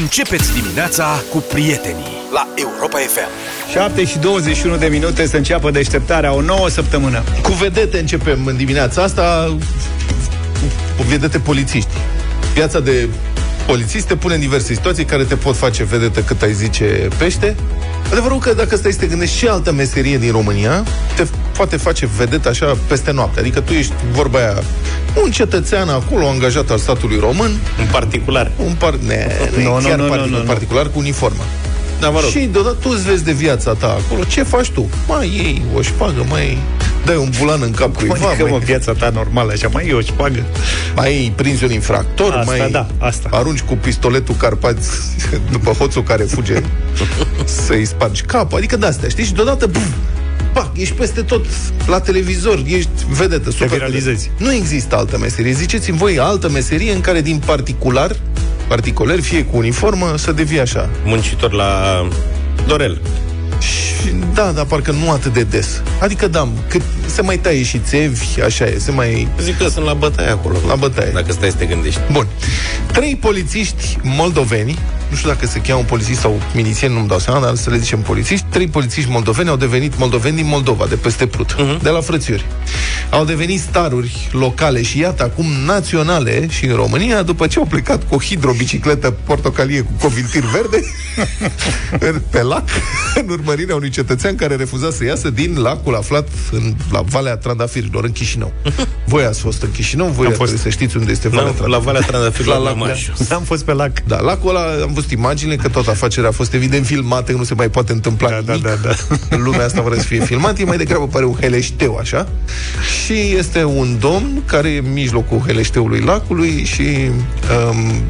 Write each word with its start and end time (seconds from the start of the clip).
Începeți 0.00 0.52
dimineața 0.52 1.22
cu 1.30 1.38
prietenii 1.38 2.12
la 2.32 2.48
Europa 2.54 2.98
FM. 2.98 3.28
7 3.70 4.04
și 4.04 4.18
21 4.18 4.76
de 4.76 4.86
minute 4.86 5.26
să 5.26 5.36
înceapă 5.36 5.70
deșteptarea 5.70 6.32
o 6.32 6.40
nouă 6.40 6.68
săptămână. 6.68 7.22
Cu 7.42 7.52
vedete 7.52 7.98
începem 7.98 8.46
în 8.46 8.56
dimineața 8.56 9.02
asta, 9.02 9.56
cu 10.96 11.02
vedete 11.02 11.38
polițiști. 11.38 11.90
Viața 12.54 12.80
de 12.80 13.08
polițist 13.66 14.06
te 14.06 14.16
pune 14.16 14.34
în 14.34 14.40
diverse 14.40 14.74
situații 14.74 15.04
care 15.04 15.24
te 15.24 15.36
pot 15.36 15.56
face 15.56 15.84
vedetă 15.84 16.20
cât 16.20 16.42
ai 16.42 16.52
zice 16.52 17.08
pește. 17.18 17.56
Adevărul 18.10 18.38
că 18.38 18.52
dacă 18.52 18.76
stai 18.76 18.92
să 18.92 18.98
te 18.98 19.06
gândești 19.06 19.36
și 19.36 19.46
altă 19.46 19.72
meserie 19.72 20.18
din 20.18 20.30
România, 20.30 20.84
te 21.16 21.24
poate 21.56 21.76
face 21.76 22.08
vedetă 22.16 22.48
așa 22.48 22.76
peste 22.86 23.10
noapte. 23.12 23.40
Adică 23.40 23.60
tu 23.60 23.72
ești, 23.72 23.92
vorba 24.12 24.38
aia, 24.38 24.62
un 25.24 25.30
cetățean 25.30 25.88
acolo, 25.88 26.28
angajat 26.28 26.70
al 26.70 26.78
statului 26.78 27.18
român. 27.18 27.50
În 27.78 27.86
particular. 27.90 28.50
Un 28.56 28.72
par... 28.78 28.94
Ne, 28.94 29.26
Nu, 29.56 29.62
nu, 29.62 29.74
nu, 29.80 29.86
chiar 29.86 29.96
nu, 29.98 30.02
nu, 30.02 30.08
particular, 30.08 30.28
nu, 30.28 30.36
nu. 30.38 30.42
particular 30.44 30.86
cu 30.88 30.98
uniformă. 30.98 31.42
Da, 32.00 32.08
mă 32.10 32.20
rog. 32.20 32.30
Și 32.30 32.38
deodată 32.38 32.76
tu 32.80 32.88
îți 32.92 33.04
vezi 33.04 33.24
de 33.24 33.32
viața 33.32 33.72
ta 33.72 33.86
acolo. 33.86 34.24
Ce 34.24 34.42
faci 34.42 34.70
tu? 34.70 34.88
Mai 35.08 35.26
iei 35.28 35.62
o 35.76 35.82
șpagă, 35.82 36.24
mai 36.28 36.58
dai 37.04 37.16
un 37.16 37.30
bulan 37.38 37.62
în 37.62 37.70
cap 37.70 37.96
Cum 37.96 38.06
cuiva, 38.06 38.28
adică, 38.28 38.44
mă, 38.44 38.50
mai, 38.50 38.58
viața 38.64 38.92
ta 38.92 39.10
normală, 39.14 39.52
așa, 39.52 39.68
mai 39.72 39.88
e 39.88 39.92
o 39.92 40.00
șpagă. 40.00 40.42
mai 40.94 41.32
prinzi 41.36 41.64
un 41.64 41.70
infractor, 41.72 42.32
Asta 42.32 42.52
mai 42.56 42.70
da, 42.70 42.86
asta. 42.98 43.28
arunci 43.32 43.60
cu 43.60 43.74
pistoletul 43.74 44.34
Carpați 44.34 44.88
după 45.50 45.70
hoțul 45.70 46.02
care 46.02 46.22
fuge 46.22 46.62
să-i 47.66 47.84
spargi 47.84 48.22
capul. 48.22 48.58
Adică 48.58 48.76
de-astea, 48.76 49.08
știi? 49.08 49.24
Și 49.24 49.32
deodată, 49.34 49.66
buf, 49.66 49.86
pac, 50.54 50.70
ești 50.76 50.94
peste 50.94 51.22
tot 51.22 51.46
la 51.86 52.00
televizor, 52.00 52.62
ești 52.66 52.90
vedetă, 53.08 53.50
super 53.50 53.68
viralizezi. 53.68 54.30
Nu 54.38 54.52
există 54.52 54.96
altă 54.96 55.18
meserie. 55.18 55.52
Ziceți-mi 55.52 55.98
voi 55.98 56.18
altă 56.18 56.48
meserie 56.48 56.92
în 56.92 57.00
care 57.00 57.20
din 57.20 57.42
particular, 57.46 58.16
particular, 58.68 59.20
fie 59.20 59.44
cu 59.44 59.56
uniformă, 59.56 60.14
să 60.16 60.32
devii 60.32 60.60
așa. 60.60 60.90
Muncitor 61.04 61.52
la 61.52 62.02
Dorel. 62.66 63.00
Și 63.58 64.12
da, 64.34 64.52
dar 64.54 64.64
parcă 64.64 64.90
nu 64.90 65.10
atât 65.10 65.32
de 65.32 65.42
des. 65.42 65.82
Adică 66.00 66.28
da, 66.28 66.48
cât 66.68 66.82
se 67.06 67.22
mai 67.22 67.38
taie 67.38 67.62
și 67.62 67.78
țevi, 67.78 68.40
așa 68.44 68.64
e, 68.64 68.78
se 68.78 68.90
mai... 68.90 69.28
Zic 69.40 69.58
că 69.58 69.68
sunt 69.68 69.84
la 69.84 69.94
bătaie 69.94 70.28
acolo. 70.28 70.56
La 70.66 70.74
bătaie. 70.74 71.10
Dacă 71.14 71.32
stai 71.32 71.50
să 71.50 71.56
te 71.56 71.64
gândești. 71.64 72.00
Bun. 72.12 72.26
Trei 72.92 73.16
polițiști 73.16 73.98
moldoveni, 74.02 74.78
nu 75.10 75.16
știu 75.16 75.28
dacă 75.28 75.46
se 75.46 75.60
cheamă 75.60 75.82
polițiști 75.82 76.20
sau 76.20 76.40
milițieni, 76.54 76.94
nu-mi 76.94 77.08
dau 77.08 77.18
seama, 77.18 77.40
dar 77.40 77.54
să 77.54 77.70
le 77.70 77.76
zicem 77.78 78.00
polițiști, 78.00 78.46
trei 78.50 78.66
polițiști 78.68 79.10
moldoveni 79.10 79.48
au 79.48 79.56
devenit 79.56 79.98
moldoveni 79.98 80.36
din 80.36 80.46
Moldova, 80.46 80.86
de 80.86 80.94
peste 80.94 81.26
Prut, 81.26 81.52
uh-huh. 81.54 81.82
de 81.82 81.88
la 81.88 82.00
Frățiori. 82.00 82.44
Au 83.10 83.24
devenit 83.24 83.60
staruri 83.60 84.28
locale 84.32 84.82
și 84.82 84.98
iată 84.98 85.22
acum 85.22 85.46
naționale 85.66 86.48
și 86.48 86.64
în 86.64 86.74
România, 86.76 87.22
după 87.22 87.46
ce 87.46 87.58
au 87.58 87.64
plecat 87.64 88.08
cu 88.08 88.14
o 88.14 88.18
hidrobicicletă 88.18 89.10
portocalie 89.10 89.80
cu 89.80 89.92
covintir 90.00 90.42
verde 90.44 90.80
în- 92.12 92.22
pe 92.30 92.42
lac, 92.42 92.68
în 93.14 93.28
urmărirea 93.28 93.74
unui 93.74 93.90
cetățean 93.90 94.34
care 94.36 94.54
refuza 94.56 94.90
să 94.90 95.04
iasă 95.04 95.30
din 95.30 95.58
lacul 95.60 95.94
aflat 95.94 96.28
în, 96.52 96.74
la 96.90 97.00
Valea 97.00 97.36
Trandafirilor, 97.36 98.04
în 98.04 98.12
Chișinău. 98.12 98.52
Voi 99.06 99.24
ați 99.24 99.40
fost 99.40 99.62
în 99.62 99.70
Chișinău, 99.70 100.06
voi 100.06 100.24
Am 100.26 100.30
ați 100.32 100.40
fost. 100.40 100.56
să 100.56 100.68
știți 100.68 100.96
unde 100.96 101.10
este 101.10 101.28
Valea 101.28 101.44
La, 101.44 101.48
la 101.48 101.54
Trandafirilor. 101.56 101.84
Valea 101.84 102.00
Trandafirilor 102.00 102.56
La 102.56 102.62
la, 102.62 102.68
lac, 102.70 102.78
la 102.78 102.86
da. 102.86 102.92
Mașu. 102.92 103.34
Am 103.34 103.42
fost 103.42 103.64
pe 103.64 103.72
lac. 103.72 103.92
Da, 104.06 104.20
lacul 104.20 104.48
ăla 104.48 104.82
am 104.82 104.92
văzut 104.94 105.10
imaginile 105.10 105.56
că 105.56 105.68
toată 105.68 105.90
afacerea 105.90 106.28
a 106.28 106.32
fost 106.32 106.52
evident 106.54 106.86
filmată, 106.86 107.32
că 107.32 107.38
nu 107.38 107.44
se 107.44 107.54
mai 107.54 107.68
poate 107.68 107.92
întâmpla 107.92 108.28
Da, 108.28 108.40
da, 108.44 108.52
nimic. 108.52 108.66
da, 108.66 108.74
da. 108.82 109.16
În 109.36 109.42
lumea 109.42 109.64
asta 109.64 109.82
vrea 109.82 109.98
să 109.98 110.04
fie 110.04 110.20
filmat, 110.20 110.58
e 110.58 110.64
mai 110.64 110.76
degrabă 110.76 111.06
pare 111.06 111.24
un 111.24 111.36
heleșteu, 111.40 111.96
așa. 111.96 112.28
Și 113.04 113.34
este 113.38 113.64
un 113.64 113.96
domn 114.00 114.42
care 114.46 114.68
e 114.68 114.78
în 114.78 114.92
mijlocul 114.92 115.42
heleșteului 115.46 116.00
lacului 116.00 116.64
și 116.64 116.86
um, 117.70 118.02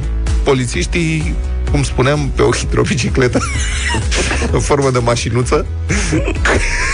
polițiștii 0.45 1.35
cum 1.71 1.83
spuneam, 1.83 2.31
pe 2.37 2.43
o 2.43 2.53
hidrobicicletă 2.53 3.39
în 4.53 4.61
formă 4.61 4.91
de 4.91 4.99
mașinuță, 4.99 5.67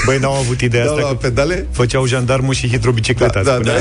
Băi, 0.05 0.19
n-au 0.19 0.34
avut 0.34 0.61
ideea 0.61 0.84
dau 0.84 0.95
asta 0.95 1.07
la 1.07 1.12
că 1.12 1.19
pedale 1.20 1.67
făceau 1.73 2.07
jandarmul 2.07 2.55
și 2.55 2.69
hidrobicicleta. 2.69 3.42
da, 3.42 3.51
da, 3.51 3.55
spunea. 3.55 3.80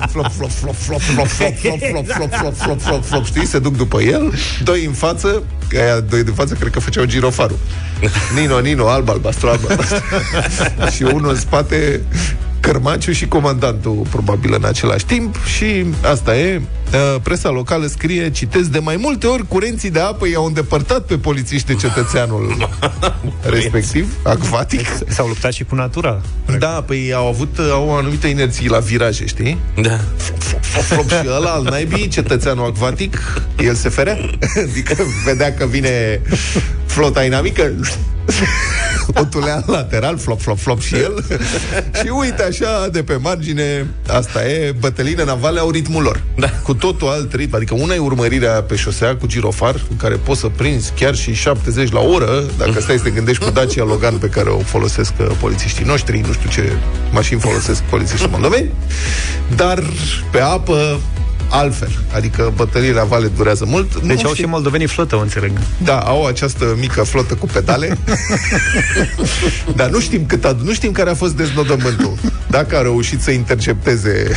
da. 0.00 0.06
flop, 0.06 0.30
flop, 0.32 0.50
flop, 0.50 0.74
flop, 0.74 1.00
flop, 1.00 1.26
flop, 1.26 1.56
flop, 1.56 1.78
flop, 1.78 2.06
flop, 2.06 2.30
flop, 2.32 2.54
flop, 2.54 2.80
flop, 2.80 3.04
flop, 3.04 3.24
știi? 3.24 3.46
Se 3.46 3.58
duc 3.58 3.76
după 3.76 4.00
el, 4.00 4.34
doi 4.62 4.84
în 4.84 4.92
față, 4.92 5.42
că 5.68 5.78
aia 5.78 6.00
doi 6.00 6.24
de 6.24 6.30
față 6.34 6.54
cred 6.54 6.72
că 6.72 6.80
făceau 6.80 7.04
girofarul. 7.04 7.58
Nino, 8.34 8.58
Nino, 8.58 8.88
alb, 8.88 9.08
albastru, 9.08 9.48
alb, 9.48 9.60
albastru. 9.68 10.02
și 10.94 11.02
unul 11.02 11.30
în 11.30 11.38
spate, 11.38 12.00
cărmaciu 12.60 13.12
și 13.12 13.26
comandantul, 13.26 14.06
probabil 14.10 14.54
în 14.54 14.64
același 14.64 15.04
timp. 15.04 15.36
Și 15.56 15.84
asta 16.02 16.36
e, 16.36 16.60
uh, 16.92 17.20
presa 17.22 17.50
locală 17.50 17.86
scrie, 17.86 18.30
citesc, 18.30 18.68
de 18.68 18.78
mai 18.78 18.96
multe 18.96 19.26
ori 19.26 19.46
curenții 19.46 19.90
de 19.90 20.00
apă 20.00 20.28
i-au 20.28 20.44
îndepărtat 20.44 21.02
pe 21.04 21.18
polițiști 21.18 21.66
de 21.66 21.74
cetățeanul 21.74 22.68
respectiv, 23.56 24.14
acvatic. 24.22 24.86
S-au 25.08 25.26
luptat 25.26 25.52
și 25.52 25.64
cu 25.64 25.74
natura. 25.74 26.20
Da, 26.58 26.68
păi 26.86 27.12
au 27.14 27.26
avut 27.26 27.58
au 27.70 27.88
o 27.88 27.92
anumită 27.92 28.26
inerție 28.26 28.68
la 28.68 28.78
viraje, 28.78 29.26
știi? 29.26 29.58
Da. 29.82 29.98
Flop, 30.16 30.84
flop, 30.84 31.08
și 31.08 31.28
ăla 31.36 31.50
al 31.50 31.62
naibii, 31.62 32.08
cetățeanul 32.08 32.64
acvatic, 32.64 33.42
el 33.58 33.74
se 33.74 33.88
ferea. 33.88 34.18
Adică 34.70 34.96
vedea 35.24 35.54
că 35.54 35.66
vine 35.66 36.20
flota 36.86 37.24
inamică, 37.24 37.72
o 39.20 39.24
tulea 39.24 39.54
în 39.54 39.62
lateral, 39.66 40.18
flop, 40.18 40.40
flop, 40.40 40.58
flop 40.58 40.80
și 40.80 40.94
el. 40.94 41.24
și 42.02 42.12
uite 42.18 42.42
așa, 42.42 42.88
de 42.92 43.02
pe 43.02 43.16
margine, 43.16 43.86
asta 44.06 44.48
e, 44.48 44.74
bătăline 44.80 45.24
navale 45.24 45.60
au 45.60 45.70
ritmul 45.70 46.02
lor. 46.02 46.22
Da. 46.36 46.50
Cu 46.62 46.74
totul 46.74 47.08
alt 47.08 47.32
ritm. 47.32 47.54
Adică 47.54 47.74
una 47.74 47.94
e 47.94 47.98
urmărirea 47.98 48.62
pe 48.62 48.76
șosea 48.76 49.16
cu 49.16 49.26
girofar, 49.26 49.80
în 49.90 49.96
care 49.96 50.14
poți 50.14 50.40
să 50.40 50.46
prinzi 50.46 50.92
chiar 50.96 51.14
și 51.14 51.34
70 51.34 51.92
la 51.92 52.00
oră, 52.00 52.44
dacă 52.58 52.80
stai 52.80 52.96
să 52.96 53.02
te 53.02 53.10
gândești 53.10 53.44
cu 53.44 53.50
Dacia 53.50 53.84
Logan 53.84 54.16
pe 54.16 54.28
care 54.28 54.48
o 54.50 54.58
folosesc 54.58 55.12
uh, 55.20 55.26
polițiștii 55.40 55.84
noștri, 55.84 56.24
nu 56.26 56.32
știu 56.32 56.50
ce 56.50 56.72
mașini 57.12 57.40
folosesc 57.40 57.82
polițiștii 57.82 58.28
moldoveni, 58.30 58.70
dar 59.56 59.82
pe 60.30 60.40
apă 60.40 61.00
altfel. 61.48 61.90
Adică 62.14 62.52
bătăliile 62.56 62.94
la 62.94 63.04
vale 63.04 63.26
durează 63.36 63.64
mult. 63.66 63.92
Deci 63.94 64.02
Nu 64.02 64.10
au 64.10 64.16
știu- 64.16 64.44
și 64.44 64.50
moldovenii 64.50 64.86
flotă, 64.86 65.16
o 65.16 65.20
înțeleg. 65.20 65.52
da, 65.84 65.98
au 65.98 66.26
această 66.26 66.76
mică 66.80 67.02
flotă 67.02 67.34
cu 67.34 67.46
pedale. 67.46 67.98
Dar 69.76 69.88
nu 69.90 70.00
știm 70.00 70.26
cât 70.26 70.44
a, 70.44 70.56
nu 70.64 70.72
știm 70.72 70.92
care 70.92 71.10
a 71.10 71.14
fost 71.14 71.32
deznodământul. 71.36 72.14
Dacă 72.50 72.76
a 72.76 72.82
reușit 72.82 73.20
să 73.22 73.30
intercepteze 73.30 74.30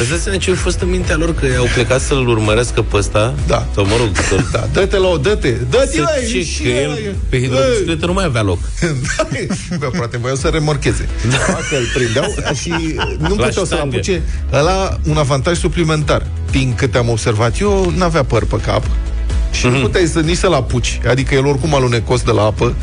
Îți 0.00 0.08
dai 0.08 0.18
seama 0.22 0.38
ce 0.38 0.50
a 0.50 0.54
fost 0.54 0.80
în 0.80 0.88
mintea 0.90 1.16
lor 1.16 1.34
că 1.34 1.46
au 1.58 1.66
plecat 1.74 2.00
să-l 2.00 2.28
urmărească 2.28 2.82
pe 2.82 2.96
ăsta? 2.96 3.34
Da. 3.46 3.66
Sau 3.74 3.86
mă 3.86 3.92
rog, 3.98 4.08
să 4.28 4.36
Da, 4.52 4.68
dă-te 4.72 4.96
la 4.98 5.06
o, 5.08 5.16
dă-te, 5.16 5.50
dă-te, 5.50 5.96
să 5.96 6.02
băi, 6.18 6.28
ce, 6.30 6.42
și 6.44 6.62
că 6.62 6.68
el 6.68 6.90
aia. 6.90 7.10
pe 7.28 7.38
hidrobicicletă 7.40 8.06
nu 8.06 8.12
mai 8.12 8.24
avea 8.24 8.42
loc. 8.42 8.58
Da, 9.16 9.76
bă, 9.78 9.86
poate 9.86 10.16
voiau 10.18 10.36
să 10.36 10.48
remorcheze. 10.48 11.08
Dacă 11.30 11.76
îl 11.76 11.86
prindeau 11.94 12.34
și 12.60 12.68
nu 13.18 13.28
La 13.36 13.44
puteau 13.44 13.50
să-l 13.50 13.64
ștangă. 13.64 13.82
apuce. 13.96 14.22
Ăla, 14.52 14.98
un 15.08 15.16
avantaj 15.16 15.58
suplimentar. 15.58 16.00
Din 16.50 16.74
câte 16.74 16.98
am 16.98 17.08
observat 17.08 17.60
eu, 17.60 17.92
n-avea 17.96 18.24
păr 18.24 18.44
pe 18.44 18.56
cap. 18.56 18.84
Și 19.52 19.66
nu 19.66 19.78
puteai 19.78 20.06
să 20.06 20.20
nici 20.20 20.36
să-l 20.36 20.52
apuci. 20.52 21.00
Adică 21.08 21.34
el 21.34 21.46
oricum 21.46 21.74
alunecos 21.74 22.22
de 22.22 22.30
la 22.30 22.42
apă 22.42 22.74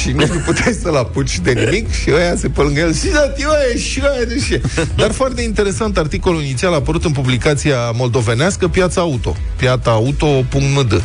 și 0.00 0.10
nici 0.12 0.28
nu 0.28 0.38
puteai 0.46 0.78
să-l 0.82 0.96
apuci 0.96 1.38
de 1.38 1.52
nimic 1.52 1.92
și 1.92 2.10
ăia 2.14 2.36
se 2.36 2.48
pe 2.48 2.60
lângă 2.60 2.80
el 2.80 2.94
și 2.94 3.06
da, 3.06 3.20
tioe, 3.20 3.78
și 3.78 4.02
ăia 4.04 4.24
de 4.24 4.38
și. 4.38 4.60
Dar 4.96 5.10
foarte 5.10 5.42
interesant, 5.42 5.98
articolul 5.98 6.42
inițial 6.42 6.72
a 6.72 6.76
apărut 6.76 7.04
în 7.04 7.12
publicația 7.12 7.90
moldovenească 7.90 8.68
Piața 8.68 9.00
Auto. 9.00 9.36
Piața 9.56 9.90
Auto.md. 9.90 11.02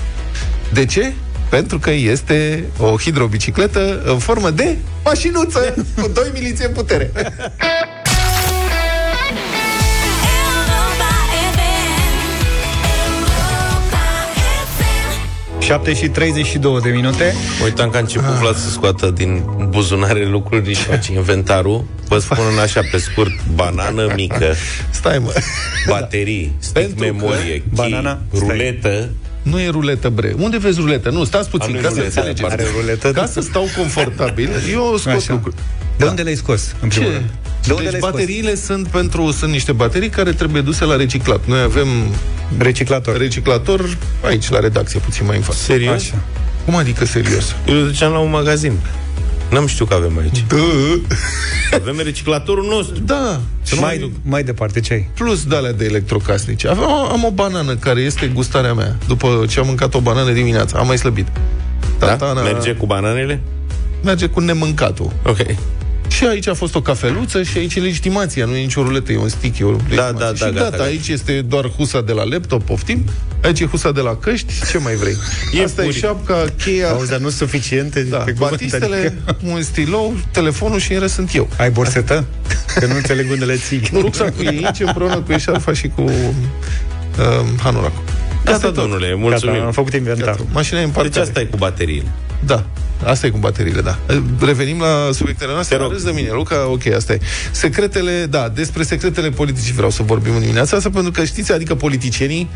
De 0.73 0.85
ce? 0.85 1.13
Pentru 1.49 1.79
că 1.79 1.91
este 1.91 2.63
o 2.77 2.97
hidrobicicletă 2.97 4.01
în 4.05 4.17
formă 4.17 4.49
de 4.49 4.77
mașinuță 5.03 5.73
cu 6.01 6.09
doi 6.13 6.29
miliții 6.33 6.65
în 6.65 6.73
putere. 6.73 7.11
7 15.67 15.93
și 15.93 16.07
32 16.07 16.79
de 16.81 16.89
minute. 16.89 17.33
Uitam 17.63 17.89
că 17.89 17.97
a 17.97 17.99
început 17.99 18.27
Vlad 18.29 18.55
să 18.55 18.69
scoată 18.69 19.11
din 19.11 19.43
buzunare 19.69 20.25
lucruri 20.25 20.73
și 20.73 20.81
face 20.83 21.13
inventarul. 21.13 21.83
Vă 22.07 22.17
spun 22.19 22.37
în 22.53 22.59
așa, 22.59 22.81
pe 22.91 22.97
scurt, 22.97 23.31
banană 23.55 24.11
mică, 24.15 24.53
Stai, 24.89 25.17
mă. 25.19 25.33
baterii, 25.87 26.51
stick 26.59 26.73
Pentru 26.79 26.95
că 26.95 27.03
memorie, 27.03 27.43
chei, 27.45 27.63
banana- 27.75 28.19
stai. 28.33 29.09
Ruletă, 29.49 29.55
Nu 29.55 29.59
e 29.61 29.69
ruletă, 29.69 30.09
bre. 30.09 30.33
Unde 30.37 30.57
vezi 30.57 30.79
ruletă? 30.79 31.09
Nu, 31.09 31.23
stați 31.23 31.47
A, 31.47 31.57
puțin, 31.57 31.71
nu 31.71 31.77
e 31.77 31.81
ca 31.81 31.87
să 31.87 31.93
ruletă, 31.95 32.19
înțelegeți. 32.19 32.51
are 32.51 32.65
ruletă. 32.81 33.11
Ca 33.11 33.25
să 33.25 33.41
stau 33.41 33.67
confortabil, 33.77 34.49
eu 34.71 34.95
scot 34.97 35.13
Așa. 35.13 35.33
lucruri. 35.33 35.55
De 35.97 36.05
unde 36.05 36.21
le-ai 36.21 36.35
scos, 36.35 36.75
în 36.81 36.87
primul 36.89 37.09
Ce? 37.09 37.15
rând? 37.17 37.29
De 37.63 37.71
unde 37.73 37.83
deci 37.83 37.91
le-ai 37.91 38.01
scos? 38.01 38.11
bateriile 38.11 38.55
sunt 38.55 38.87
pentru 38.87 39.31
sunt 39.31 39.51
niște 39.51 39.71
baterii 39.71 40.09
care 40.09 40.31
trebuie 40.31 40.61
duse 40.61 40.85
la 40.85 40.95
reciclat. 40.95 41.39
Noi 41.45 41.61
avem 41.61 41.87
Reciclator. 42.57 43.17
reciclator 43.17 43.97
aici 44.25 44.49
la 44.49 44.59
redacție 44.59 44.99
puțin 44.99 45.25
mai 45.25 45.35
în 45.37 45.41
față. 45.43 45.57
serios? 45.63 45.93
Așa. 45.93 46.15
Cum 46.65 46.75
adică 46.75 47.05
serios? 47.05 47.55
Eu 47.67 47.75
duceam 47.81 48.11
la 48.11 48.17
un 48.19 48.29
magazin. 48.29 48.73
N-am 49.49 49.67
știut 49.67 49.87
că 49.89 49.93
avem 49.95 50.17
aici. 50.17 50.45
Da. 50.47 50.57
Avem 51.75 51.99
reciclatorul 52.03 52.65
nostru. 52.69 52.99
Da. 52.99 53.39
Să 53.61 53.75
nu 53.75 53.81
mai 53.81 53.97
duc. 53.97 54.09
Mai, 54.11 54.19
mai 54.23 54.43
departe, 54.43 54.79
ce 54.79 54.93
ai? 54.93 55.09
Plus 55.13 55.43
de 55.45 55.55
alea 55.55 55.71
de 55.73 55.85
electrocasnice. 55.85 56.67
Aveam, 56.67 56.91
am 56.91 57.23
o 57.23 57.31
banană 57.31 57.75
care 57.75 57.99
este 58.01 58.27
gustarea 58.27 58.73
mea. 58.73 58.95
După 59.07 59.45
ce 59.49 59.59
am 59.59 59.65
mâncat 59.65 59.93
o 59.93 59.99
banană 59.99 60.31
dimineața, 60.31 60.77
am 60.79 60.87
mai 60.87 60.97
slăbit. 60.97 61.27
Da? 61.99 62.05
Tatana 62.07 62.41
Merge 62.41 62.73
cu 62.73 62.85
bananele? 62.85 63.41
merge 64.03 64.27
cu 64.27 64.39
nemâncatul. 64.39 65.11
Ok. 65.25 65.37
Și 66.17 66.25
aici 66.25 66.47
a 66.47 66.53
fost 66.53 66.75
o 66.75 66.81
cafeluță 66.81 67.43
și 67.43 67.57
aici 67.57 67.75
e 67.75 67.79
legitimația, 67.79 68.45
nu 68.45 68.55
e 68.55 68.61
nicio 68.61 68.83
ruletă, 68.83 69.11
e 69.11 69.17
un 69.17 69.29
stick, 69.29 69.59
e 69.59 69.63
o 69.63 69.69
legitimație. 69.71 70.15
da, 70.17 70.27
și 70.33 70.39
da, 70.39 70.49
gata, 70.49 70.49
gata, 70.51 70.69
gata. 70.69 70.83
aici 70.83 71.07
este 71.07 71.41
doar 71.41 71.69
husa 71.69 72.01
de 72.01 72.11
la 72.11 72.23
laptop, 72.23 72.63
poftim, 72.65 73.03
aici 73.43 73.59
e 73.59 73.65
husa 73.65 73.91
de 73.91 74.01
la 74.01 74.15
căști, 74.15 74.53
ce 74.71 74.77
mai 74.77 74.95
vrei? 74.95 75.15
E 75.53 75.63
Asta 75.63 75.81
e 75.81 75.85
puri. 75.85 75.97
șapca, 75.97 76.45
cheia, 76.63 76.89
Auzi, 76.89 77.09
dar 77.09 77.19
nu 77.19 77.29
suficiente 77.29 78.03
da, 78.03 78.17
pe 78.17 78.31
cuvânt, 78.31 78.49
batistele, 78.49 79.17
adică- 79.25 79.51
un 79.53 79.61
stilou, 79.61 80.15
telefonul 80.31 80.79
și 80.79 80.93
în 80.93 80.99
rest 80.99 81.13
sunt 81.13 81.35
eu. 81.35 81.49
Ai 81.57 81.69
borsetă? 81.69 82.25
Că 82.79 82.85
nu 82.85 82.95
înțeleg 82.95 83.31
unde 83.31 83.45
le 83.45 83.55
ții. 83.55 83.81
Rucsacul 83.93 84.45
e 84.45 84.47
aici 84.47 84.79
împreună 84.79 85.15
cu 85.21 85.31
eșarfa 85.31 85.73
și 85.73 85.87
cu 85.87 86.01
um, 86.01 87.57
hanuracul. 87.63 88.03
Gata, 88.43 88.57
e 88.57 88.59
tot. 88.69 88.73
domnule, 88.73 89.07
Gata, 89.07 89.19
mulțumim. 89.19 89.61
am 89.61 89.71
făcut 89.71 89.93
inventar. 89.93 90.37
Mașina 90.51 90.79
e 90.79 90.83
în 90.83 90.89
partea 90.89 91.11
Deci 91.11 91.21
asta 91.21 91.39
e 91.39 91.43
cu 91.43 91.57
bateriile. 91.57 92.07
Da. 92.45 92.65
Asta 93.03 93.27
e 93.27 93.29
cu 93.29 93.37
bateriile, 93.37 93.81
da. 93.81 93.99
Revenim 94.39 94.79
la 94.79 95.09
subiectele 95.13 95.51
noastre. 95.51 95.75
Te 95.75 95.81
rog. 95.81 95.91
Râzi 95.91 96.05
de 96.05 96.11
mine, 96.11 96.31
Luca. 96.31 96.67
Ok, 96.69 96.85
asta 96.85 97.13
e. 97.13 97.19
Secretele, 97.51 98.25
da, 98.29 98.49
despre 98.49 98.83
secretele 98.83 99.29
politicii 99.29 99.73
vreau 99.73 99.89
să 99.89 100.03
vorbim 100.03 100.33
în 100.33 100.39
dimineața 100.39 100.77
asta, 100.77 100.89
pentru 100.89 101.11
că 101.11 101.23
știți, 101.25 101.51
adică 101.51 101.75
politicienii, 101.75 102.49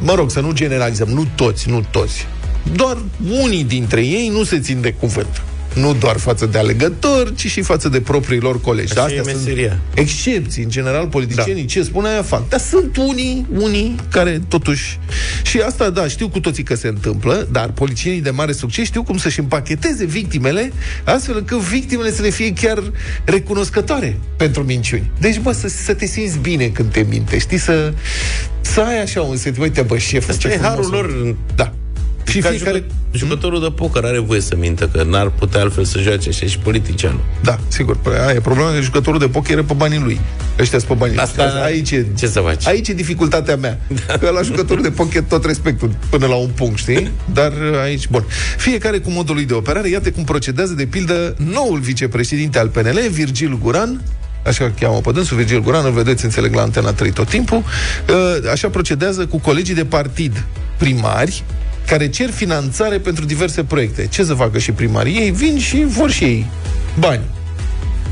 mă 0.00 0.14
rog, 0.14 0.30
să 0.30 0.40
nu 0.40 0.52
generalizăm, 0.52 1.08
nu 1.08 1.26
toți, 1.34 1.68
nu 1.68 1.84
toți. 1.90 2.26
Doar 2.72 2.98
unii 3.42 3.64
dintre 3.64 4.04
ei 4.04 4.28
nu 4.28 4.44
se 4.44 4.58
țin 4.58 4.80
de 4.80 4.92
cuvânt. 4.92 5.42
Nu 5.80 5.94
doar 5.94 6.16
față 6.16 6.46
de 6.46 6.58
alegători, 6.58 7.34
ci 7.34 7.46
și 7.46 7.62
față 7.62 7.88
de 7.88 8.00
proprii 8.00 8.40
lor 8.40 8.60
colegi. 8.60 8.98
Așa 8.98 9.14
e 9.14 9.20
meseria. 9.20 9.68
sunt 9.68 9.80
excepții. 9.94 10.62
În 10.62 10.70
general, 10.70 11.06
politicienii 11.06 11.62
da. 11.62 11.68
ce 11.68 11.82
spun 11.82 12.04
aia 12.04 12.22
fac. 12.22 12.48
Dar 12.48 12.60
sunt 12.60 12.96
unii, 12.96 13.46
unii 13.58 13.94
care 14.10 14.42
totuși... 14.48 14.98
Și 15.42 15.58
asta, 15.60 15.90
da, 15.90 16.08
știu 16.08 16.28
cu 16.28 16.40
toții 16.40 16.62
că 16.62 16.74
se 16.74 16.88
întâmplă, 16.88 17.48
dar 17.52 17.70
politicienii 17.70 18.20
de 18.20 18.30
mare 18.30 18.52
succes 18.52 18.84
știu 18.84 19.02
cum 19.02 19.16
să-și 19.16 19.40
împacheteze 19.40 20.04
victimele, 20.04 20.72
astfel 21.04 21.36
încât 21.36 21.58
victimele 21.58 22.12
să 22.12 22.22
le 22.22 22.30
fie 22.30 22.52
chiar 22.52 22.82
recunoscătoare 23.24 24.18
pentru 24.36 24.62
minciuni. 24.62 25.10
Deci, 25.20 25.38
bă, 25.38 25.52
să, 25.52 25.68
să 25.68 25.94
te 25.94 26.06
simți 26.06 26.38
bine 26.38 26.66
când 26.66 26.92
te 26.92 27.06
minte, 27.08 27.38
știi? 27.38 27.58
Să, 27.58 27.92
să 28.60 28.80
ai 28.80 29.02
așa 29.02 29.22
un 29.22 29.36
sentiment, 29.36 29.70
uite, 29.70 29.86
bă, 29.88 29.98
șeful, 29.98 30.32
Asta 30.32 30.48
ce 30.48 30.54
e 30.54 30.58
harul 30.58 30.84
frumos. 30.84 31.00
lor. 31.00 31.36
Da. 31.54 31.72
Și 32.28 32.38
Ca 32.38 32.48
fiecare... 32.48 32.76
jucă- 32.76 32.92
jucătorul 33.12 33.60
de 33.60 33.70
poker 33.74 34.04
are 34.04 34.18
voie 34.18 34.40
să 34.40 34.56
mintă, 34.56 34.88
că 34.92 35.02
n-ar 35.02 35.30
putea 35.30 35.60
altfel 35.60 35.84
să 35.84 35.98
joace 35.98 36.28
așa 36.28 36.46
și 36.46 36.58
politicianul. 36.58 37.20
Da, 37.42 37.58
sigur. 37.68 37.96
Păi 37.96 38.12
Aia 38.26 38.32
e 38.34 38.40
problema 38.40 38.72
că 38.72 38.80
jucătorul 38.80 39.18
de 39.18 39.28
poker 39.28 39.58
e 39.58 39.62
pe 39.62 39.72
banii 39.72 39.98
lui. 39.98 40.20
Ăștia 40.58 40.78
sunt 40.78 40.90
pe 40.90 40.96
banii 40.98 41.14
lui. 41.14 41.24
Asta- 41.24 41.60
aici 41.64 41.90
e, 41.90 42.06
ce 42.18 42.26
să 42.26 42.40
faci? 42.40 42.66
Aici 42.66 42.88
e 42.88 42.92
dificultatea 42.92 43.56
mea. 43.56 43.80
Că 44.20 44.30
la 44.30 44.42
jucătorul 44.42 44.82
de 44.82 44.90
poker 44.90 45.22
tot 45.22 45.44
respectul 45.44 45.90
până 46.10 46.26
la 46.26 46.34
un 46.34 46.48
punct, 46.54 46.78
știi? 46.78 47.10
Dar 47.32 47.52
aici, 47.82 48.08
bun. 48.08 48.24
Fiecare 48.56 48.98
cu 48.98 49.10
modul 49.10 49.34
lui 49.34 49.44
de 49.44 49.54
operare, 49.54 49.88
iată 49.88 50.10
cum 50.10 50.24
procedează, 50.24 50.72
de 50.72 50.86
pildă, 50.86 51.34
noul 51.52 51.78
vicepreședinte 51.78 52.58
al 52.58 52.68
PNL, 52.68 53.00
Virgil 53.10 53.58
Guran, 53.62 54.00
așa 54.46 54.64
îl 54.64 54.72
cheamă 54.80 55.00
pe 55.00 55.10
dânsul, 55.12 55.36
Virgil 55.36 55.60
Guran, 55.62 55.84
îl 55.84 55.92
vedeți, 55.92 56.24
înțeleg, 56.24 56.54
la 56.54 56.62
Antena 56.62 56.92
3 56.92 57.10
tot 57.10 57.28
timpul, 57.28 57.62
Uh, 58.08 58.50
așa 58.52 58.68
procedează 58.68 59.26
cu 59.26 59.38
colegii 59.38 59.74
de 59.74 59.84
partid 59.84 60.44
primari, 60.76 61.42
care 61.88 62.08
cer 62.08 62.30
finanțare 62.30 62.98
pentru 62.98 63.24
diverse 63.24 63.64
proiecte. 63.64 64.06
Ce 64.06 64.24
să 64.24 64.34
facă 64.34 64.58
și 64.58 64.72
primarii? 64.72 65.16
Ei 65.16 65.30
vin 65.30 65.58
și 65.58 65.84
vor 65.84 66.10
și 66.10 66.24
ei 66.24 66.46
bani 66.98 67.22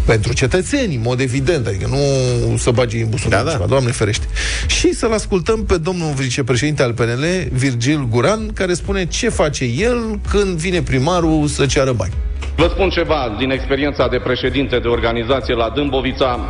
pentru 0.06 0.32
cetățeni, 0.32 0.94
în 0.94 1.00
mod 1.04 1.20
evident, 1.20 1.66
adică 1.66 1.86
nu 1.90 2.56
să 2.56 2.70
bagi 2.70 3.00
în 3.00 3.08
buzunar 3.08 3.38
Da, 3.38 3.44
da. 3.44 3.52
ceva, 3.52 3.66
Doamne 3.66 3.90
ferește. 3.90 4.26
Și 4.66 4.94
să-l 4.94 5.12
ascultăm 5.12 5.64
pe 5.64 5.76
domnul 5.76 6.12
vicepreședinte 6.12 6.82
al 6.82 6.92
PNL, 6.92 7.24
Virgil 7.52 8.06
Guran, 8.10 8.52
care 8.52 8.74
spune 8.74 9.06
ce 9.06 9.28
face 9.28 9.64
el 9.64 10.20
când 10.30 10.58
vine 10.58 10.82
primarul 10.82 11.46
să 11.46 11.66
ceară 11.66 11.92
bani. 11.92 12.12
Vă 12.56 12.68
spun 12.74 12.88
ceva 12.88 13.36
din 13.38 13.50
experiența 13.50 14.08
de 14.08 14.18
președinte 14.18 14.78
de 14.78 14.88
organizație 14.88 15.54
la 15.54 15.72
Dâmbovița. 15.74 16.40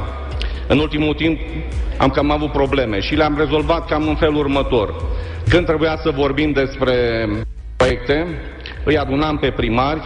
În 0.69 0.79
ultimul 0.79 1.15
timp 1.15 1.39
am 1.99 2.09
cam 2.09 2.31
avut 2.31 2.53
probleme 2.53 3.01
și 3.01 3.15
le-am 3.15 3.37
rezolvat 3.39 3.89
cam 3.89 4.09
în 4.09 4.17
felul 4.17 4.37
următor. 4.37 4.95
Când 5.49 5.67
trebuia 5.67 5.99
să 6.03 6.11
vorbim 6.11 6.53
despre 6.53 6.95
proiecte, 7.77 8.27
îi 8.85 8.99
adunam 8.99 9.37
pe 9.37 9.51
primari, 9.51 10.01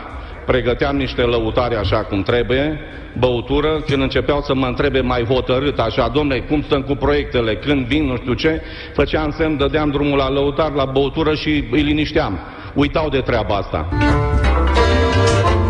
pregăteam 0.46 0.96
niște 0.96 1.22
lăutare 1.22 1.76
așa 1.76 1.96
cum 1.96 2.22
trebuie, 2.22 2.80
băutură, 3.18 3.82
când 3.86 4.02
începeau 4.02 4.40
să 4.40 4.54
mă 4.54 4.66
întrebe 4.66 5.00
mai 5.00 5.24
hotărât, 5.24 5.78
așa, 5.78 6.08
domne, 6.08 6.38
cum 6.38 6.62
stăm 6.62 6.82
cu 6.82 6.94
proiectele, 6.94 7.56
când 7.56 7.86
vin, 7.86 8.04
nu 8.04 8.16
știu 8.16 8.32
ce, 8.32 8.62
făceam 8.94 9.34
semn, 9.36 9.56
dădeam 9.56 9.90
drumul 9.90 10.18
la 10.18 10.30
lăutar, 10.30 10.72
la 10.72 10.84
băutură 10.84 11.34
și 11.34 11.64
îi 11.70 11.82
linișteam. 11.82 12.38
Uitau 12.74 13.08
de 13.08 13.20
treaba 13.20 13.54
asta. 13.54 13.88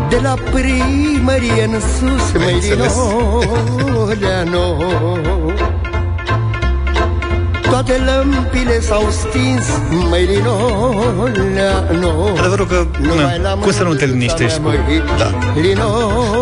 De 0.08 0.18
la 0.22 0.34
primărie 0.50 1.64
în 1.64 1.80
sus, 1.80 2.32
măi 2.32 2.60
din 2.60 2.72
înțeles. 2.72 2.96
Oleano 4.08 4.76
Toate 7.70 7.92
lămpile 7.92 8.80
s-au 8.80 9.08
stins, 9.10 9.64
măi 10.08 10.26
din 10.26 10.46
Oleano 11.18 12.28
Adevărul 12.38 12.66
că, 12.66 12.86
na, 13.42 13.54
cum 13.54 13.70
să 13.72 13.82
nu 13.82 13.94
te 13.94 14.04
liniștești 14.04 14.60
cu... 14.60 14.70
Da. 15.18 15.38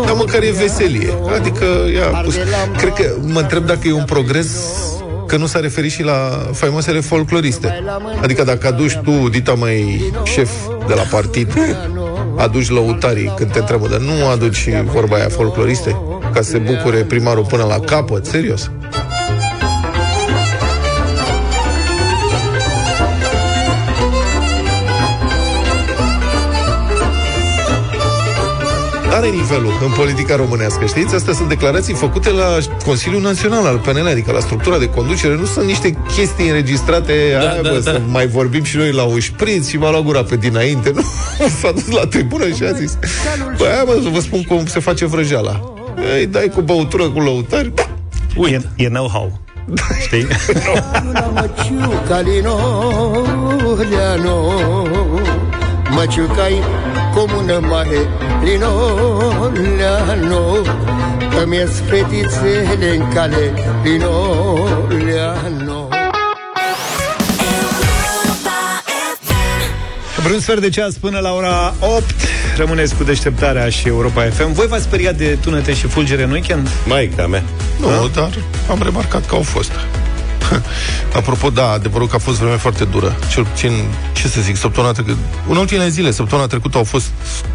Dar 0.05 0.15
măcar 0.15 0.41
e 0.41 0.51
veselie. 0.51 1.13
Adică, 1.35 1.65
ia, 1.93 2.21
pus, 2.23 2.35
cred 2.77 2.93
că 2.93 3.15
mă 3.21 3.39
întreb 3.39 3.65
dacă 3.65 3.87
e 3.87 3.93
un 3.93 4.03
progres 4.05 4.47
că 5.27 5.37
nu 5.37 5.45
s-a 5.45 5.59
referit 5.59 5.91
și 5.91 6.03
la 6.03 6.47
faimosele 6.53 6.99
folcloriste. 6.99 7.83
Adică 8.21 8.43
dacă 8.43 8.67
aduci 8.67 8.99
tu, 9.03 9.29
dita 9.29 9.53
mai 9.53 10.03
șef 10.23 10.49
de 10.87 10.93
la 10.93 11.01
partid, 11.01 11.53
aduci 12.37 12.69
lăutarii 12.69 13.33
când 13.35 13.51
te 13.51 13.59
întreabă, 13.59 13.87
dar 13.87 13.99
nu 13.99 14.27
aduci 14.31 14.55
și 14.55 14.71
vorba 14.83 15.15
aia 15.15 15.29
folcloriste? 15.29 15.95
Ca 16.33 16.41
să 16.41 16.49
se 16.49 16.57
bucure 16.57 16.97
primarul 16.97 17.45
până 17.45 17.63
la 17.63 17.79
capăt, 17.79 18.25
serios. 18.25 18.71
Are 29.19 29.29
nivelul 29.29 29.73
în 29.85 29.91
politica 29.91 30.35
românească, 30.35 30.85
știți? 30.85 31.15
Astea 31.15 31.33
sunt 31.33 31.49
declarații 31.49 31.93
făcute 31.93 32.29
la 32.29 32.57
Consiliul 32.85 33.21
Național 33.21 33.65
al 33.65 33.77
PNL, 33.77 34.07
adică 34.07 34.31
la 34.31 34.39
structura 34.39 34.77
de 34.77 34.89
conducere. 34.89 35.35
Nu 35.35 35.45
sunt 35.45 35.65
niște 35.65 35.97
chestii 36.15 36.47
înregistrate, 36.47 37.13
da, 37.31 37.39
aia, 37.39 37.61
da, 37.61 37.69
bă, 37.69 37.81
da. 37.83 37.91
să 37.91 38.01
mai 38.07 38.27
vorbim 38.27 38.63
și 38.63 38.77
noi 38.77 38.91
la 38.91 39.03
un 39.03 39.19
șpriț 39.19 39.67
și 39.67 39.77
m-a 39.77 39.89
luat 39.89 40.03
gura 40.03 40.23
pe 40.23 40.35
dinainte. 40.35 40.91
Nu, 40.95 41.01
s-a 41.61 41.71
dus 41.71 41.87
la 41.87 42.05
tribună 42.05 42.47
și 42.47 42.63
a 42.63 42.71
zis, 42.71 42.97
băi, 43.57 43.67
aia, 43.67 43.83
bă, 43.85 43.99
să 44.03 44.09
vă 44.09 44.19
spun 44.19 44.43
cum 44.43 44.65
se 44.65 44.79
face 44.79 45.05
vrăjeala. 45.05 45.73
Îi 46.17 46.25
dai 46.25 46.51
cu 46.55 46.61
băutură, 46.61 47.09
cu 47.09 47.19
lăutari, 47.19 47.73
E, 48.51 48.61
e 48.75 48.87
know-how. 48.87 49.39
Știi? 49.99 50.27
La 55.93 56.05
măciuca 57.25 57.27
din 57.27 57.27
Oleano 57.27 57.27
Măciuca-i 57.27 57.27
comună 57.27 57.59
mare 57.59 58.07
din 58.43 58.63
Oleano 59.41 60.55
Îmi 61.43 61.55
ies 61.55 61.81
fetițele 61.89 62.95
în 62.95 63.13
cale 63.13 63.53
din 63.83 64.01
Oleano 64.01 65.87
Europa 67.51 68.57
FM. 69.21 70.21
Vreun 70.23 70.39
sfert 70.39 70.61
de 70.61 70.69
ceas 70.69 70.93
până 70.93 71.19
la 71.19 71.33
ora 71.33 71.73
8 71.79 72.03
Rămâneți 72.57 72.95
cu 72.95 73.03
deșteptarea 73.03 73.69
și 73.69 73.87
Europa 73.87 74.23
FM 74.23 74.53
Voi 74.53 74.67
v-ați 74.67 74.83
speriat 74.83 75.15
de 75.15 75.37
tunete 75.41 75.73
și 75.73 75.87
fulgere 75.87 76.23
în 76.23 76.31
weekend? 76.31 76.69
Maica 76.85 77.27
mea. 77.27 77.43
Nu, 77.79 78.07
dar 78.13 78.29
am 78.69 78.79
remarcat 78.83 79.25
că 79.25 79.35
au 79.35 79.41
fost. 79.41 79.71
Apropo, 81.15 81.49
da, 81.49 81.69
adevărul 81.71 82.07
că 82.07 82.15
a 82.15 82.19
fost 82.19 82.37
vreme 82.39 82.55
foarte 82.55 82.83
dură. 82.85 83.15
Cel 83.31 83.45
puțin, 83.45 83.71
ce 84.13 84.27
să 84.27 84.41
zic, 84.41 84.55
săptămâna 84.57 84.91
trecută, 84.93 85.17
în 85.49 85.57
ultimele 85.57 85.89
zile, 85.89 86.11
săptămâna 86.11 86.47
trecută 86.47 86.77
au 86.77 86.83
fost 86.83 87.05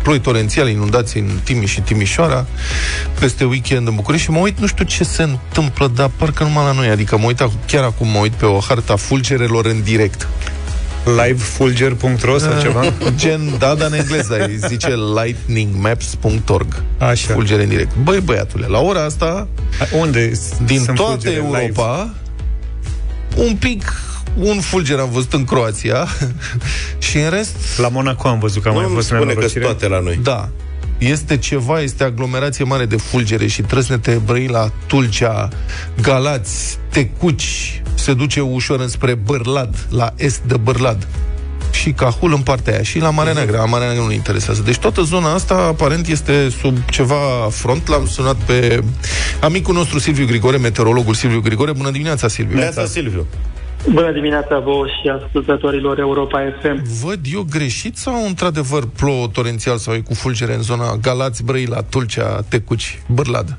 ploi 0.03 0.21
torențiale, 0.21 0.71
inundații 0.71 1.21
în 1.21 1.31
Timiș 1.45 1.71
și 1.71 1.81
Timișoara, 1.81 2.47
peste 3.19 3.45
weekend 3.45 3.89
în 3.89 3.95
București 3.95 4.25
și 4.27 4.33
mă 4.33 4.39
uit, 4.39 4.59
nu 4.59 4.67
știu 4.67 4.85
ce 4.85 5.05
se 5.05 5.23
întâmplă, 5.23 5.91
dar 5.95 6.11
parcă 6.17 6.43
numai 6.43 6.65
la 6.65 6.73
noi, 6.73 6.89
adică 6.89 7.19
mă 7.19 7.25
uit, 7.27 7.43
ac- 7.43 7.67
chiar 7.67 7.85
acum 7.85 8.09
mă 8.09 8.19
uit 8.19 8.33
pe 8.33 8.45
o 8.47 8.59
harta 8.59 8.93
a 8.93 8.97
fulgerelor 8.97 9.67
în 9.67 9.83
direct. 9.83 10.29
livefulger.ro 11.27 12.39
sau 12.39 12.61
ceva? 12.61 12.81
Gen, 13.17 13.55
da, 13.59 13.75
dar 13.75 13.89
în 13.91 13.95
engleză, 13.99 14.45
îi 14.45 14.59
zice 14.69 14.95
lightningmaps.org. 15.23 16.83
Așa. 16.99 17.33
Fulgere 17.33 17.63
în 17.63 17.69
direct. 17.69 17.97
Băi, 17.97 18.21
băiatule, 18.21 18.67
la 18.67 18.79
ora 18.81 19.05
asta, 19.05 19.49
Unde 19.99 20.33
din 20.65 20.81
sunt 20.81 20.97
toată 20.97 21.13
fulgere 21.13 21.45
live? 21.61 21.73
Europa, 23.37 23.51
un 23.51 23.57
pic, 23.57 23.93
un 24.37 24.61
fulger 24.61 24.99
am 24.99 25.11
văzut 25.11 25.33
în 25.33 25.45
Croația 25.45 26.07
și 27.09 27.19
în 27.19 27.31
rest, 27.31 27.57
La 27.77 27.89
Monaco 27.89 28.29
am 28.29 28.39
văzut 28.39 28.63
că 28.63 28.69
a 28.69 28.73
mai 28.73 28.81
Nu 28.81 28.87
îmi 28.87 28.95
fost 28.97 29.07
spune 29.07 29.21
că 29.21 29.27
nenorocire. 29.27 29.65
toate 29.65 29.89
la 29.89 30.01
noi. 30.01 30.19
da. 30.23 30.49
este 30.99 31.37
ceva, 31.37 31.81
este 31.81 32.05
aglomerație 32.05 32.65
mare 32.65 32.87
de 32.87 32.97
fulgere 32.97 33.47
și 33.47 33.63
trăsnete 33.63 34.21
Brăila, 34.25 34.71
Tulcea, 34.87 35.49
Galați, 36.01 36.79
Tecuci, 36.91 37.83
se 37.95 38.15
duce 38.15 38.41
ușor 38.41 38.81
înspre 38.81 39.15
Bârlad, 39.15 39.87
la 39.91 40.13
est 40.17 40.41
de 40.47 40.57
Bârlad 40.57 41.07
și 41.85 41.93
Cahul 41.93 42.33
în 42.33 42.41
partea 42.41 42.73
aia 42.73 42.83
și 42.83 42.99
la 42.99 43.11
Marea 43.11 43.33
Neagră. 43.33 43.57
La 43.57 43.65
Marea 43.65 43.87
Neagră 43.87 44.05
nu 44.05 44.13
interesează. 44.13 44.63
Deci 44.63 44.79
toată 44.79 45.03
zona 45.03 45.33
asta 45.33 45.55
aparent 45.55 46.07
este 46.07 46.49
sub 46.49 46.77
ceva 46.91 47.49
front. 47.51 47.89
L-am 47.89 48.07
sunat 48.07 48.37
pe 48.37 48.83
amicul 49.41 49.75
nostru 49.75 49.99
Silviu 49.99 50.27
Grigore, 50.27 50.57
meteorologul 50.57 51.15
Silviu 51.15 51.41
Grigore. 51.41 51.73
Bună 51.73 51.91
dimineața, 51.91 52.29
Silviu! 52.29 52.57
Neața 52.57 52.85
Silviu. 52.85 53.27
Bună 53.93 54.13
dimineața 54.13 54.59
vouă 54.59 54.87
și 54.87 55.09
ascultătorilor 55.09 55.99
Europa 55.99 56.41
FM. 56.61 56.83
Văd 57.05 57.21
eu 57.33 57.47
greșit 57.51 57.97
sau 57.97 58.27
într-adevăr 58.27 58.83
plouă 58.97 59.27
torențial 59.33 59.77
sau 59.77 59.95
e 59.95 59.99
cu 59.99 60.15
fulgere 60.15 60.55
în 60.55 60.63
zona 60.63 60.97
Galați, 61.03 61.45
Brăila, 61.45 61.83
Tulcea, 61.83 62.41
Tecuci, 62.49 63.03
Bârlad? 63.09 63.59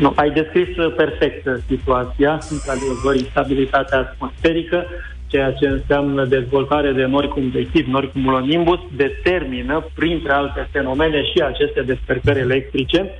Nu, 0.00 0.12
ai 0.16 0.30
descris 0.30 0.76
uh, 0.76 0.94
perfect 0.96 1.46
uh, 1.46 1.52
situația, 1.68 2.38
într-adevăr, 2.50 3.14
instabilitatea 3.16 3.98
atmosferică, 3.98 4.86
ceea 5.32 5.52
ce 5.52 5.66
înseamnă 5.68 6.24
dezvoltare 6.24 6.92
de 6.92 7.04
nori 7.04 7.28
convectiv, 7.28 7.86
nori 7.86 8.12
cumulonimbus, 8.12 8.80
determină, 8.96 9.86
printre 9.94 10.32
alte 10.32 10.68
fenomene, 10.72 11.22
și 11.22 11.38
aceste 11.42 11.82
despercări 11.82 12.38
electrice. 12.38 13.10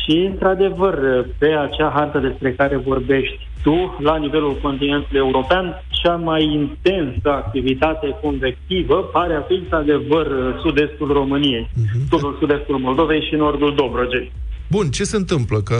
Și, 0.00 0.16
într-adevăr, 0.30 0.94
pe 1.38 1.46
acea 1.46 1.90
hartă 1.94 2.18
despre 2.18 2.52
care 2.52 2.76
vorbești 2.76 3.46
tu, 3.62 3.96
la 3.98 4.16
nivelul 4.16 4.58
continentului 4.62 5.18
european, 5.18 5.82
cea 6.02 6.16
mai 6.16 6.42
intensă 6.44 7.28
activitate 7.30 8.16
convectivă 8.22 8.96
pare 9.12 9.34
a 9.34 9.40
fi, 9.40 9.54
într-adevăr, 9.54 10.26
sud-estul 10.62 11.12
României, 11.12 11.68
uh-huh. 11.68 12.38
sud-estul 12.38 12.78
Moldovei 12.78 13.26
și 13.28 13.34
nordul 13.34 13.74
Dobrogei. 13.74 14.32
Bun, 14.70 14.90
ce 14.90 15.04
se 15.04 15.16
întâmplă? 15.16 15.60
Că 15.60 15.74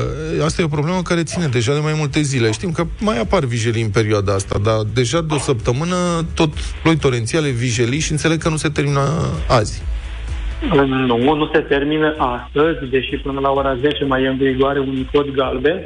asta 0.45 0.63
e 0.63 0.65
o 0.65 0.77
problemă 0.77 1.03
care 1.03 1.23
ține 1.23 1.47
deja 1.47 1.73
de 1.73 1.81
mai 1.83 1.95
multe 1.97 2.21
zile. 2.21 2.53
Știm 2.53 2.71
că 2.71 2.85
mai 3.01 3.19
apar 3.21 3.45
vijelii 3.45 3.83
în 3.83 3.91
perioada 3.91 4.35
asta, 4.35 4.59
dar 4.63 4.79
deja 4.95 5.21
de 5.21 5.35
o 5.35 5.39
săptămână 5.39 5.97
tot 6.35 6.51
ploi 6.83 6.97
torențiale, 6.97 7.49
vijelii 7.49 7.99
și 7.99 8.11
înțeleg 8.11 8.39
că 8.43 8.49
nu 8.49 8.57
se 8.57 8.69
termină 8.69 9.01
azi. 9.49 9.83
Nu, 11.07 11.35
nu 11.35 11.51
se 11.53 11.59
termină 11.59 12.15
astăzi, 12.19 12.91
deși 12.91 13.17
până 13.17 13.41
la 13.41 13.51
ora 13.51 13.77
10 13.81 14.05
mai 14.05 14.23
e 14.23 14.29
în 14.29 14.37
vigoare 14.37 14.79
un 14.79 15.05
cod 15.13 15.31
galben, 15.31 15.81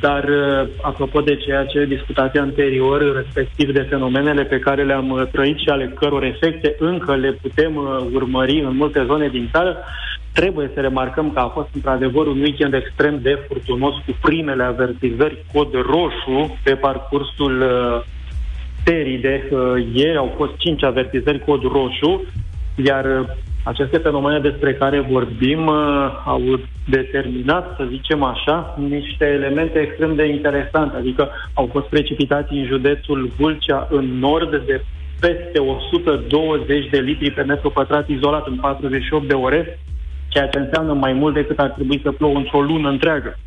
dar 0.00 0.24
uh, 0.24 0.68
apropo 0.82 1.20
de 1.20 1.36
ceea 1.36 1.64
ce 1.64 1.84
discutați 1.84 2.38
anterior, 2.38 3.14
respectiv 3.14 3.72
de 3.72 3.86
fenomenele 3.88 4.42
pe 4.44 4.58
care 4.58 4.84
le-am 4.84 5.10
uh, 5.10 5.22
trăit 5.32 5.58
și 5.58 5.68
ale 5.68 5.92
căror 5.98 6.24
efecte 6.24 6.74
încă 6.78 7.14
le 7.14 7.38
putem 7.42 7.76
uh, 7.76 8.06
urmări 8.12 8.60
în 8.60 8.76
multe 8.76 9.04
zone 9.06 9.28
din 9.28 9.48
țară, 9.52 9.76
trebuie 10.34 10.70
să 10.74 10.80
remarcăm 10.80 11.30
că 11.32 11.38
a 11.38 11.48
fost 11.48 11.68
într-adevăr 11.74 12.26
un 12.26 12.40
weekend 12.40 12.74
extrem 12.74 13.18
de 13.22 13.44
furtunos 13.48 13.94
cu 13.94 14.16
primele 14.20 14.62
avertizări 14.62 15.44
cod 15.52 15.72
roșu 15.72 16.58
pe 16.62 16.74
parcursul 16.74 17.64
serii 18.84 19.18
de 19.18 19.52
ieri. 19.92 20.16
Au 20.16 20.32
fost 20.36 20.56
cinci 20.56 20.84
avertizări 20.84 21.44
cod 21.44 21.62
roșu, 21.62 22.24
iar 22.74 23.26
aceste 23.64 23.98
fenomene 23.98 24.38
despre 24.38 24.74
care 24.74 25.00
vorbim 25.00 25.66
uh, 25.66 26.22
au 26.24 26.60
determinat, 26.88 27.74
să 27.76 27.86
zicem 27.90 28.22
așa, 28.22 28.78
niște 28.88 29.24
elemente 29.24 29.78
extrem 29.78 30.14
de 30.14 30.26
interesante. 30.26 30.96
Adică 30.96 31.30
au 31.54 31.68
fost 31.72 31.86
precipitații 31.86 32.58
în 32.58 32.66
județul 32.66 33.30
Vulcea 33.36 33.88
în 33.90 34.18
nord 34.18 34.66
de 34.66 34.84
peste 35.20 35.58
120 35.58 36.88
de 36.90 36.98
litri 36.98 37.30
pe 37.30 37.42
metru 37.42 37.70
pătrat 37.70 38.08
izolat 38.08 38.46
în 38.46 38.56
48 38.56 39.28
de 39.28 39.34
ore, 39.34 39.78
ceea 40.34 40.48
ce 40.48 40.58
înseamnă 40.58 40.92
mai 40.92 41.12
mult 41.12 41.34
decât 41.34 41.58
ar 41.58 41.70
trebui 41.70 42.00
să 42.02 42.12
plouă 42.12 42.36
într-o 42.36 42.60
lună 42.60 42.88
întreagă. 42.88 43.38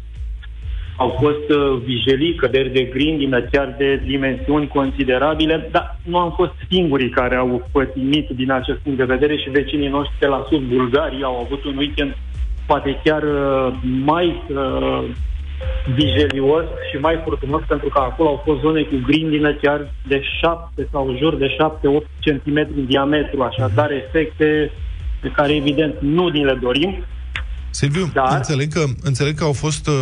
Au 0.97 1.09
fost 1.21 1.49
uh, 1.49 1.81
vijelii, 1.85 2.35
căderi 2.35 2.69
de 2.69 2.83
grindină, 2.83 3.41
chiar 3.41 3.75
de 3.77 4.01
dimensiuni 4.05 4.67
considerabile, 4.67 5.67
dar 5.71 5.99
nu 6.03 6.17
am 6.17 6.31
fost 6.35 6.53
singurii 6.69 7.09
care 7.09 7.35
au 7.35 7.67
pătimit 7.71 8.29
din 8.29 8.51
acest 8.51 8.77
punct 8.77 8.97
de 8.97 9.13
vedere 9.13 9.37
și 9.37 9.49
vecinii 9.49 9.87
noștri 9.87 10.19
de 10.19 10.27
la 10.27 10.45
sud, 10.49 10.61
Bulgaria, 10.61 11.25
au 11.25 11.39
avut 11.45 11.63
un 11.63 11.77
weekend 11.77 12.15
poate 12.67 12.99
chiar 13.03 13.23
uh, 13.23 13.73
mai 14.05 14.43
uh, 14.49 15.03
vigelios 15.95 16.65
și 16.91 16.97
mai 16.97 17.21
furtunos, 17.23 17.61
pentru 17.67 17.89
că 17.89 17.99
acolo 17.99 18.29
au 18.29 18.41
fost 18.45 18.59
zone 18.59 18.81
cu 18.81 18.95
grindină 19.05 19.53
chiar 19.53 19.93
de 20.07 20.21
7 20.39 20.87
sau 20.91 21.15
jur 21.17 21.35
de 21.35 21.55
7-8 21.55 21.55
cm 22.21 22.57
în 22.75 22.85
diametru, 22.85 23.41
așadar 23.41 23.91
efecte 23.91 24.71
pe 25.19 25.31
care 25.31 25.55
evident 25.55 25.95
nu 25.99 26.27
ni 26.27 26.43
le 26.43 26.53
dorim. 26.53 27.03
Silviu, 27.77 28.09
Dar... 28.13 28.35
înțeleg, 28.35 28.73
că, 28.73 28.83
înțeleg 29.03 29.37
că 29.37 29.43
au 29.43 29.53
fost, 29.53 29.87
uh, 29.87 29.93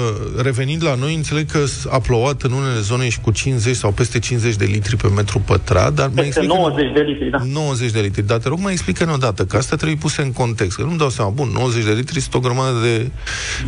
revenind 0.44 0.84
la 0.84 0.96
noi, 0.96 1.16
înțeleg 1.16 1.52
că 1.52 1.60
a 1.90 2.00
plouat 2.00 2.42
în 2.42 2.52
unele 2.52 2.80
zone 2.80 3.10
și 3.10 3.20
cu 3.22 3.32
50 3.32 3.76
sau 3.76 3.92
peste 3.92 4.20
50 4.20 4.56
de 4.56 4.66
litri 4.66 4.96
pe 4.96 5.08
metru 5.08 5.40
pătrat, 5.40 5.94
dar 5.94 6.10
mai 6.14 6.26
explică 6.26 6.54
90 6.54 6.94
de 6.94 7.00
litri, 7.00 7.30
da. 7.30 7.38
90 7.44 7.92
de 7.92 8.00
litri, 8.00 8.28
dar 8.28 8.38
te 8.38 8.48
rog 8.48 8.60
mai 8.60 8.72
explică-ne 8.72 9.12
odată, 9.12 9.46
că 9.46 9.58
asta 9.58 9.76
trebuie 9.76 9.98
puse 9.98 10.22
în 10.22 10.32
context, 10.32 10.78
că 10.78 10.84
nu-mi 10.84 10.98
dau 10.98 11.10
seama, 11.10 11.30
bun, 11.30 11.50
90 11.54 11.84
de 11.84 11.92
litri 11.92 12.20
sunt 12.20 12.34
o 12.34 12.40
grămadă 12.40 12.80
de, 12.82 13.12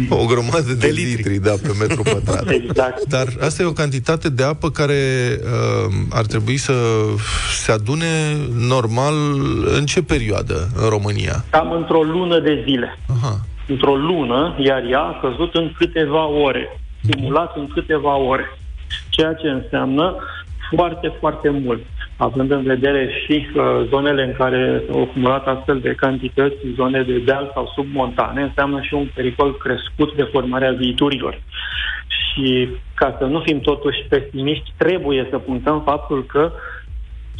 o 0.09 0.25
grămadă 0.25 0.61
de, 0.61 0.73
de 0.73 0.87
litri. 0.87 1.15
litri, 1.15 1.37
da, 1.37 1.51
pe 1.61 1.75
metru 1.79 2.01
pătrat. 2.03 2.49
exact. 2.49 3.07
Dar 3.07 3.27
asta 3.39 3.63
e 3.63 3.65
o 3.65 3.71
cantitate 3.71 4.29
de 4.29 4.43
apă 4.43 4.69
care 4.69 5.01
uh, 5.43 5.93
ar 6.09 6.25
trebui 6.25 6.57
să 6.57 6.73
se 7.63 7.71
adune 7.71 8.37
normal 8.57 9.15
în 9.77 9.85
ce 9.85 10.01
perioadă 10.01 10.69
în 10.75 10.89
România? 10.89 11.45
Cam 11.49 11.71
într-o 11.71 12.01
lună 12.01 12.39
de 12.39 12.63
zile. 12.65 12.99
Aha 13.07 13.46
într-o 13.67 13.95
lună, 13.95 14.55
iar 14.57 14.83
ea 14.89 15.01
a 15.01 15.19
căzut 15.21 15.55
în 15.55 15.71
câteva 15.77 16.25
ore, 16.25 16.79
simulat 17.01 17.57
în 17.57 17.67
câteva 17.67 18.15
ore. 18.15 18.45
Ceea 19.09 19.33
ce 19.33 19.47
înseamnă 19.47 20.15
foarte, 20.75 21.13
foarte 21.19 21.49
mult, 21.49 21.81
având 22.17 22.51
în 22.51 22.63
vedere 22.63 23.09
și 23.25 23.47
uh, 23.55 23.63
zonele 23.89 24.23
în 24.23 24.33
care 24.33 24.83
s-au 24.89 25.01
acumulat 25.01 25.47
astfel 25.47 25.79
de 25.79 25.95
cantități, 25.95 26.55
zone 26.75 27.01
de 27.03 27.17
deal 27.17 27.51
sau 27.53 27.71
submontane, 27.75 28.41
înseamnă 28.41 28.81
și 28.81 28.93
un 28.93 29.07
pericol 29.13 29.57
crescut 29.57 30.15
de 30.15 30.23
formarea 30.23 30.71
viiturilor. 30.71 31.41
Și 32.07 32.69
ca 32.93 33.15
să 33.19 33.25
nu 33.25 33.39
fim 33.39 33.59
totuși 33.59 34.05
pesimiști, 34.09 34.73
trebuie 34.77 35.27
să 35.29 35.37
punctăm 35.37 35.81
faptul 35.81 36.25
că 36.25 36.51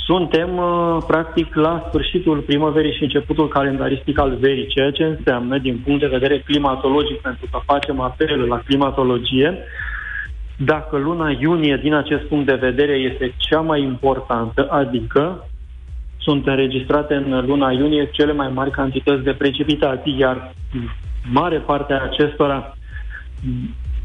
suntem, 0.05 0.57
uh, 0.57 0.97
practic, 1.07 1.55
la 1.55 1.85
sfârșitul 1.87 2.39
primăverii 2.39 2.95
și 2.95 3.03
începutul 3.03 3.47
calendaristic 3.47 4.19
al 4.19 4.35
verii, 4.39 4.67
ceea 4.67 4.91
ce 4.91 5.03
înseamnă, 5.03 5.57
din 5.57 5.81
punct 5.83 5.99
de 5.99 6.07
vedere 6.07 6.39
climatologic, 6.39 7.17
pentru 7.21 7.47
că 7.51 7.59
facem 7.65 7.99
apel 7.99 8.39
la 8.47 8.61
climatologie, 8.65 9.57
dacă 10.57 10.97
luna 10.97 11.29
iunie, 11.39 11.79
din 11.81 11.93
acest 11.93 12.23
punct 12.23 12.45
de 12.45 12.53
vedere, 12.55 12.93
este 12.93 13.33
cea 13.37 13.59
mai 13.59 13.81
importantă, 13.81 14.67
adică 14.69 15.47
sunt 16.17 16.47
înregistrate 16.47 17.13
în 17.13 17.45
luna 17.45 17.71
iunie 17.71 18.09
cele 18.11 18.33
mai 18.33 18.49
mari 18.53 18.71
cantități 18.71 19.23
de 19.23 19.33
precipitații, 19.33 20.17
iar 20.17 20.53
mare 21.31 21.57
parte 21.57 21.93
a 21.93 22.03
acestora 22.03 22.77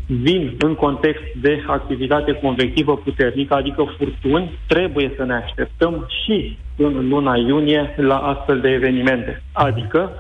vin 0.07 0.55
în 0.59 0.75
context 0.75 1.23
de 1.41 1.63
activitate 1.67 2.33
convectivă 2.33 2.97
puternică, 2.97 3.55
adică 3.55 3.95
furtuni, 3.99 4.59
trebuie 4.67 5.13
să 5.17 5.25
ne 5.25 5.35
așteptăm 5.35 6.07
și 6.25 6.59
în 6.77 7.09
luna 7.09 7.37
iunie 7.37 7.95
la 7.97 8.17
astfel 8.17 8.61
de 8.61 8.69
evenimente. 8.69 9.43
Adică 9.53 10.11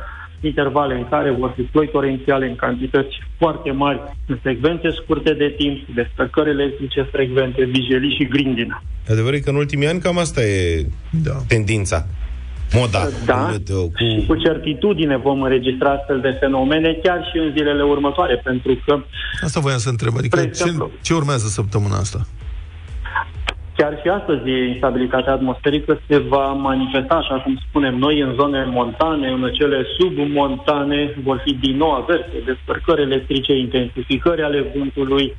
intervale 0.40 0.94
în 0.94 1.08
care 1.08 1.30
vor 1.30 1.52
fi 1.56 1.62
ploi 1.62 1.88
torențiale 1.88 2.46
în 2.46 2.56
cantități 2.56 3.14
foarte 3.38 3.70
mari, 3.70 4.00
în 4.26 4.38
secvențe 4.42 4.90
scurte 4.90 5.32
de 5.32 5.54
timp, 5.58 5.94
descărcări 5.94 6.50
electrice 6.50 7.02
frecvente, 7.02 7.64
vijelii 7.64 8.16
și 8.18 8.28
grindină. 8.28 8.82
Adevărul 9.08 9.38
că 9.38 9.50
în 9.50 9.56
ultimii 9.56 9.86
ani 9.86 10.00
cam 10.00 10.18
asta 10.18 10.42
e 10.42 10.86
da. 11.10 11.32
tendința 11.48 12.06
moda. 12.72 13.08
Da, 13.24 13.48
meteo, 13.50 13.82
cu... 13.82 13.92
și 13.96 14.26
cu 14.26 14.34
certitudine 14.36 15.16
vom 15.16 15.42
înregistra 15.42 15.90
astfel 15.90 16.20
de 16.20 16.36
fenomene 16.40 16.98
chiar 17.02 17.28
și 17.30 17.38
în 17.38 17.52
zilele 17.56 17.82
următoare, 17.82 18.36
pentru 18.44 18.78
că... 18.86 18.98
Asta 19.42 19.60
voiam 19.60 19.78
să 19.78 19.88
întreb, 19.88 20.14
adică 20.16 20.46
ce, 20.46 20.76
ce 21.02 21.14
urmează 21.14 21.46
săptămâna 21.46 21.96
asta? 21.96 22.26
Chiar 23.76 23.98
și 24.02 24.08
astăzi 24.08 24.50
instabilitatea 24.72 25.32
atmosferică 25.32 26.00
se 26.08 26.18
va 26.18 26.46
manifesta, 26.52 27.14
așa 27.14 27.40
cum 27.44 27.60
spunem 27.68 27.94
noi, 27.98 28.20
în 28.20 28.34
zone 28.34 28.64
montane, 28.64 29.28
în 29.28 29.50
cele 29.52 29.86
submontane 29.98 31.14
vor 31.22 31.40
fi 31.44 31.52
din 31.54 31.76
nou 31.76 31.90
averse, 31.90 32.42
descărcări 32.44 33.02
electrice, 33.02 33.56
intensificări 33.56 34.42
ale 34.42 34.72
vântului, 34.74 35.36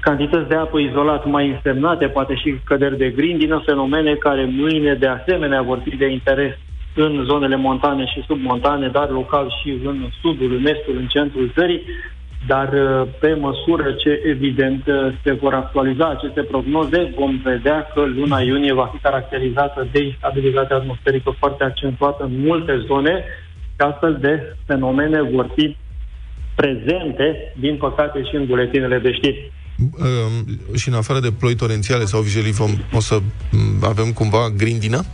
cantități 0.00 0.48
de 0.48 0.54
apă 0.54 0.78
izolat 0.78 1.26
mai 1.26 1.48
însemnate, 1.48 2.06
poate 2.06 2.34
și 2.34 2.58
căderi 2.64 2.98
de 2.98 3.10
grindină, 3.10 3.62
fenomene 3.64 4.14
care 4.14 4.44
mâine 4.44 4.94
de 4.94 5.06
asemenea 5.06 5.62
vor 5.62 5.80
fi 5.84 5.96
de 5.96 6.10
interes 6.10 6.54
în 6.94 7.24
zonele 7.24 7.56
montane 7.56 8.04
și 8.06 8.24
submontane, 8.26 8.88
dar 8.88 9.10
local 9.10 9.54
și 9.62 9.70
în 9.84 10.08
sudul, 10.20 10.52
în 10.54 10.66
estul, 10.66 10.96
în 10.96 11.06
centrul 11.06 11.50
țării, 11.54 11.82
dar 12.46 12.72
uh, 12.72 13.08
pe 13.20 13.34
măsură 13.34 13.92
ce 13.92 14.22
evident 14.24 14.86
uh, 14.86 15.12
se 15.22 15.32
vor 15.32 15.54
actualiza 15.54 16.08
aceste 16.08 16.42
prognoze, 16.42 17.12
vom 17.16 17.40
vedea 17.44 17.90
că 17.94 18.00
luna 18.00 18.40
iunie 18.40 18.72
va 18.72 18.90
fi 18.92 18.98
caracterizată 18.98 19.86
de 19.92 20.04
instabilitate 20.04 20.74
atmosferică 20.74 21.34
foarte 21.38 21.64
accentuată 21.64 22.24
în 22.24 22.40
multe 22.46 22.82
zone, 22.86 23.24
Și 23.76 23.86
astfel 23.86 24.16
de 24.20 24.56
fenomene 24.66 25.22
vor 25.22 25.50
fi 25.54 25.76
prezente, 26.54 27.52
din 27.56 27.76
păcate, 27.76 28.22
și 28.22 28.36
în 28.36 28.46
buletinele 28.46 28.98
de 28.98 29.12
știri. 29.12 29.52
Uh, 29.98 30.76
și 30.76 30.88
în 30.88 30.94
afară 30.94 31.20
de 31.20 31.32
ploi 31.38 31.54
torențiale 31.54 32.04
sau 32.04 32.20
vijelii, 32.20 32.52
vom, 32.52 32.70
o 32.92 33.00
să 33.00 33.18
m, 33.50 33.84
avem 33.84 34.12
cumva 34.12 34.50
grindină? 34.56 35.04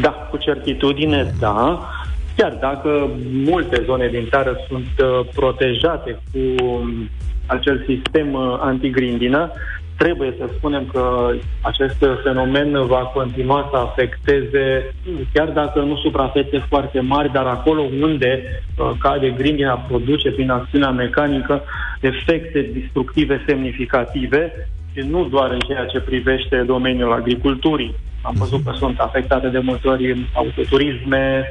Da, 0.00 0.08
cu 0.30 0.36
certitudine, 0.36 1.34
da. 1.38 1.88
Chiar 2.36 2.52
dacă 2.60 3.10
multe 3.32 3.82
zone 3.86 4.08
din 4.08 4.26
țară 4.30 4.56
sunt 4.68 4.86
uh, 4.98 5.28
protejate 5.34 6.20
cu 6.32 6.64
um, 6.64 7.08
acel 7.46 7.84
sistem 7.88 8.32
uh, 8.32 8.58
antigrindină, 8.60 9.52
trebuie 9.96 10.34
să 10.38 10.48
spunem 10.56 10.86
că 10.92 11.30
acest 11.60 12.04
fenomen 12.22 12.86
va 12.86 13.10
continua 13.14 13.68
să 13.70 13.76
afecteze, 13.76 14.94
chiar 15.32 15.48
dacă 15.48 15.80
nu 15.80 15.96
suprafețe 15.96 16.64
foarte 16.68 17.00
mari, 17.00 17.32
dar 17.32 17.46
acolo 17.46 17.82
unde 18.00 18.42
uh, 18.78 18.90
cade 18.98 19.30
grindina 19.30 19.74
produce 19.74 20.30
prin 20.30 20.50
acțiunea 20.50 20.90
mecanică 20.90 21.62
efecte 22.00 22.70
destructive 22.72 23.44
semnificative 23.46 24.68
și 24.92 25.06
nu 25.08 25.28
doar 25.28 25.50
în 25.50 25.58
ceea 25.58 25.84
ce 25.84 26.00
privește 26.00 26.56
domeniul 26.56 27.12
agriculturii. 27.12 27.94
Am 28.22 28.34
văzut 28.38 28.64
că 28.64 28.72
sunt 28.78 28.98
afectate 28.98 29.48
de 29.48 29.58
multe 29.58 29.88
ori 29.88 30.28
autoturisme, 30.32 31.44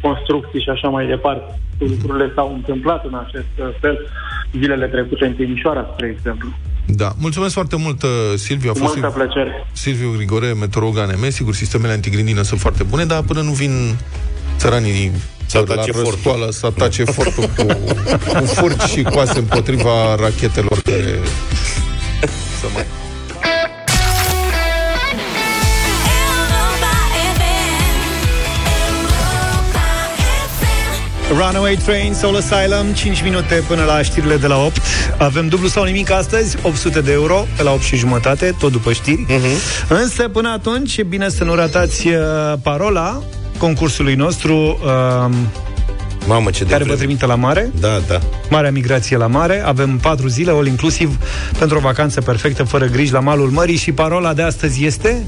construcții 0.00 0.62
și 0.62 0.70
așa 0.70 0.88
mai 0.88 1.06
departe. 1.06 1.58
Lucrurile 1.78 2.32
s-au 2.34 2.52
întâmplat 2.54 3.04
în 3.04 3.14
acest 3.26 3.78
fel 3.80 4.08
zilele 4.52 4.86
trecute 4.86 5.26
în 5.26 5.32
Timișoara, 5.32 5.90
spre 5.92 6.06
exemplu. 6.06 6.48
Da. 6.96 7.12
Mulțumesc 7.18 7.52
foarte 7.52 7.76
mult, 7.76 8.02
uh, 8.02 8.08
Silviu. 8.36 8.70
A 8.70 8.72
Cu 8.72 8.78
fost 8.78 8.94
multă 8.94 9.08
Silviu, 9.10 9.24
plăcere. 9.24 9.66
Silviu 9.72 10.12
Grigore, 10.16 10.52
meteorolog 10.52 10.98
ANM. 10.98 11.30
Sigur, 11.30 11.54
sistemele 11.54 11.92
antigrindină 11.92 12.42
sunt 12.42 12.60
foarte 12.60 12.82
bune, 12.82 13.04
dar 13.04 13.22
până 13.22 13.40
nu 13.40 13.50
vin 13.50 13.96
țăranii 14.58 15.12
Să 15.46 15.58
atace 15.58 15.76
la 15.90 15.92
fortul. 15.92 16.10
răscoală, 16.10 16.50
să 16.50 16.66
atace 16.66 17.04
fortul 17.04 17.44
cu, 17.56 17.62
cu 18.38 18.44
furci 18.44 18.82
și 18.82 19.02
coase 19.02 19.38
împotriva 19.38 20.14
rachetelor 20.14 20.80
care 20.82 21.18
să 22.60 22.66
mai... 22.74 22.86
Runaway 31.30 31.78
Train, 31.84 32.14
Soul 32.14 32.36
Asylum 32.36 32.86
5 32.94 33.22
minute 33.22 33.62
până 33.66 33.84
la 33.84 34.02
știrile 34.02 34.36
de 34.36 34.46
la 34.46 34.64
8 34.64 34.80
Avem 35.18 35.48
dublu 35.48 35.68
sau 35.68 35.84
nimic 35.84 36.10
astăzi 36.10 36.56
800 36.62 37.00
de 37.00 37.12
euro 37.12 37.46
pe 37.56 37.62
la 37.62 37.72
8 37.72 37.82
și 37.82 37.96
jumătate 37.96 38.54
Tot 38.58 38.72
după 38.72 38.92
știri. 38.92 39.26
Uh-huh. 39.28 39.88
Însă 39.88 40.28
până 40.28 40.48
atunci 40.48 40.96
e 40.96 41.02
bine 41.02 41.28
să 41.28 41.44
nu 41.44 41.54
ratați 41.54 42.06
uh, 42.08 42.14
parola 42.62 43.22
Concursului 43.58 44.14
nostru 44.14 44.78
uh, 44.84 45.34
Mamă, 46.26 46.50
ce 46.50 46.64
de 46.64 46.70
Care 46.70 46.84
vă 46.84 46.84
vreme. 46.84 47.04
trimite 47.04 47.26
la 47.26 47.34
mare. 47.34 47.70
Da, 47.80 48.00
da. 48.08 48.18
Marea 48.50 48.70
migrație 48.70 49.16
la 49.16 49.26
mare. 49.26 49.62
Avem 49.64 49.98
4 49.98 50.28
zile, 50.28 50.50
all 50.50 50.66
inclusiv 50.66 51.18
Pentru 51.58 51.76
o 51.76 51.80
vacanță 51.80 52.20
perfectă, 52.20 52.62
fără 52.62 52.86
griji 52.86 53.12
la 53.12 53.20
malul 53.20 53.48
mării. 53.48 53.76
Și 53.76 53.92
parola 53.92 54.32
de 54.32 54.42
astăzi 54.42 54.84
este? 54.84 55.24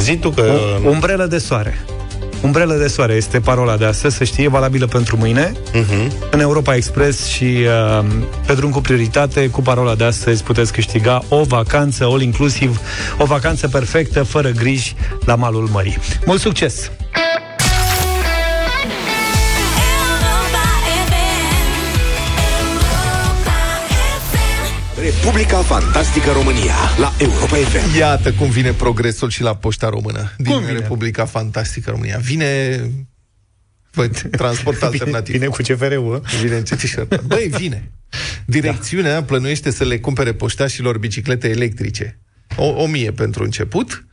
Zi 0.00 0.16
tu 0.16 0.30
că... 0.30 0.52
o, 0.84 0.88
Umbrelă 0.88 1.26
de 1.26 1.38
soare 1.38 1.78
Umbrelă 2.42 2.74
de 2.74 2.86
soare 2.86 3.14
este 3.14 3.40
parola 3.40 3.76
de 3.76 3.84
astăzi, 3.84 4.16
să 4.16 4.24
știe, 4.24 4.48
valabilă 4.48 4.86
pentru 4.86 5.16
mâine. 5.16 5.52
Mhm. 5.72 6.12
În 6.30 6.40
Europa 6.40 6.74
Express 6.74 7.26
și 7.26 7.44
uh, 7.44 8.04
pe 8.46 8.54
drum 8.54 8.70
cu 8.70 8.80
prioritate, 8.80 9.48
cu 9.48 9.62
parola 9.62 9.94
de 9.94 10.04
astăzi 10.04 10.42
puteți 10.42 10.72
câștiga 10.72 11.22
o 11.28 11.42
vacanță 11.42 12.04
all 12.04 12.22
inclusiv, 12.22 12.80
o 13.18 13.24
vacanță 13.24 13.68
perfectă, 13.68 14.22
fără 14.22 14.50
griji, 14.50 14.94
la 15.24 15.34
malul 15.34 15.68
mării. 15.72 15.98
Mult 16.24 16.40
succes! 16.40 16.90
Republica 25.28 25.62
Fantastică 25.62 26.30
România 26.30 26.74
la 26.98 27.12
Europa 27.18 27.56
FM. 27.56 27.96
Iată 27.98 28.32
cum 28.32 28.50
vine 28.50 28.72
progresul 28.72 29.30
și 29.30 29.42
la 29.42 29.56
Poșta 29.56 29.88
Română 29.88 30.32
din 30.36 30.52
Cum 30.52 30.64
vine? 30.64 30.78
Republica 30.78 31.24
Fantastică 31.24 31.90
România. 31.90 32.18
Vine 32.18 32.80
Băi, 33.94 34.08
transport 34.30 34.82
alternativ. 34.82 35.34
Vine 35.34 35.46
cu 35.46 35.62
CFR-ul, 35.62 36.22
Vine 36.42 36.56
încetișor. 36.56 37.08
Băi, 37.26 37.50
vine. 37.56 37.92
Direcțiunea 38.46 39.14
da. 39.14 39.22
plănuiește 39.22 39.70
să 39.70 39.84
le 39.84 39.98
cumpere 39.98 40.32
poștașilor 40.32 40.98
biciclete 40.98 41.48
electrice. 41.48 42.20
O, 42.56 42.66
o 42.66 42.86
mie 42.86 43.12
pentru 43.12 43.42
început, 43.42 44.06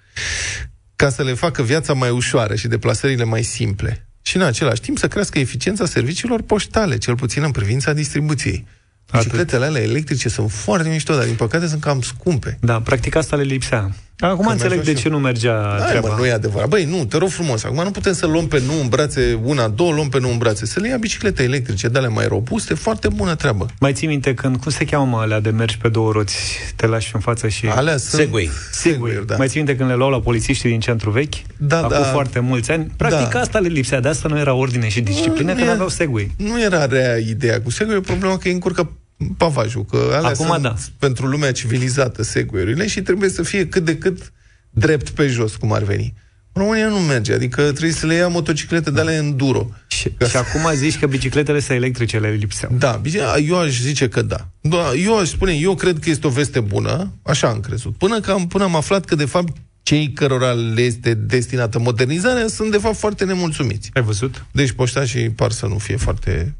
ca 0.95 1.09
să 1.09 1.23
le 1.23 1.33
facă 1.33 1.63
viața 1.63 1.93
mai 1.93 2.09
ușoară 2.09 2.55
și 2.55 2.67
deplasările 2.67 3.23
mai 3.23 3.43
simple. 3.43 4.09
Și 4.21 4.35
în 4.35 4.41
același 4.41 4.81
timp 4.81 4.97
să 4.97 5.07
crească 5.07 5.39
eficiența 5.39 5.85
serviciilor 5.85 6.41
poștale, 6.41 6.97
cel 6.97 7.15
puțin 7.15 7.43
în 7.43 7.51
privința 7.51 7.93
distribuției. 7.93 8.65
Bicicletele 9.11 9.65
alea 9.65 9.81
electrice 9.81 10.29
sunt 10.29 10.51
foarte 10.51 10.89
mișto, 10.89 11.15
dar 11.15 11.25
din 11.25 11.35
păcate 11.35 11.67
sunt 11.67 11.81
cam 11.81 12.01
scumpe. 12.01 12.57
Da, 12.61 12.81
practic 12.81 13.15
asta 13.15 13.35
le 13.35 13.43
lipsea. 13.43 13.95
Acum 14.19 14.45
Că 14.45 14.51
înțeleg 14.51 14.75
mergeau 14.75 14.93
de 14.93 14.99
și 14.99 15.05
ce 15.05 15.09
nu 15.11 15.19
mergea 15.19 15.75
Hai, 15.79 15.89
treaba. 15.89 16.07
mă, 16.09 16.15
nu 16.17 16.25
e 16.25 16.31
adevărat. 16.31 16.67
Băi, 16.69 16.83
nu, 16.85 17.05
te 17.05 17.17
rog 17.17 17.29
frumos. 17.29 17.63
Acum 17.63 17.83
nu 17.83 17.91
putem 17.91 18.13
să 18.13 18.25
luăm 18.25 18.47
pe 18.47 18.61
nu 18.65 18.79
în 18.81 18.87
brațe 18.87 19.39
una, 19.43 19.67
două, 19.67 19.93
luăm 19.93 20.09
pe 20.09 20.19
nu 20.19 20.29
în 20.29 20.37
brațe. 20.37 20.65
Să 20.65 20.79
le 20.79 20.87
ia 20.87 20.97
biciclete 20.97 21.43
electrice, 21.43 21.87
de 21.87 21.97
alea 21.97 22.09
mai 22.09 22.27
robuste, 22.27 22.73
foarte 22.73 23.07
bună 23.07 23.35
treabă. 23.35 23.65
Mai 23.79 23.93
ții 23.93 24.07
minte 24.07 24.33
când, 24.33 24.57
cum 24.57 24.71
se 24.71 24.85
cheamă 24.85 25.05
mă, 25.05 25.17
alea 25.21 25.39
de 25.39 25.49
mergi 25.49 25.77
pe 25.77 25.87
două 25.89 26.11
roți, 26.11 26.35
te 26.75 26.87
lași 26.87 27.11
în 27.13 27.19
față 27.19 27.47
și... 27.47 27.65
Alea 27.67 27.97
sunt... 27.97 28.21
Segway. 28.21 28.49
Segway, 28.71 29.23
da. 29.27 29.35
Mai 29.35 29.47
ții 29.47 29.57
minte 29.57 29.75
când 29.75 29.89
le 29.89 29.95
luau 29.95 30.09
la 30.09 30.19
polițiștii 30.19 30.69
din 30.69 30.79
centru 30.79 31.09
vechi? 31.09 31.33
Da, 31.57 31.77
Acum 31.77 31.89
da. 31.89 32.03
foarte 32.03 32.39
mulți 32.39 32.71
ani. 32.71 32.91
Practic 32.97 33.29
Da. 33.33 33.39
asta 33.39 33.59
le 33.59 33.67
lipsea, 33.67 33.99
de 33.99 34.07
asta 34.07 34.27
nu 34.29 34.37
era 34.37 34.53
ordine 34.53 34.87
și 34.87 35.01
disciplină, 35.01 35.49
Nu 35.51 35.55
că 35.57 35.61
e- 35.63 35.65
nu 35.65 35.71
aveau 35.71 35.87
Segway. 35.89 36.31
Nu 36.37 36.61
era 36.61 36.85
rea 36.85 37.17
ideea 37.17 37.61
cu 37.61 37.71
Segway, 37.71 37.97
e 37.97 37.99
problema 37.99 38.37
că 38.37 38.47
îi 38.47 38.53
încurcă 38.53 38.91
pavajul, 39.37 39.85
că 39.85 39.97
alea 40.13 40.29
Acum 40.29 40.45
sunt 40.45 40.61
da. 40.61 40.75
pentru 40.99 41.27
lumea 41.27 41.51
civilizată 41.51 42.23
Segway-urile 42.23 42.87
și 42.87 43.01
trebuie 43.01 43.29
să 43.29 43.43
fie 43.43 43.67
cât 43.67 43.85
de 43.85 43.97
cât 43.97 44.33
drept 44.69 45.09
pe 45.09 45.27
jos, 45.27 45.55
cum 45.55 45.73
ar 45.73 45.83
veni. 45.83 46.13
În 46.57 46.61
România 46.61 46.87
nu 46.87 46.99
merge, 46.99 47.33
adică 47.33 47.61
trebuie 47.61 47.91
să 47.91 48.05
le 48.05 48.13
ia 48.13 48.27
motociclete 48.27 48.91
de 48.91 48.99
alea 48.99 49.15
enduro. 49.15 49.69
Și, 49.87 50.11
și 50.29 50.37
acum 50.37 50.71
zici 50.73 50.99
că 50.99 51.07
bicicletele 51.07 51.59
să 51.59 51.73
electrice 51.73 52.19
le 52.19 52.29
lipseau. 52.29 52.71
Da, 52.77 52.91
bine, 52.91 53.19
eu 53.47 53.59
aș 53.59 53.79
zice 53.79 54.07
că 54.07 54.21
da. 54.21 54.47
Da, 54.61 54.91
Eu 55.03 55.19
aș 55.19 55.27
spune, 55.27 55.53
eu 55.53 55.75
cred 55.75 55.99
că 55.99 56.09
este 56.09 56.27
o 56.27 56.29
veste 56.29 56.59
bună, 56.59 57.13
așa 57.23 57.47
am 57.47 57.59
crezut. 57.59 57.97
Până, 57.97 58.19
că 58.19 58.31
am, 58.31 58.47
până 58.47 58.63
am 58.63 58.75
aflat 58.75 59.05
că, 59.05 59.15
de 59.15 59.25
fapt, 59.25 59.57
cei 59.83 60.11
cărora 60.11 60.51
le 60.51 60.81
este 60.81 61.13
destinată 61.13 61.79
modernizarea 61.79 62.47
sunt, 62.47 62.71
de 62.71 62.77
fapt, 62.77 62.97
foarte 62.97 63.25
nemulțumiți. 63.25 63.89
Ai 63.93 64.01
văzut? 64.01 64.45
Deci 64.51 64.71
poștașii 64.71 65.29
par 65.29 65.51
să 65.51 65.65
nu 65.65 65.77
fie 65.77 65.95
foarte... 65.95 66.55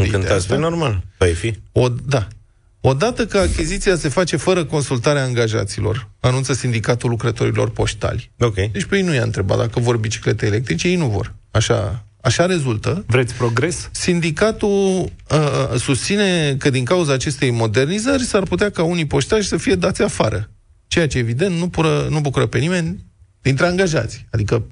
de 0.00 0.06
ideea 0.06 0.20
Încântați, 0.20 0.32
asta. 0.32 0.54
pe 0.54 0.60
normal. 0.60 1.02
Păi 1.18 1.32
fi. 1.32 1.58
O, 1.72 1.88
da. 1.88 2.28
Odată 2.80 3.26
că 3.26 3.38
achiziția 3.38 3.96
se 3.96 4.08
face 4.08 4.36
fără 4.36 4.64
consultarea 4.64 5.22
angajaților, 5.22 6.08
anunță 6.20 6.52
sindicatul 6.52 7.10
lucrătorilor 7.10 7.70
poștali. 7.70 8.30
Ok. 8.38 8.54
Deci 8.54 8.84
pe 8.84 8.96
ei 8.96 9.02
nu 9.02 9.14
i-a 9.14 9.22
întrebat 9.22 9.58
dacă 9.58 9.80
vor 9.80 9.96
biciclete 9.96 10.46
electrice, 10.46 10.88
ei 10.88 10.96
nu 10.96 11.08
vor. 11.08 11.34
Așa, 11.50 12.04
așa 12.20 12.46
rezultă. 12.46 13.04
Vreți 13.06 13.34
progres? 13.34 13.88
Sindicatul 13.92 15.12
uh, 15.30 15.78
susține 15.78 16.56
că 16.56 16.70
din 16.70 16.84
cauza 16.84 17.12
acestei 17.12 17.50
modernizări 17.50 18.22
s-ar 18.22 18.42
putea 18.42 18.70
ca 18.70 18.82
unii 18.82 19.06
poștași 19.06 19.48
să 19.48 19.56
fie 19.56 19.74
dați 19.74 20.02
afară. 20.02 20.50
Ceea 20.86 21.08
ce, 21.08 21.18
evident, 21.18 21.56
nu, 21.56 21.68
pură, 21.68 22.06
nu 22.10 22.20
bucură 22.20 22.46
pe 22.46 22.58
nimeni 22.58 23.04
dintre 23.42 23.66
angajați. 23.66 24.26
Adică, 24.30 24.64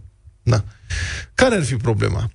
na. 0.43 0.65
Care 1.35 1.55
ar 1.55 1.65
fi 1.65 1.77
problema? 1.77 2.31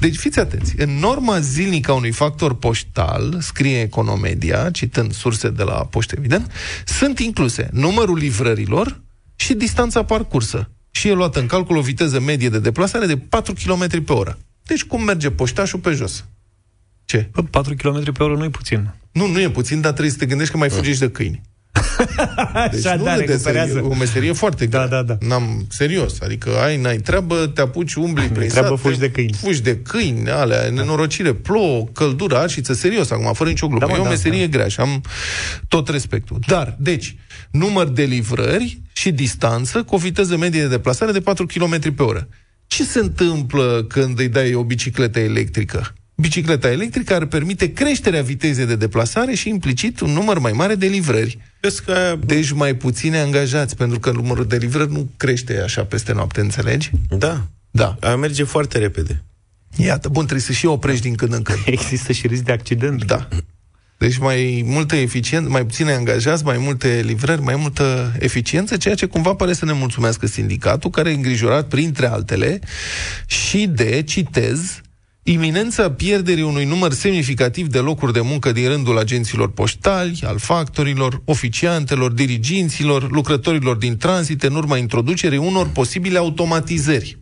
Deci 0.00 0.16
fiți 0.16 0.38
atenți. 0.38 0.74
În 0.76 0.90
norma 0.90 1.40
zilnică 1.40 1.90
a 1.90 1.94
unui 1.94 2.10
factor 2.10 2.54
poștal, 2.54 3.38
scrie 3.40 3.80
Economedia, 3.80 4.70
citând 4.70 5.12
surse 5.12 5.48
de 5.48 5.62
la 5.62 5.72
poștă, 5.72 6.14
evident, 6.18 6.52
sunt 6.84 7.18
incluse 7.18 7.68
numărul 7.72 8.16
livrărilor 8.16 9.00
și 9.36 9.54
distanța 9.54 10.04
parcursă. 10.04 10.70
Și 10.90 11.08
e 11.08 11.12
luată 11.12 11.40
în 11.40 11.46
calcul 11.46 11.76
o 11.76 11.80
viteză 11.80 12.20
medie 12.20 12.48
de 12.48 12.58
deplasare 12.58 13.06
de 13.06 13.16
4 13.16 13.54
km 13.64 14.04
pe 14.04 14.12
oră. 14.12 14.38
Deci 14.62 14.84
cum 14.84 15.02
merge 15.02 15.30
poștașul 15.30 15.78
pe 15.78 15.90
jos? 15.90 16.24
Ce? 17.04 17.28
Bă, 17.32 17.42
4 17.42 17.74
km 17.74 18.12
pe 18.12 18.22
oră 18.22 18.36
nu 18.36 18.44
e 18.44 18.50
puțin. 18.50 18.94
Nu, 19.12 19.26
nu 19.26 19.40
e 19.40 19.50
puțin, 19.50 19.80
dar 19.80 19.90
trebuie 19.90 20.12
să 20.12 20.18
te 20.18 20.26
gândești 20.26 20.52
că 20.52 20.58
mai 20.58 20.70
fugi 20.70 20.92
și 20.92 20.98
de 20.98 21.10
câini. 21.10 21.40
Deci 22.72 22.86
Așa, 22.86 22.94
nu 22.96 23.04
da, 23.04 23.12
râdeți, 23.14 23.30
recuperează. 23.32 23.78
e 23.78 23.80
o 23.80 23.94
meserie 23.94 24.32
foarte 24.32 24.66
Da, 24.66 24.86
grea. 24.86 25.02
da, 25.02 25.14
da. 25.14 25.26
N-am, 25.26 25.66
serios, 25.68 26.20
adică 26.20 26.50
ai, 26.62 26.76
n-ai 26.76 26.96
treabă, 26.96 27.46
te 27.54 27.60
apuci, 27.60 27.94
umbli 27.94 28.26
prin 28.28 28.48
treabă, 28.48 28.68
sat, 28.68 28.78
fugi 28.78 28.98
te- 28.98 29.06
de 29.06 29.10
câini. 29.12 29.32
Fugi 29.32 29.62
de 29.62 29.76
câini, 29.76 30.30
alea, 30.30 30.70
nenorocire, 30.70 31.32
plouă, 31.32 31.86
căldură, 31.92 32.36
arșiță, 32.38 32.72
serios, 32.72 33.10
acum, 33.10 33.32
fără 33.32 33.48
nicio 33.50 33.66
glumă. 33.66 33.80
Da, 33.80 33.86
mă, 33.92 33.96
e 33.96 34.00
o 34.00 34.02
da, 34.02 34.08
meserie 34.08 34.46
grea 34.46 34.68
și 34.68 34.80
am 34.80 35.02
tot 35.68 35.88
respectul. 35.88 36.38
Dar, 36.46 36.76
deci, 36.78 37.16
număr 37.50 37.88
de 37.88 38.02
livrări 38.02 38.80
și 38.92 39.10
distanță 39.10 39.82
cu 39.82 39.94
o 39.94 39.98
viteză 39.98 40.36
medie 40.36 40.60
de 40.60 40.68
deplasare 40.68 41.12
de 41.12 41.20
4 41.20 41.46
km 41.46 41.94
pe 41.94 42.02
oră. 42.02 42.28
Ce 42.66 42.84
se 42.84 42.98
întâmplă 42.98 43.84
când 43.88 44.18
îi 44.18 44.28
dai 44.28 44.54
o 44.54 44.62
bicicletă 44.64 45.18
electrică? 45.20 45.92
Bicicleta 46.14 46.70
electrică 46.70 47.14
ar 47.14 47.24
permite 47.24 47.72
creșterea 47.72 48.22
vitezei 48.22 48.66
de 48.66 48.76
deplasare 48.76 49.34
și 49.34 49.48
implicit 49.48 50.00
un 50.00 50.10
număr 50.10 50.38
mai 50.38 50.52
mare 50.52 50.74
de 50.74 50.86
livrări. 50.86 51.38
Vezi 51.62 51.82
că... 51.82 52.18
Deci 52.24 52.52
mai 52.52 52.74
puține 52.74 53.18
angajați, 53.18 53.76
pentru 53.76 53.98
că 53.98 54.10
numărul 54.10 54.46
de 54.46 54.56
livrări 54.56 54.92
nu 54.92 55.08
crește 55.16 55.60
așa 55.60 55.84
peste 55.84 56.12
noapte, 56.12 56.40
înțelegi? 56.40 56.90
Da. 57.08 57.46
Da. 57.70 57.96
A 58.00 58.14
merge 58.14 58.44
foarte 58.44 58.78
repede. 58.78 59.22
Iată, 59.76 60.08
bun, 60.08 60.22
trebuie 60.22 60.46
să 60.46 60.52
și 60.52 60.66
oprești 60.66 61.02
din 61.02 61.14
când 61.14 61.32
în 61.32 61.42
când. 61.42 61.58
Există 61.76 62.12
și 62.12 62.26
risc 62.26 62.42
de 62.42 62.52
accident. 62.52 63.04
Da. 63.04 63.28
Deci 63.98 64.18
mai 64.18 64.62
multă 64.66 64.96
eficiență, 64.96 65.48
mai 65.48 65.66
puține 65.66 65.92
angajați, 65.92 66.44
mai 66.44 66.58
multe 66.58 67.02
livrări, 67.04 67.42
mai 67.42 67.56
multă 67.56 68.12
eficiență, 68.18 68.76
ceea 68.76 68.94
ce 68.94 69.06
cumva 69.06 69.34
pare 69.34 69.52
să 69.52 69.64
ne 69.64 69.72
mulțumească 69.72 70.26
sindicatul, 70.26 70.90
care 70.90 71.10
e 71.10 71.14
îngrijorat, 71.14 71.68
printre 71.68 72.06
altele, 72.06 72.58
și 73.26 73.66
de, 73.66 74.02
citez, 74.02 74.80
iminența 75.22 75.92
pierderii 75.92 76.42
unui 76.42 76.64
număr 76.64 76.92
semnificativ 76.92 77.66
de 77.66 77.78
locuri 77.78 78.12
de 78.12 78.20
muncă 78.20 78.52
din 78.52 78.68
rândul 78.68 78.98
agenților 78.98 79.50
poștali, 79.52 80.20
al 80.26 80.38
factorilor, 80.38 81.22
oficiantelor, 81.24 82.12
diriginților, 82.12 83.10
lucrătorilor 83.10 83.76
din 83.76 83.96
tranzit 83.96 84.42
în 84.42 84.54
urma 84.54 84.76
introducerii 84.76 85.38
unor 85.38 85.68
posibile 85.68 86.18
automatizări. 86.18 87.18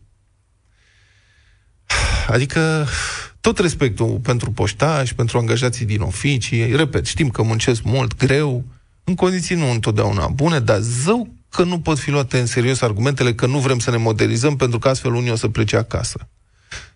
Adică 2.28 2.86
tot 3.40 3.58
respectul 3.58 4.20
pentru 4.22 4.50
poștași, 4.50 5.14
pentru 5.14 5.38
angajații 5.38 5.86
din 5.86 6.00
oficii, 6.00 6.76
repet, 6.76 7.06
știm 7.06 7.28
că 7.28 7.42
muncesc 7.42 7.82
mult, 7.82 8.16
greu, 8.16 8.64
în 9.04 9.14
condiții 9.14 9.56
nu 9.56 9.70
întotdeauna 9.70 10.28
bune, 10.28 10.60
dar 10.60 10.78
zău 10.80 11.28
că 11.48 11.64
nu 11.64 11.80
pot 11.80 11.98
fi 11.98 12.10
luate 12.10 12.38
în 12.38 12.46
serios 12.46 12.80
argumentele 12.80 13.34
că 13.34 13.46
nu 13.46 13.58
vrem 13.58 13.78
să 13.78 13.90
ne 13.90 13.96
modernizăm 13.96 14.56
pentru 14.56 14.78
că 14.78 14.88
astfel 14.88 15.14
unii 15.14 15.30
o 15.30 15.36
să 15.36 15.48
plece 15.48 15.76
acasă. 15.76 16.28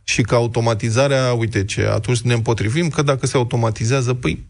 Și 0.05 0.23
că 0.23 0.35
automatizarea, 0.35 1.33
uite 1.33 1.65
ce, 1.65 1.87
atunci 1.87 2.21
ne 2.21 2.33
împotrivim 2.35 2.89
că 2.89 3.03
dacă 3.03 3.27
se 3.27 3.37
automatizează, 3.37 4.15
păi 4.15 4.47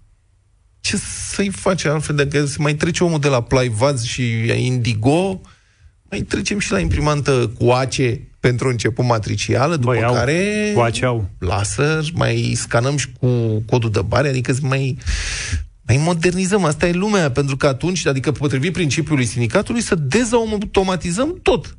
ce 0.80 0.96
să-i 1.32 1.50
face 1.50 1.88
altfel 1.88 2.16
dacă 2.16 2.44
se 2.44 2.56
mai 2.58 2.74
trece 2.74 3.04
omul 3.04 3.20
de 3.20 3.28
la 3.28 3.42
Playvaz 3.42 4.02
și 4.02 4.52
Indigo, 4.56 5.40
mai 6.10 6.20
trecem 6.20 6.58
și 6.58 6.72
la 6.72 6.78
imprimantă 6.78 7.52
cu 7.58 7.70
ace 7.70 8.28
pentru 8.40 8.68
început 8.68 9.04
matricială, 9.04 9.76
după 9.76 9.92
Băi, 9.92 10.02
au. 10.02 10.12
care 10.12 10.70
Cu 10.74 10.80
ace 10.80 11.04
au. 11.04 11.28
lasă, 11.38 12.02
mai 12.14 12.52
scanăm 12.56 12.96
și 12.96 13.06
cu 13.20 13.62
codul 13.66 13.90
de 13.90 14.00
bare, 14.00 14.28
adică 14.28 14.52
să 14.52 14.60
mai, 14.62 14.98
mai 15.82 15.96
modernizăm. 15.96 16.64
Asta 16.64 16.88
e 16.88 16.92
lumea, 16.92 17.30
pentru 17.30 17.56
că 17.56 17.66
atunci, 17.66 18.06
adică 18.06 18.32
potrivit 18.32 18.72
principiului 18.72 19.24
sindicatului, 19.24 19.80
să 19.80 19.94
dezautomatizăm 19.94 21.38
tot. 21.42 21.76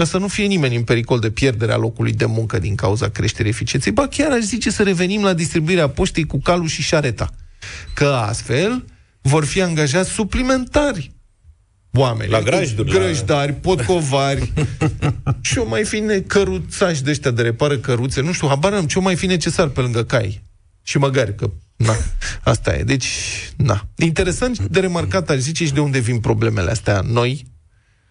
Ca 0.00 0.06
să 0.06 0.18
nu 0.18 0.28
fie 0.28 0.46
nimeni 0.46 0.76
în 0.76 0.82
pericol 0.82 1.18
de 1.18 1.30
pierderea 1.30 1.76
locului 1.76 2.12
de 2.12 2.24
muncă 2.24 2.58
din 2.58 2.74
cauza 2.74 3.08
creșterii 3.08 3.50
eficienței. 3.50 3.92
Ba 3.92 4.06
chiar 4.06 4.30
aș 4.30 4.40
zice 4.40 4.70
să 4.70 4.82
revenim 4.82 5.22
la 5.22 5.32
distribuirea 5.32 5.88
poștei 5.88 6.24
cu 6.26 6.38
calul 6.40 6.66
și 6.66 6.82
șareta. 6.82 7.30
Că 7.94 8.06
astfel 8.06 8.84
vor 9.20 9.44
fi 9.44 9.62
angajați 9.62 10.10
suplimentari 10.10 11.12
oameni. 11.92 12.30
La 12.30 12.40
grajduri, 12.40 12.92
la- 12.92 12.98
Grăjdari, 12.98 13.52
potcovari. 13.52 14.52
și 15.40 15.58
o 15.58 15.66
mai 15.68 15.84
fi 15.84 15.98
ne- 15.98 16.20
căruțași 16.20 17.02
de 17.02 17.10
ăștia 17.10 17.30
de 17.30 17.42
repară 17.42 17.78
căruțe, 17.78 18.20
nu 18.20 18.32
știu, 18.32 18.48
habar 18.48 18.72
am 18.72 18.86
ce 18.86 18.98
o 18.98 19.02
mai 19.02 19.16
fi 19.16 19.26
necesar 19.26 19.68
pe 19.68 19.80
lângă 19.80 20.04
cai. 20.04 20.42
Și 20.82 20.98
măgari, 20.98 21.34
că 21.34 21.50
na, 21.76 21.94
asta 22.42 22.76
e. 22.76 22.82
Deci, 22.82 23.08
na. 23.56 23.88
Interesant 23.96 24.58
de 24.60 24.80
remarcat, 24.80 25.30
aș 25.30 25.38
zice, 25.38 25.64
și 25.64 25.72
de 25.72 25.80
unde 25.80 25.98
vin 25.98 26.18
problemele 26.18 26.70
astea 26.70 27.00
noi, 27.06 27.44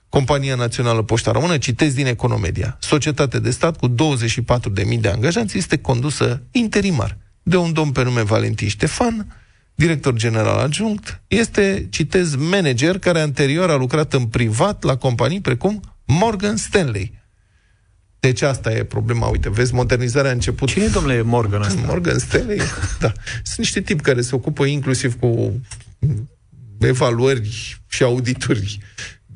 Compania 0.10 0.56
Națională 0.56 1.02
Poșta 1.02 1.32
Română, 1.32 1.58
citesc 1.58 1.96
din 1.96 2.06
Economedia. 2.06 2.78
Societate 2.80 3.40
de 3.40 3.50
stat 3.50 3.78
cu 3.78 3.90
24.000 3.90 5.00
de 5.00 5.10
angajați 5.10 5.58
este 5.58 5.78
condusă 5.78 6.44
interimar 6.52 7.18
de 7.44 7.58
un 7.58 7.74
domn 7.74 7.92
pe 7.92 8.04
nume 8.04 8.22
Valentin 8.22 8.68
Ștefan, 8.68 9.38
director 9.76 10.14
general 10.14 10.58
adjunct, 10.60 11.22
este, 11.28 11.88
citez, 11.90 12.36
manager 12.36 13.00
care 13.00 13.20
anterior 13.20 13.70
a 13.70 13.76
lucrat 13.76 14.14
în 14.14 14.26
privat 14.26 14.84
la 14.84 14.98
companii 14.98 15.42
precum 15.42 15.82
Morgan 16.06 16.56
Stanley. 16.56 17.18
Deci 18.20 18.42
asta 18.42 18.72
e 18.72 18.84
problema. 18.84 19.28
Uite, 19.28 19.50
vezi, 19.50 19.74
modernizarea 19.74 20.30
a 20.30 20.34
început... 20.34 20.68
Cine 20.68 20.84
e, 20.84 20.88
domnule 20.88 21.22
Morgan 21.22 21.62
ăsta? 21.62 21.82
Morgan 21.86 22.20
Stanley? 22.20 22.62
Da. 23.00 23.12
Sunt 23.44 23.58
niște 23.58 23.82
tipi 23.82 24.02
care 24.02 24.22
se 24.22 24.36
ocupă 24.36 24.66
inclusiv 24.66 25.20
cu 25.20 25.62
evaluări 26.80 27.80
și 27.88 28.04
audituri 28.04 28.80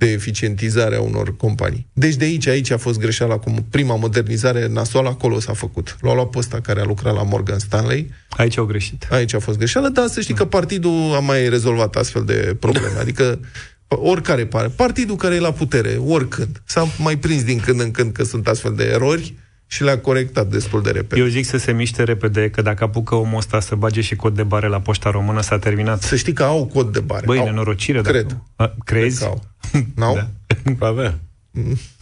de 0.05 0.11
eficientizare 0.11 0.95
a 0.95 1.01
unor 1.01 1.35
companii. 1.37 1.87
Deci 1.93 2.15
de 2.15 2.25
aici, 2.25 2.47
aici 2.47 2.71
a 2.71 2.77
fost 2.77 2.99
greșeala, 2.99 3.37
cum 3.37 3.65
prima 3.69 3.95
modernizare 3.95 4.67
nasoală 4.67 5.09
acolo 5.09 5.39
s-a 5.39 5.53
făcut. 5.53 5.97
L-a 6.01 6.13
luat 6.13 6.29
pe 6.29 6.37
ăsta 6.37 6.59
care 6.59 6.79
a 6.79 6.83
lucrat 6.83 7.13
la 7.13 7.23
Morgan 7.23 7.59
Stanley, 7.59 8.11
Aici 8.29 8.57
au 8.57 8.65
greșit. 8.65 9.07
aici 9.09 9.33
a 9.33 9.39
fost 9.39 9.57
greșeală, 9.57 9.89
dar 9.89 10.07
să 10.07 10.21
știi 10.21 10.33
că 10.33 10.45
partidul 10.45 11.13
a 11.15 11.19
mai 11.19 11.49
rezolvat 11.49 11.95
astfel 11.95 12.23
de 12.25 12.55
probleme. 12.59 12.97
Adică 12.99 13.39
oricare 13.87 14.45
pare. 14.45 14.67
Partidul 14.67 15.15
care 15.15 15.35
e 15.35 15.39
la 15.39 15.51
putere, 15.51 15.95
oricând. 16.05 16.61
S-a 16.65 16.87
mai 16.97 17.17
prins 17.17 17.43
din 17.43 17.59
când 17.59 17.79
în 17.79 17.91
când 17.91 18.11
că 18.11 18.23
sunt 18.23 18.47
astfel 18.47 18.73
de 18.75 18.83
erori 18.83 19.33
și 19.73 19.83
le-a 19.83 19.99
corectat 19.99 20.47
destul 20.47 20.81
de 20.81 20.91
repede. 20.91 21.21
Eu 21.21 21.27
zic 21.27 21.45
să 21.45 21.57
se 21.57 21.71
miște 21.71 22.03
repede, 22.03 22.49
că 22.49 22.61
dacă 22.61 22.83
apucă 22.83 23.15
omul 23.15 23.37
ăsta 23.37 23.59
să 23.59 23.75
bage 23.75 24.01
și 24.01 24.15
cod 24.15 24.35
de 24.35 24.43
bare 24.43 24.67
la 24.67 24.79
poșta 24.79 25.09
română, 25.09 25.41
s-a 25.41 25.59
terminat. 25.59 26.01
Să 26.01 26.15
știi 26.15 26.33
că 26.33 26.43
au 26.43 26.65
cod 26.65 26.93
de 26.93 26.99
bare. 26.99 27.25
Băi, 27.25 27.37
au. 27.37 27.45
nenorocire. 27.45 28.01
Cred. 28.01 28.25
Dacă... 28.27 28.43
A, 28.55 28.75
crezi? 28.85 29.17
Cred 29.17 29.29
că 29.29 29.33
au. 29.33 29.43
N-au? 29.95 30.15
Da. 30.15 30.27
Avea. 30.87 31.19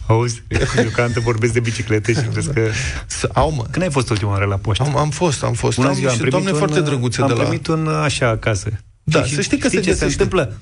Auzi? 0.06 0.42
Eu 0.76 0.88
ca 0.94 1.06
te 1.06 1.20
vorbesc 1.20 1.52
de 1.52 1.60
biciclete 1.60 2.12
și 2.12 2.20
crezi 2.20 2.52
că... 2.52 2.60
Să, 3.06 3.28
au, 3.32 3.52
mă. 3.52 3.64
Când 3.70 3.84
ai 3.84 3.90
fost 3.90 4.10
ultima 4.10 4.30
oară 4.30 4.44
la 4.44 4.56
poștă? 4.56 4.82
Am, 4.82 4.96
am 4.96 5.10
fost, 5.10 5.42
am 5.42 5.52
fost. 5.52 5.76
Bună 5.76 5.88
am 5.88 5.94
ziua, 5.94 6.10
am 6.10 6.16
niște 6.16 6.28
primit 6.30 6.44
doamne 6.46 6.60
un, 6.62 6.66
foarte 6.68 6.90
drăguțe 6.90 7.22
am 7.22 7.28
de 7.28 7.32
la... 7.34 7.42
primit 7.42 7.66
un 7.66 7.88
așa 7.88 8.28
acasă. 8.28 8.70
Da, 9.02 9.22
și, 9.24 9.34
să 9.34 9.40
știi 9.40 9.58
că 9.58 9.66
știi 9.66 9.78
se 9.78 9.84
ce 9.84 9.92
se 9.94 9.98
găsește. 10.04 10.22
întâmplă? 10.22 10.60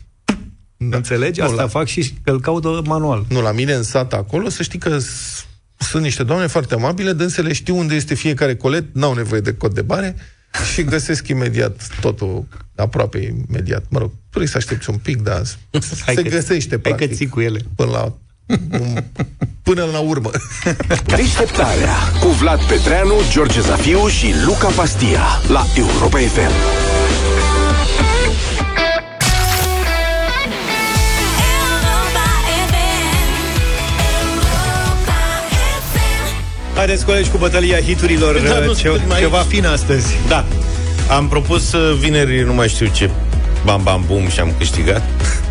Da. 0.76 0.96
Înțelegi? 0.96 1.40
Nu, 1.40 1.46
Asta 1.46 1.62
la- 1.62 1.68
fac 1.68 1.86
și 1.86 2.14
îl 2.24 2.40
caut 2.40 2.86
manual. 2.86 3.24
Nu, 3.28 3.40
la 3.42 3.52
mine 3.52 3.72
în 3.72 3.82
sat 3.82 4.12
acolo, 4.12 4.48
să 4.48 4.62
știi 4.62 4.78
că 4.78 4.98
s- 4.98 5.46
sunt 5.80 6.02
niște 6.02 6.22
doamne 6.22 6.46
foarte 6.46 6.74
amabile, 6.74 7.12
dânsele 7.12 7.52
știu 7.52 7.76
unde 7.78 7.94
este 7.94 8.14
fiecare 8.14 8.56
colet, 8.56 8.84
n-au 8.92 9.14
nevoie 9.14 9.40
de 9.40 9.52
cod 9.54 9.74
de 9.74 9.82
bare 9.82 10.16
și 10.72 10.82
găsesc 10.84 11.28
imediat 11.28 11.86
totul, 12.00 12.46
aproape 12.76 13.34
imediat. 13.48 13.84
Mă 13.88 13.98
rog, 13.98 14.10
trebuie 14.28 14.50
să 14.50 14.56
aștepți 14.56 14.90
un 14.90 14.96
pic, 14.96 15.22
dar 15.22 15.42
Hai 16.04 16.14
se 16.14 16.22
că- 16.22 16.28
găsește, 16.28 16.70
Hai 16.82 16.90
că 16.90 16.96
practic, 16.96 17.16
ții 17.16 17.28
cu 17.28 17.40
ele. 17.40 17.60
până 17.76 17.90
la, 17.90 18.14
un- 18.80 19.04
până 19.62 19.84
la 19.92 19.98
urmă. 19.98 20.30
Deșteptarea 21.16 21.94
cu 22.20 22.28
Vlad 22.28 22.60
Petreanu, 22.64 23.14
George 23.30 23.60
Zafiu 23.60 24.08
și 24.08 24.34
Luca 24.44 24.68
Pastia 24.68 25.22
la 25.48 25.66
Europa 25.76 26.18
FM. 26.18 26.52
Haideți, 36.80 37.04
colegi, 37.04 37.30
cu 37.30 37.36
bătălia 37.38 37.80
hiturilor, 37.80 38.38
Da, 38.38 38.58
nu, 38.58 38.74
ce, 38.74 38.88
suntem 38.88 39.10
aici. 39.10 39.20
ceva 39.22 39.38
fin 39.38 39.66
astăzi. 39.66 40.06
Da. 40.28 40.44
Am 41.10 41.28
propus 41.28 41.72
uh, 41.72 41.96
vineri, 41.98 42.44
nu 42.44 42.54
mai 42.54 42.68
știu 42.68 42.86
ce, 42.92 43.10
bam, 43.64 43.80
bam, 43.82 44.04
bum 44.06 44.28
și 44.28 44.40
am 44.40 44.52
câștigat. 44.58 45.02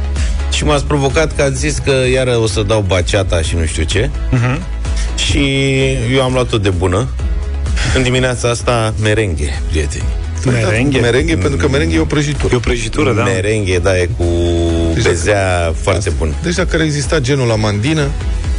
și 0.56 0.64
m-ați 0.64 0.86
provocat 0.86 1.36
că 1.36 1.42
ați 1.42 1.58
zis 1.58 1.78
că 1.78 1.92
iară 2.14 2.38
o 2.38 2.48
să 2.48 2.62
dau 2.62 2.84
baceata 2.88 3.42
și 3.42 3.56
nu 3.56 3.66
știu 3.66 3.84
ce. 3.84 4.10
Mhm. 4.30 4.62
Și 5.16 5.40
eu 6.14 6.22
am 6.22 6.34
luat-o 6.34 6.58
de 6.58 6.70
bună. 6.70 7.08
În 7.96 8.04
dimineața 8.04 8.50
asta, 8.50 8.94
merenghe, 9.02 9.62
prieteni. 9.70 10.04
Merenghe. 10.46 11.00
Merenghe, 11.00 11.36
pentru 11.36 11.58
că 11.58 11.70
merenghe 11.70 11.96
e 11.96 12.00
o 12.00 12.06
prăjitură. 12.06 12.54
E 12.54 12.56
o 12.56 12.60
prăjitură, 12.60 13.14
da? 13.14 13.24
Merenghe, 13.24 13.78
da, 13.78 13.98
e 13.98 14.10
cu 14.18 14.26
Deci 14.94 15.04
bezea 15.04 15.74
foarte 15.82 16.10
bun. 16.18 16.34
Deci 16.44 16.56
dacă 16.56 16.76
ar 16.76 16.82
exista 16.82 17.20
genul 17.20 17.48
la 17.48 17.56
mandină, 17.56 18.08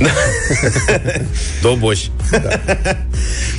Doboș. 1.63 2.01
Da. 2.31 2.39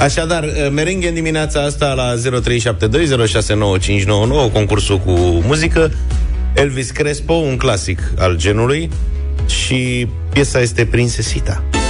Așadar, 0.03 0.43
uh, 0.43 0.69
merenghe 0.71 1.07
în 1.07 1.13
dimineața 1.13 1.61
asta 1.61 1.93
la 1.93 2.13
0372069599, 4.47 4.51
concursul 4.53 4.99
cu 4.99 5.11
muzică. 5.45 5.91
Elvis 6.53 6.91
Crespo, 6.91 7.33
un 7.33 7.57
clasic 7.57 7.99
al 8.17 8.35
genului 8.37 8.89
și 9.45 10.07
piesa 10.33 10.59
este 10.59 10.85
Princesita. 10.85 11.63
Has 11.71 11.80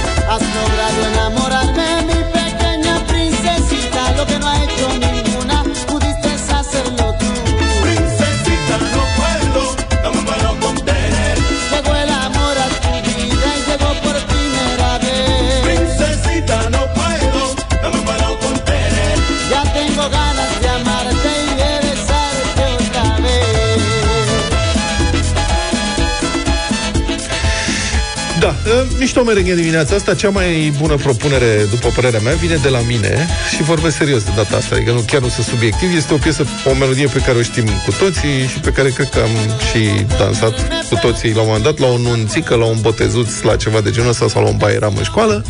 mișto 29.12 29.24
mișto 29.24 29.40
merenghe 29.40 29.62
dimineața 29.62 29.94
asta. 29.94 30.14
Cea 30.14 30.28
mai 30.28 30.72
bună 30.78 30.94
propunere, 30.94 31.66
după 31.70 31.88
părerea 31.94 32.20
mea, 32.20 32.34
vine 32.34 32.54
de 32.62 32.68
la 32.68 32.80
mine 32.86 33.26
și 33.54 33.62
vorbesc 33.62 33.96
serios 33.96 34.22
de 34.22 34.30
data 34.36 34.56
asta. 34.56 34.74
Adică 34.74 34.90
nu, 34.92 35.00
chiar 35.00 35.20
nu 35.20 35.28
sunt 35.28 35.46
subiectiv. 35.46 35.96
Este 35.96 36.14
o 36.14 36.16
piesă, 36.16 36.46
o 36.64 36.74
melodie 36.74 37.06
pe 37.06 37.18
care 37.18 37.38
o 37.38 37.42
știm 37.42 37.64
cu 37.64 37.92
toții 37.98 38.46
și 38.52 38.58
pe 38.58 38.70
care 38.70 38.88
cred 38.88 39.08
că 39.08 39.18
am 39.18 39.34
și 39.70 40.04
dansat 40.18 40.54
cu 40.88 40.94
toții 40.94 41.34
la 41.34 41.40
un 41.40 41.46
moment 41.46 41.64
dat, 41.64 41.78
la 41.78 41.86
o 41.86 41.98
nunțică, 41.98 42.54
la 42.54 42.64
un 42.64 42.78
botezuț, 42.80 43.40
la 43.40 43.56
ceva 43.56 43.80
de 43.80 43.90
genul 43.90 44.10
ăsta 44.10 44.28
sau 44.28 44.42
la 44.42 44.48
un 44.48 44.56
baieram 44.56 44.94
în 44.96 45.02
școală. 45.02 45.44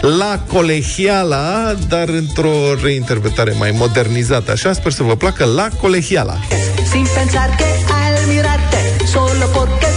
La 0.00 0.40
Colegiala, 0.52 1.74
dar 1.88 2.08
într-o 2.08 2.54
reinterpretare 2.82 3.54
mai 3.58 3.70
modernizată. 3.70 4.50
Așa, 4.50 4.72
sper 4.72 4.92
să 4.92 5.02
vă 5.02 5.16
placă 5.16 5.44
La 5.44 5.68
Colegiala. 5.80 6.38
sin 6.90 7.06
pensar 7.14 7.48
que 7.58 7.68
al 8.02 8.14
mirarte, 8.28 8.80
solo 9.12 9.46
porque 9.52 9.93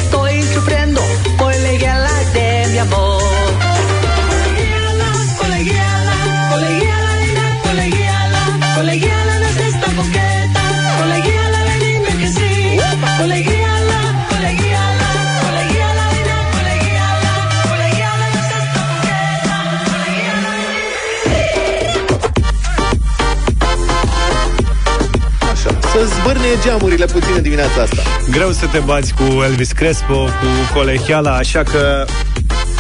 Să 26.38 26.44
zbârne 26.44 26.62
geamurile 26.64 27.06
puțin 27.06 27.34
în 27.36 27.42
dimineața 27.42 27.82
asta. 27.82 28.02
Greu 28.32 28.52
să 28.52 28.66
te 28.66 28.80
bați 28.80 29.14
cu 29.14 29.42
Elvis 29.44 29.72
Crespo, 29.72 30.24
cu 30.24 30.74
Colegiala, 30.74 31.36
așa 31.36 31.64
că 31.64 32.06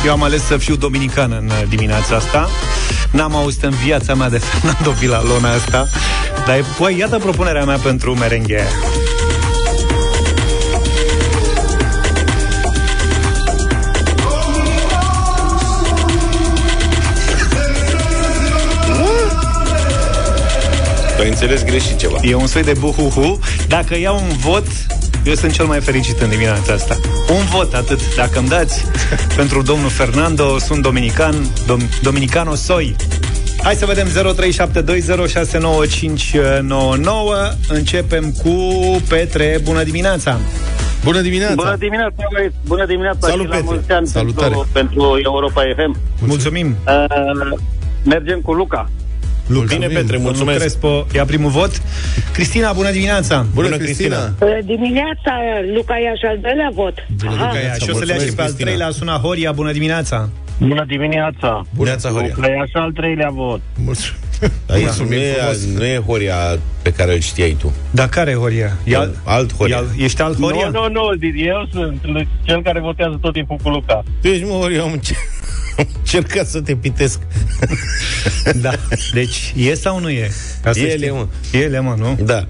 eu 0.06 0.12
am 0.12 0.24
ales 0.24 0.44
să 0.44 0.58
fiu 0.58 0.76
dominican 0.76 1.32
în 1.32 1.46
uh, 1.48 1.64
dimineața 1.70 2.16
asta. 2.16 2.50
N-am 3.12 3.36
auzit 3.36 3.64
în 3.64 3.74
viața 3.84 4.16
mea 4.16 4.30
de 4.30 4.38
Fernando 4.48 4.92
Villalona 4.92 5.52
asta, 5.52 5.88
dar 6.46 6.66
băi, 6.80 6.98
iată 6.98 7.18
propunerea 7.18 7.66
mea 7.66 7.78
pentru 7.78 8.16
merenghe. 8.16 8.64
Tu 21.18 21.24
ai 21.24 21.30
înțeles 21.30 21.64
greșit 21.64 21.98
ceva. 21.98 22.18
E 22.24 22.34
un 22.36 22.48
soi 22.48 22.64
de 22.64 22.74
buhuhu. 22.80 23.40
Dacă 23.68 23.98
iau 23.98 24.16
un 24.16 24.38
vot, 24.38 24.68
eu 25.26 25.34
sunt 25.34 25.52
cel 25.52 25.66
mai 25.66 25.80
fericit 25.80 26.20
în 26.22 26.30
dimineața 26.30 26.74
asta. 26.74 26.96
Un 27.30 27.46
vot, 27.46 27.74
atât. 27.74 28.16
Dacă 28.16 28.40
îmi 28.40 28.48
dați 28.48 28.86
pentru 29.36 29.62
domnul 29.62 29.90
Fernando, 29.90 30.60
sunt 30.60 30.82
dominican, 30.82 31.36
dom- 31.66 32.00
dominicano 32.02 32.56
soi. 32.56 32.96
Hai 33.64 33.76
să 33.76 33.86
vedem 33.86 34.08
0372069599. 34.08 34.12
Începem 37.68 38.32
cu 38.44 38.52
Petre. 39.10 39.60
Bună 39.64 39.84
dimineața! 39.84 40.38
Bună 41.04 41.22
dimineața! 41.22 41.54
Bună 41.56 41.76
dimineața, 41.80 42.28
băieți! 42.34 42.56
Bună 42.66 42.86
dimineața 42.86 43.28
Salut, 43.28 43.46
și 43.46 43.50
la 43.50 43.56
Petre. 43.56 43.74
mulți 43.74 43.92
ani 43.92 44.08
Salutare. 44.08 44.48
pentru, 44.48 44.68
pentru 44.72 45.20
Europa 45.24 45.62
FM. 45.78 45.98
Mulțumim! 46.20 46.76
Uh, 46.88 47.58
mergem 48.04 48.40
cu 48.42 48.54
Luca. 48.54 48.90
Mulțumim. 49.48 49.88
Bine, 49.88 50.00
Petre, 50.00 50.02
Domnul 50.16 50.22
mulțumesc. 50.22 50.60
Crespo 50.60 51.06
ia 51.16 51.26
primul 51.26 51.50
vot. 51.50 51.82
Cristina, 52.34 52.72
bună 52.74 52.92
dimineața! 52.92 53.36
Bună, 53.54 53.68
Bună, 53.68 53.78
Cristina! 53.84 54.16
Cristina. 54.16 54.36
Bună 54.40 54.62
dimineața, 54.66 55.34
Luca 55.76 55.96
ia 55.98 56.14
și 56.16 56.26
al 56.26 56.38
doilea 56.42 56.70
vot. 56.74 56.94
Aha. 57.26 57.32
Luca 57.36 57.60
ia. 57.60 57.74
Și 57.74 57.90
o 57.90 57.94
să 57.94 58.06
le 58.06 58.14
ia 58.14 58.20
și 58.20 58.24
mulțumesc, 58.24 58.36
pe 58.36 58.42
al 58.42 58.48
Cristina. 58.48 58.66
treilea, 58.70 58.90
suna 58.92 59.16
Horia, 59.18 59.52
bună 59.52 59.72
dimineața! 59.72 60.30
Bună 60.60 60.84
dimineața! 60.88 61.66
Buneața, 61.76 62.10
Horia. 62.10 62.34
Luca 62.36 62.48
ia 62.50 62.66
și 62.66 62.72
al 62.74 62.92
treilea 62.92 63.30
vot. 63.30 63.62
Mulțumim. 63.86 64.20
Aici 64.70 64.82
nu 64.82 64.86
Mulțumim 64.86 65.20
e, 65.20 65.32
frumos. 65.34 65.66
nu 65.78 65.86
e 65.86 65.98
Horia 66.08 66.36
pe 66.82 66.92
care 66.92 67.14
îl 67.14 67.20
știai 67.20 67.56
tu. 67.60 67.74
Dar 67.92 68.08
care 68.10 68.34
Horia? 68.34 68.78
E 68.84 68.96
al, 68.96 69.16
alt 69.26 69.56
Horia. 69.56 69.76
e 69.76 69.80
al- 69.80 69.88
ești 69.98 70.22
alt 70.22 70.40
Horia? 70.40 70.70
Nu, 70.70 70.80
nu, 70.82 70.90
nu, 71.20 71.28
eu 71.36 71.68
sunt 71.72 72.28
cel 72.44 72.62
care 72.62 72.80
votează 72.80 73.18
tot 73.22 73.34
timpul 73.34 73.58
cu 73.64 73.70
Luca. 73.70 74.04
Tu 74.22 74.28
ești, 74.28 74.44
mă, 74.44 74.52
Horia, 74.52 74.82
am 74.82 75.00
încer- 75.78 75.86
am 75.88 76.00
încercat 76.00 76.48
să 76.48 76.62
te 76.62 76.76
pitesc. 76.76 77.20
Da. 78.62 78.72
Deci, 79.14 79.54
e 79.58 79.74
sau 79.74 80.00
nu 80.00 80.10
e? 80.10 80.32
Ca 80.64 80.72
să 80.72 80.80
Ele, 80.80 80.96
știm. 81.06 81.16
mă. 81.16 81.28
Ele, 81.52 81.80
mă, 81.80 81.96
nu? 81.98 82.18
Da. 82.26 82.48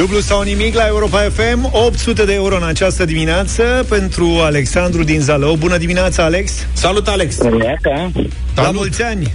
Dublu 0.00 0.20
sau 0.20 0.42
nimic 0.42 0.74
la 0.74 0.86
Europa 0.86 1.18
FM 1.18 1.68
800 1.72 2.24
de 2.24 2.32
euro 2.32 2.56
în 2.56 2.62
această 2.62 3.04
dimineață 3.04 3.86
Pentru 3.88 4.24
Alexandru 4.42 5.02
din 5.02 5.20
Zalău 5.20 5.54
Bună 5.54 5.76
dimineața, 5.76 6.24
Alex 6.24 6.52
Salut, 6.72 7.08
Alex! 7.08 7.36
La 8.54 8.70
mulți 8.70 9.02
ani 9.02 9.32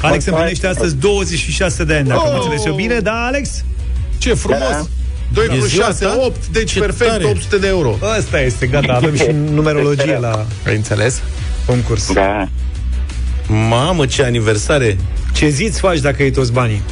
Alex 0.00 0.24
împlinește 0.24 0.66
astăzi 0.66 0.96
26 0.96 1.84
de 1.84 1.94
ani 1.94 2.08
Dacă 2.08 2.20
oh! 2.24 2.28
am 2.28 2.34
înțeles 2.34 2.64
eu 2.64 2.74
bine, 2.74 2.98
da, 2.98 3.24
Alex? 3.26 3.64
Ce 4.18 4.34
frumos! 4.34 4.88
2 5.32 5.46
plus 5.46 5.70
6, 5.70 6.06
8, 6.06 6.46
deci 6.46 6.72
Ce 6.72 6.78
perfect, 6.80 7.10
tare. 7.10 7.24
800 7.24 7.58
de 7.58 7.66
euro. 7.66 7.98
Ăsta 8.18 8.40
este, 8.40 8.66
gata, 8.66 8.92
avem 8.92 9.16
și 9.16 9.30
numerologie 9.54 10.18
la 10.18 10.46
Ai 10.66 10.74
înțeles? 10.74 11.22
concurs 11.66 12.12
Da. 12.12 12.48
Mamă, 13.68 14.06
ce 14.06 14.22
aniversare! 14.22 14.96
Ce 15.34 15.48
zi 15.48 15.64
îți 15.64 15.80
faci 15.80 15.98
dacă 15.98 16.22
iei 16.22 16.30
toți 16.30 16.52
banii? 16.52 16.82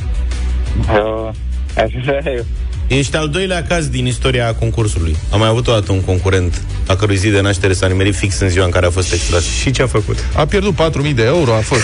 Uh, 0.78 1.30
aș 1.76 1.92
vrea 2.04 2.22
eu. 2.36 2.44
Ești 2.86 3.16
al 3.16 3.28
doilea 3.28 3.62
caz 3.62 3.88
din 3.88 4.06
istoria 4.06 4.54
concursului. 4.54 5.16
Am 5.30 5.38
mai 5.38 5.48
avut 5.48 5.66
o 5.68 5.72
dată 5.72 5.92
un 5.92 6.00
concurent 6.00 6.62
a 6.86 6.94
cărui 6.94 7.16
zi 7.16 7.30
de 7.30 7.40
naștere 7.40 7.72
s-a 7.72 7.86
nimerit 7.86 8.14
fix 8.14 8.40
în 8.40 8.48
ziua 8.48 8.64
în 8.64 8.70
care 8.70 8.86
a 8.86 8.90
fost 8.90 9.12
extras. 9.12 9.44
Și 9.44 9.70
ce 9.70 9.82
a 9.82 9.86
făcut? 9.86 10.18
A 10.36 10.46
pierdut 10.46 10.74
4.000 11.08 11.14
de 11.14 11.24
euro, 11.24 11.54
a 11.54 11.60
fost... 11.60 11.82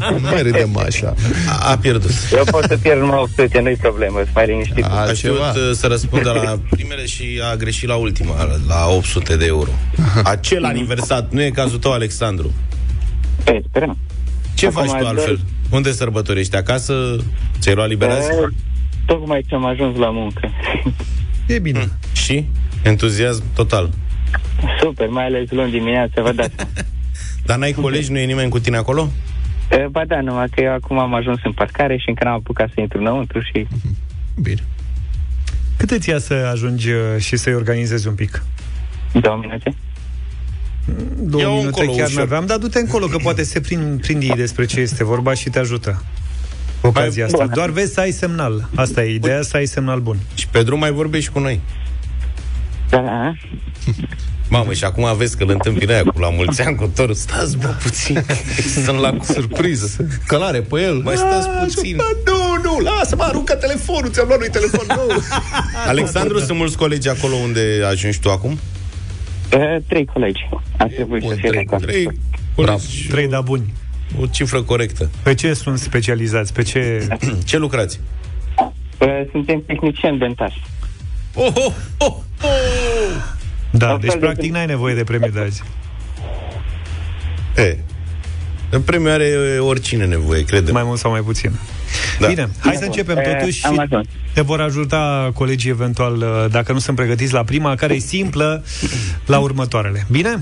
nu 0.00 0.18
mai 0.30 0.42
râdem 0.42 0.76
așa. 0.86 1.14
A, 1.48 1.70
a 1.70 1.76
pierdut. 1.78 2.10
Eu 2.36 2.44
pot 2.50 2.64
să 2.68 2.76
pierd 2.82 3.00
numai 3.00 3.18
800, 3.18 3.60
nu-i 3.60 3.76
problemă, 3.76 4.18
să 4.24 4.30
mai 4.34 4.46
liniștit. 4.46 4.84
A 4.84 4.88
Altceva. 5.00 5.48
știut 5.48 5.68
uh, 5.70 5.76
să 5.76 5.86
răspundă 5.86 6.30
la 6.44 6.58
primele 6.70 7.06
și 7.06 7.24
a 7.52 7.56
greșit 7.56 7.88
la 7.88 7.94
ultima, 7.94 8.34
la 8.66 8.86
800 8.88 9.36
de 9.36 9.44
euro. 9.46 9.70
Acel 10.24 10.64
aniversat, 10.64 11.32
nu 11.32 11.42
e 11.42 11.50
cazul 11.50 11.78
tău, 11.78 11.92
Alexandru. 11.92 12.52
Ei, 13.46 13.62
sperăm. 13.68 13.98
Ce 14.54 14.66
Acum 14.66 14.80
faci 14.82 14.90
tu 14.90 14.96
doi- 14.98 15.06
altfel? 15.08 15.40
Unde 15.70 15.92
sărbătorești? 15.92 16.56
Acasă? 16.56 17.16
Ți-ai 17.60 17.74
luat 17.74 17.88
liber 17.88 18.08
azi? 18.08 18.28
Uh, 18.30 18.48
Tocmai 19.06 19.44
ce 19.48 19.54
am 19.54 19.64
ajuns 19.64 19.96
la 19.96 20.10
muncă. 20.10 20.50
E 21.46 21.58
bine 21.58 21.88
Și? 22.12 22.44
Entuziasm 22.82 23.42
total. 23.54 23.90
Super, 24.80 25.08
mai 25.08 25.24
ales 25.24 25.50
luni 25.50 25.70
dimineața, 25.70 26.22
vă 26.22 26.32
dați. 26.32 26.54
seama. 26.56 26.70
Dar 27.46 27.58
n-ai 27.58 27.72
colegi? 27.72 28.10
Nu 28.12 28.18
e 28.18 28.24
nimeni 28.24 28.50
cu 28.50 28.58
tine 28.58 28.76
acolo? 28.76 29.08
Uh, 29.72 29.86
Ba 29.90 30.04
da, 30.04 30.20
numai 30.20 30.48
că 30.54 30.60
eu 30.62 30.72
acum 30.72 30.98
am 30.98 31.14
ajuns 31.14 31.38
în 31.44 31.52
parcare 31.52 31.96
și 31.96 32.08
încă 32.08 32.24
n-am 32.24 32.34
apucat 32.34 32.68
să 32.74 32.80
intru 32.80 32.98
înăuntru 32.98 33.40
și 33.40 33.66
Bine. 34.46 34.60
Cât 35.76 35.90
îți 35.90 36.08
ia 36.08 36.18
să 36.18 36.34
ajungi 36.52 36.90
uh, 36.90 36.98
și 37.18 37.36
să-i 37.36 37.54
organizezi 37.54 38.08
un 38.08 38.14
pic? 38.14 38.42
două 39.20 39.38
minute. 39.40 39.74
Două 41.16 41.42
Ia-o 41.42 41.56
minute 41.56 41.66
încolo, 41.80 41.96
chiar 41.96 42.06
ușor. 42.06 42.18
n-aveam, 42.20 42.46
dar 42.46 42.58
du-te 42.58 42.78
încolo, 42.78 43.06
că 43.06 43.16
poate 43.16 43.42
se 43.42 43.60
prind, 43.60 44.00
prind 44.00 44.22
ei 44.22 44.32
despre 44.36 44.64
ce 44.64 44.80
este 44.80 45.04
vorba 45.04 45.34
și 45.34 45.48
te 45.50 45.58
ajută. 45.58 46.02
Cu 46.80 46.86
Ocazia 46.86 47.24
asta. 47.24 47.44
Bun. 47.44 47.52
Doar 47.54 47.70
vezi 47.70 47.92
să 47.92 48.00
ai 48.00 48.10
semnal. 48.10 48.68
Asta 48.74 49.04
e 49.04 49.14
ideea, 49.14 49.42
să 49.42 49.56
ai 49.56 49.66
semnal 49.66 50.00
bun. 50.00 50.16
Și 50.34 50.48
pe 50.48 50.62
drum 50.62 50.78
mai 50.78 50.90
vorbești 50.90 51.30
cu 51.30 51.38
noi. 51.38 51.60
Da, 52.88 53.00
da. 53.00 53.32
Mamă, 54.48 54.72
și 54.72 54.84
acum 54.84 55.16
vezi 55.16 55.36
că 55.36 55.42
îl 55.42 55.50
întâmpină 55.50 55.92
aia 55.92 56.02
cu 56.02 56.20
la 56.20 56.30
mulți 56.30 56.62
ani 56.62 56.76
cu 56.76 56.90
torul. 56.94 57.14
Stați, 57.14 57.56
bă, 57.58 57.74
puțin. 57.82 58.24
Sunt 58.84 58.98
la 58.98 59.16
Surpriză. 59.22 60.06
Călare 60.26 60.60
pe 60.60 60.80
el. 60.80 60.94
Mai 61.04 61.16
stați 61.16 61.48
puțin. 61.48 61.96
Nu, 61.96 62.62
nu, 62.62 62.78
lasă-mă, 62.78 63.22
aruncă 63.22 63.54
telefonul, 63.54 64.10
ți-am 64.10 64.26
luat 64.26 64.38
lui 64.38 64.48
telefon 64.50 64.86
nou. 64.96 65.08
Alexandru, 65.86 66.38
sunt 66.38 66.58
mulți 66.58 66.76
colegi 66.76 67.08
acolo 67.08 67.34
unde 67.34 67.82
ajungi 67.88 68.20
tu 68.20 68.30
acum? 68.30 68.58
Uh, 69.52 69.76
Trei 69.88 70.04
colegi. 70.04 70.48
Ar 70.76 70.88
trebui 70.88 71.22
să 71.28 71.34
fie 71.34 71.48
trei, 71.48 71.64
acolo. 71.66 71.84
trei, 71.84 72.08
colegi. 72.54 73.08
Trei 73.08 73.28
da 73.28 73.40
buni. 73.40 73.72
O 74.20 74.26
cifră 74.26 74.62
corectă. 74.62 75.10
Pe 75.22 75.34
ce 75.34 75.54
sunt 75.54 75.78
specializați? 75.78 76.52
Pe 76.52 76.62
ce... 76.62 77.08
Ce 77.44 77.56
lucrați? 77.58 78.00
Uh, 78.98 79.08
Suntem 79.30 79.62
tehnicieni 79.66 80.18
dentari. 80.18 80.62
Oh, 81.34 81.52
oh, 81.54 81.72
oh, 81.98 82.14
oh! 82.42 82.52
Da, 83.70 83.88
Altfel 83.88 84.08
deci 84.08 84.20
de- 84.20 84.26
practic 84.26 84.52
n-ai 84.52 84.66
nevoie 84.66 84.94
de 84.94 85.04
premiu 85.04 85.30
de 85.30 85.40
azi. 85.40 85.62
E, 87.56 87.76
în 88.70 88.80
premiu 88.82 89.10
are 89.10 89.58
oricine 89.60 90.04
nevoie, 90.04 90.44
crede 90.44 90.70
Mai 90.72 90.82
mult 90.82 90.98
sau 90.98 91.10
mai 91.10 91.20
puțin. 91.20 91.50
Da. 92.20 92.26
Bine, 92.28 92.48
hai 92.58 92.74
să 92.74 92.84
începem 92.84 93.16
Eh, 93.16 93.36
totuși 93.38 93.66
am 93.66 93.72
și 93.74 93.80
ajuns. 93.80 94.06
te 94.34 94.40
vor 94.40 94.60
ajuta 94.60 95.30
colegii 95.34 95.70
eventual, 95.70 96.16
uh, 96.16 96.50
dacă 96.50 96.72
nu 96.72 96.78
sunt 96.78 96.96
pregătiți 96.96 97.32
la 97.32 97.44
prima, 97.44 97.74
care 97.74 97.94
e 97.94 97.98
simplă, 97.98 98.64
la 99.26 99.38
următoarele. 99.38 100.06
Bine? 100.10 100.40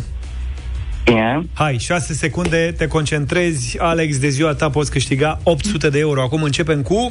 Bine. 1.05 1.47
Hai, 1.53 1.77
6 1.79 2.13
secunde, 2.15 2.75
te 2.77 2.87
concentrezi. 2.87 3.79
Alex, 3.81 4.19
de 4.19 4.29
ziua 4.29 4.55
ta 4.55 4.71
poți 4.71 4.91
câștiga 4.91 5.41
800 5.43 5.89
de 5.89 5.99
euro. 5.99 6.23
Acum 6.23 6.43
începem 6.43 6.83
cu... 6.83 7.07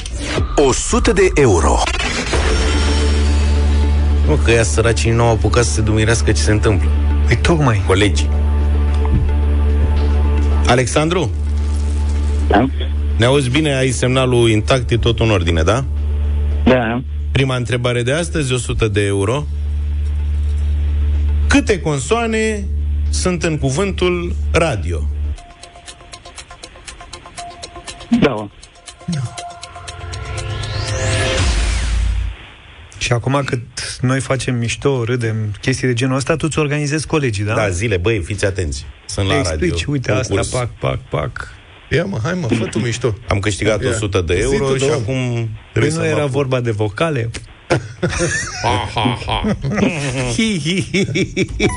100 0.55 1.11
de 1.11 1.27
euro. 1.35 1.75
Nu, 4.27 4.35
că 4.43 4.51
ea 4.51 4.63
săracii 4.63 5.11
nu 5.11 5.23
au 5.23 5.31
apucat 5.31 5.63
să 5.63 5.71
se 5.71 5.81
dumirească 5.81 6.31
ce 6.31 6.41
se 6.41 6.51
întâmplă. 6.51 6.89
Păi 7.27 7.37
tocmai. 7.41 7.81
Colegii. 7.87 8.29
Alexandru, 10.67 11.31
Da. 12.47 12.65
ne 13.17 13.25
auzi 13.25 13.49
bine, 13.49 13.75
ai 13.75 13.89
semnalul 13.89 14.49
intact, 14.49 14.91
e 14.91 14.97
tot 14.97 15.19
în 15.19 15.29
ordine, 15.29 15.61
da? 15.61 15.83
Da. 16.65 17.01
Prima 17.31 17.55
întrebare 17.55 18.03
de 18.03 18.11
astăzi, 18.13 18.53
100 18.53 18.87
de 18.87 19.01
euro. 19.05 19.45
Câte 21.47 21.79
consoane 21.79 22.65
sunt 23.13 23.43
în 23.43 23.57
cuvântul 23.57 24.35
radio? 24.51 25.07
Două. 28.21 28.49
Și 32.97 33.11
acum 33.11 33.41
cât 33.45 33.61
noi 34.01 34.19
facem 34.19 34.55
mișto, 34.55 35.03
râdem, 35.03 35.35
chestii 35.61 35.87
de 35.87 35.93
genul 35.93 36.15
ăsta, 36.15 36.35
tu 36.35 36.47
ți 36.47 36.59
organizezi 36.59 37.07
colegii, 37.07 37.43
da? 37.43 37.53
Da, 37.53 37.69
zile, 37.69 37.97
băi, 37.97 38.19
fiți 38.23 38.45
atenți. 38.45 38.85
Sunt 39.05 39.27
Le 39.27 39.33
la 39.33 39.39
explici, 39.39 39.69
radio. 39.71 39.85
uite, 39.91 40.11
asta, 40.11 40.27
concurs. 40.27 40.47
pac, 40.49 40.69
pac, 40.79 40.99
pac. 41.09 41.47
Ia 41.89 42.05
mă, 42.05 42.19
hai 42.23 42.33
mă, 42.33 42.47
fă 42.47 42.65
tu 42.65 42.79
mișto. 42.79 43.15
Am 43.27 43.39
câștigat 43.39 43.83
Ia. 43.83 43.89
100 43.89 44.21
de 44.21 44.35
Zi 44.35 44.41
euro 44.53 44.65
tu, 44.67 44.73
și 44.77 44.79
domn. 44.79 44.93
acum 44.93 45.15
Păi 45.15 45.49
trebuie 45.71 45.91
nu 45.91 45.97
să 45.99 46.05
era 46.05 46.15
mă 46.15 46.21
apuc. 46.21 46.31
vorba 46.33 46.59
de 46.61 46.71
vocale? 46.71 47.29
Ha, 48.63 48.89
ha, 48.93 49.17
ha. 49.25 49.55
Hi, 50.35 50.59
hi, 50.63 50.87
hi, 50.91 51.07
hi, 51.13 51.33
hi. 51.35 51.67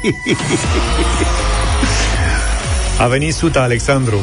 A 2.99 3.07
venit 3.07 3.35
suta, 3.35 3.61
Alexandru. 3.63 4.21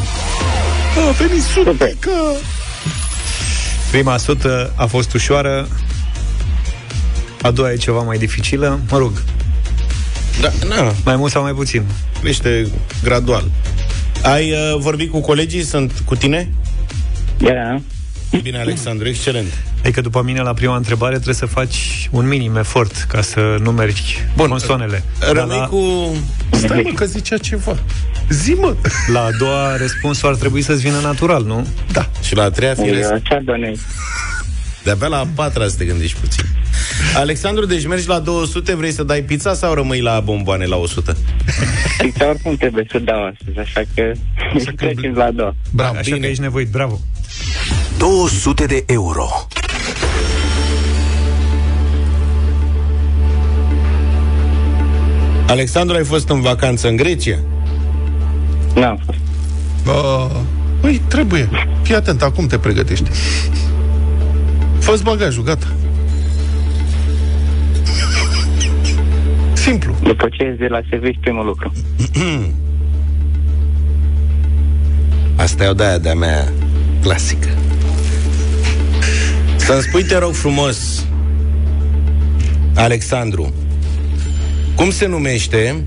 A 1.08 1.12
venit 1.12 1.42
supică. 1.44 2.12
Prima 3.92 4.18
sută 4.18 4.74
a 4.76 4.86
fost 4.86 5.14
ușoară, 5.14 5.68
a 7.42 7.52
doua 7.52 7.72
e 7.72 7.76
ceva 7.76 8.02
mai 8.02 8.18
dificilă. 8.18 8.80
Mă 8.90 8.98
rog, 8.98 9.22
Da, 10.42 10.52
na, 10.68 10.94
mai 11.06 11.16
mult 11.16 11.32
sau 11.32 11.42
mai 11.42 11.54
puțin. 11.54 11.84
crește 12.22 12.68
gradual. 13.04 13.52
Ai 14.24 14.52
uh, 14.52 14.76
vorbit 14.80 15.12
cu 15.12 15.22
colegii? 15.22 15.64
Sunt 15.64 15.92
cu 16.06 16.16
tine? 16.16 16.50
Da. 17.38 17.82
Bine, 18.42 18.60
Alexandru, 18.60 19.08
excelent. 19.08 19.64
Adică 19.80 20.02
după 20.02 20.22
mine 20.22 20.42
la 20.42 20.54
prima 20.54 20.76
întrebare 20.76 21.14
trebuie 21.14 21.36
să 21.36 21.46
faci 21.46 22.08
un 22.12 22.28
minim 22.28 22.56
efort 22.56 23.06
ca 23.08 23.22
să 23.22 23.58
numeri 23.60 24.26
Bun, 24.36 24.48
consonele. 24.48 25.04
Dar 25.20 25.32
Rămâi 25.32 25.58
la, 25.58 25.66
cu... 25.66 25.82
Stai 26.50 26.82
mă, 26.82 26.92
că 26.96 27.06
zicea 27.06 27.38
ceva. 27.38 27.78
Zi 28.30 28.52
mă. 28.52 28.76
la 29.14 29.24
a 29.24 29.30
doua 29.40 29.78
răspunsul 29.78 30.30
ar 30.30 30.36
trebui 30.36 30.62
să-ți 30.62 30.82
vină 30.82 31.00
natural, 31.00 31.44
nu? 31.44 31.68
Da. 31.92 32.10
Și 32.22 32.36
la 32.36 32.44
a 32.44 32.50
treia 32.50 32.74
firesc. 32.74 33.10
Eu 33.10 33.18
ce 33.18 33.42
donez? 33.44 33.80
De-abia 34.84 35.08
la 35.08 35.18
a 35.18 35.28
patra 35.36 35.68
să 35.68 35.78
te 35.78 35.86
gândești 35.86 36.20
puțin. 36.20 36.44
Alexandru, 37.16 37.66
deci 37.66 37.88
mergi 37.88 38.08
la 38.08 38.20
200, 38.20 38.76
vrei 38.76 38.92
să 38.92 39.04
dai 39.04 39.22
pizza 39.22 39.54
sau 39.54 39.74
rămâi 39.74 40.02
la 40.02 40.20
bomboane 40.20 40.66
la 40.66 40.76
100? 40.76 41.18
Pizza 41.98 42.30
oricum 42.30 42.56
trebuie 42.56 42.86
să 42.92 43.00
dau 43.00 43.26
astăzi, 43.26 43.58
așa 43.60 43.82
că 43.96 44.12
trecem 44.76 45.14
la 45.14 45.24
a 45.24 45.32
doua. 45.32 45.56
Bravo, 45.72 45.98
Așa 45.98 46.18
că 46.20 46.26
ești 46.26 46.42
nevoit, 46.42 46.70
bravo. 46.70 47.00
200 48.04 48.66
de 48.66 48.84
euro. 48.86 49.28
Alexandru, 55.48 55.96
ai 55.96 56.04
fost 56.04 56.30
în 56.30 56.42
vacanță 56.42 56.88
în 56.88 56.96
Grecia? 56.96 57.40
N-am 58.76 59.00
fost. 59.06 59.20
Uh, 59.88 60.40
păi, 60.82 61.02
trebuie. 61.08 61.50
Fii 61.82 61.96
atent, 61.96 62.22
acum 62.22 62.48
te 62.48 62.58
pregătești. 62.58 63.10
fă 64.80 65.00
bagajul, 65.04 65.44
gata. 65.44 65.68
Simplu. 69.54 69.96
După 70.04 70.28
ce 70.30 70.44
ies 70.44 70.58
de 70.58 70.68
la 70.68 70.80
serviciu, 70.90 71.20
primul 71.20 71.46
lucru. 71.46 71.72
Asta 75.44 75.64
e 75.64 75.68
o 75.68 75.74
de-aia 75.74 75.98
de-a 75.98 76.16
mea 76.16 76.52
clasică. 77.02 77.50
Să-mi 79.66 79.82
spui, 79.82 80.04
te 80.04 80.18
rog 80.18 80.34
frumos, 80.34 81.06
Alexandru, 82.76 83.54
cum 84.76 84.92
se 84.92 85.06
numește 85.06 85.84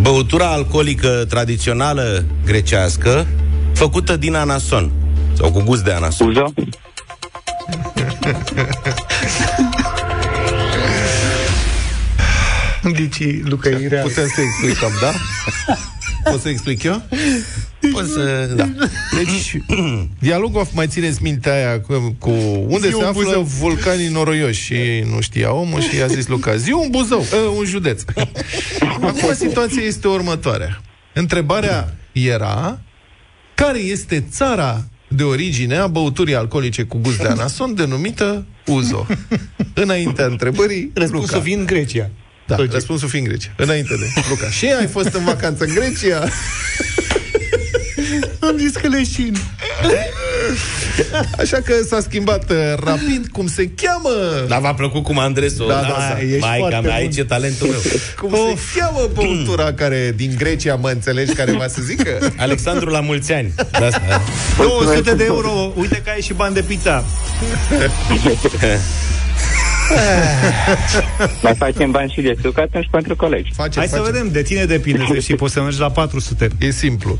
băutura 0.00 0.46
alcoolică 0.52 1.24
tradițională 1.28 2.24
grecească 2.44 3.26
făcută 3.72 4.16
din 4.16 4.34
anason 4.34 4.92
sau 5.32 5.52
cu 5.52 5.62
gust 5.62 5.84
de 5.84 5.92
anason? 5.92 6.28
Uza? 6.28 6.52
Dici, 12.92 13.42
Luca, 13.44 13.70
Putem 14.02 14.28
să-i 14.34 14.44
explicăm, 14.44 14.90
da? 15.00 15.12
Pot 16.30 16.40
să 16.40 16.48
explic 16.48 16.82
eu? 16.82 17.02
Pot 17.92 18.06
să... 18.06 18.52
Da. 18.56 18.68
Deci, 19.16 19.56
Dialogov, 20.18 20.68
mai 20.74 20.86
țineți 20.86 21.22
minte 21.22 21.50
aia 21.50 21.80
cu, 21.80 22.16
cu 22.18 22.30
unde 22.66 22.86
Zi 22.86 22.92
se 22.92 22.94
un 22.94 23.04
află 23.04 23.22
Buzău. 23.22 23.42
vulcanii 23.42 24.08
noroioși 24.08 24.62
și 24.62 25.04
nu 25.14 25.20
știa 25.20 25.52
omul 25.52 25.80
și 25.80 25.96
i-a 25.96 26.06
zis 26.06 26.26
Luca, 26.26 26.56
zi 26.56 26.72
un 26.72 26.88
Buzău, 26.90 27.20
uh, 27.20 27.56
un 27.58 27.64
județ. 27.64 28.02
Acum 29.00 29.34
situația 29.34 29.82
este 29.82 30.08
următoarea. 30.08 30.80
Întrebarea 31.14 31.94
era 32.12 32.78
care 33.54 33.78
este 33.78 34.24
țara 34.30 34.84
de 35.08 35.22
origine 35.22 35.76
a 35.76 35.86
băuturii 35.86 36.34
alcoolice 36.34 36.82
cu 36.82 36.98
gust 36.98 37.18
de 37.18 37.28
anason 37.28 37.74
denumită 37.74 38.44
Uzo. 38.66 39.06
Înaintea 39.74 40.26
întrebării, 40.26 40.90
Răspunsul 40.94 41.30
Luca. 41.34 41.44
fiind 41.44 41.66
Grecia. 41.66 42.10
Da, 42.52 42.58
Logic. 42.58 42.72
răspunsul 42.72 43.08
fiind 43.08 43.26
Grecia. 43.26 43.50
Înainte 43.56 43.94
de 43.96 44.06
Luca. 44.28 44.50
Și 44.50 44.66
ai 44.78 44.86
fost 44.86 45.12
în 45.14 45.24
vacanță 45.24 45.64
în 45.64 45.74
Grecia? 45.74 46.18
Am 48.48 48.56
zis 48.58 48.76
că 48.76 48.88
leșin. 48.88 49.36
Așa 51.38 51.56
că 51.56 51.72
s-a 51.88 52.00
schimbat 52.00 52.50
uh, 52.50 52.56
rapid 52.84 53.26
cum 53.32 53.46
se 53.46 53.70
cheamă. 53.82 54.44
Dar 54.48 54.60
v-a 54.60 54.74
plăcut 54.74 55.02
cum 55.02 55.18
am 55.18 55.30
adres-o? 55.30 55.66
Da, 55.66 55.74
da, 55.74 55.80
da, 55.88 56.18
ești 56.20 56.38
Maica 56.38 56.56
foarte 56.58 56.70
mea, 56.74 56.80
bun. 56.80 56.90
aici 56.90 57.16
e 57.16 57.24
talentul 57.24 57.66
meu. 57.66 57.80
Cum 58.20 58.30
se 58.30 58.58
cheamă 58.78 59.08
băutura 59.14 59.72
care 59.72 60.12
din 60.16 60.34
Grecia, 60.38 60.74
mă 60.74 60.90
înțelegi, 60.90 61.32
care 61.32 61.52
va 61.52 61.68
să 61.68 61.82
zică? 61.82 62.32
Alexandru 62.36 62.90
la 62.90 63.00
mulți 63.00 63.32
ani. 63.32 63.52
De 63.56 63.84
asta. 63.84 64.22
200 64.58 65.14
de 65.14 65.24
euro. 65.24 65.72
Uite 65.76 66.02
că 66.04 66.10
ai 66.14 66.20
și 66.20 66.32
bani 66.32 66.54
de 66.54 66.62
pizza. 66.62 67.04
Mai 71.42 71.54
facem 71.54 71.90
bani 71.90 72.10
și 72.10 72.20
de 72.20 72.34
suc 72.42 72.58
atunci 72.58 72.88
pentru 72.90 73.16
colegi. 73.16 73.52
Face, 73.54 73.78
Hai 73.78 73.88
să 73.88 74.02
vedem, 74.04 74.28
de 74.30 74.42
tine 74.42 74.64
depinde, 74.64 75.04
să 75.12 75.18
știi, 75.18 75.34
poți 75.34 75.52
să 75.52 75.62
mergi 75.62 75.80
la 75.80 75.90
400. 75.90 76.48
E 76.58 76.70
simplu. 76.70 77.18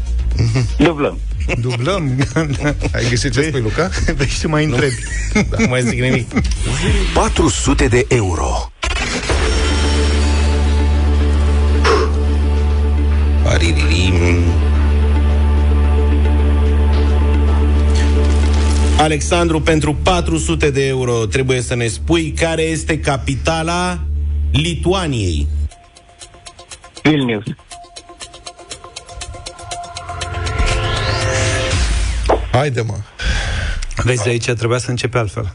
Dublăm. 0.77 1.19
Dublăm. 1.61 2.29
Ai 2.95 3.09
găsit 3.09 3.33
ce 3.33 3.43
spui, 3.43 3.61
Luca? 3.61 3.91
Vezi 4.17 4.39
ce 4.39 4.47
mai 4.47 4.65
întrebi. 4.65 4.95
Nu 5.59 5.67
mai 5.69 5.83
zic 5.83 6.01
nimic. 6.01 6.29
400 7.15 7.87
de 7.87 8.07
euro. 8.09 8.73
Pariririm. 13.43 13.92
Alexandru, 19.03 19.61
pentru 19.61 19.95
400 19.95 20.71
de 20.71 20.87
euro 20.87 21.27
trebuie 21.27 21.61
să 21.61 21.75
ne 21.75 21.87
spui 21.87 22.31
care 22.31 22.63
este 22.63 22.99
capitala 23.01 23.99
Lituaniei. 24.53 25.47
Vilnius. 27.03 27.45
Haide, 32.53 32.81
mă. 32.81 32.95
Vezi, 33.97 34.23
de 34.23 34.29
aici 34.29 34.45
trebuia 34.45 34.79
să 34.79 34.91
începe 34.91 35.19
altfel. 35.19 35.55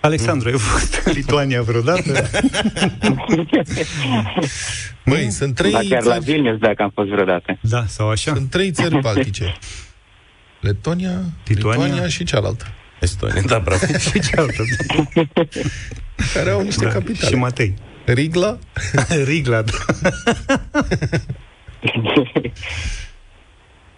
Alexandru, 0.00 0.48
ai 0.48 0.58
fost 0.58 1.02
în 1.04 1.12
Lituania 1.12 1.62
vreodată? 1.62 2.12
Măi, 5.04 5.30
sunt 5.30 5.54
trei, 5.54 5.72
Dar 5.72 5.82
chiar 5.88 6.02
la 6.02 6.12
țări, 6.12 6.24
Vilnius, 6.24 6.58
dacă 6.58 6.82
am 6.82 6.90
fost 6.94 7.08
vreodată. 7.08 7.58
Da, 7.60 7.84
sau 7.86 8.08
așa? 8.08 8.34
sunt 8.34 8.50
trei 8.50 8.70
țări 8.70 9.00
baltice. 9.06 9.54
Letonia, 10.64 11.20
Lituania. 11.46 11.84
Lituania 11.84 12.08
și 12.08 12.24
cealaltă. 12.24 12.64
Estonia, 13.00 13.42
da, 13.46 13.58
bravo. 13.58 13.86
Și 14.10 14.20
cealaltă. 14.20 14.62
Care 16.34 16.50
au 16.50 16.60
niște 16.62 16.84
Da. 16.84 16.90
capitale. 16.90 17.28
Și 17.28 17.34
Matei. 17.34 17.74
Rigla, 18.04 18.58
Rigla, 19.30 19.62
da. 19.62 19.72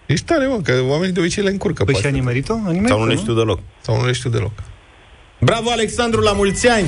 Ești 0.06 0.24
tare, 0.24 0.46
mă, 0.46 0.60
că 0.62 0.82
oamenii 0.82 1.14
de 1.14 1.20
obicei 1.20 1.42
le 1.44 1.50
încurcă. 1.50 1.84
Păi 1.84 1.94
și 1.94 2.00
poate. 2.00 2.16
a 2.16 2.18
nimerit-o? 2.20 2.52
A 2.52 2.70
nimerit 2.70 2.88
Sau 2.88 2.98
nu 2.98 3.06
le 3.06 3.14
știu 3.16 3.34
deloc. 3.34 3.60
Sau 3.80 4.00
nu 4.00 4.06
le 4.06 4.12
știu 4.12 4.30
deloc. 4.30 4.52
Bravo, 5.40 5.70
Alexandru, 5.70 6.20
la 6.20 6.32
mulți 6.32 6.68
ani! 6.68 6.86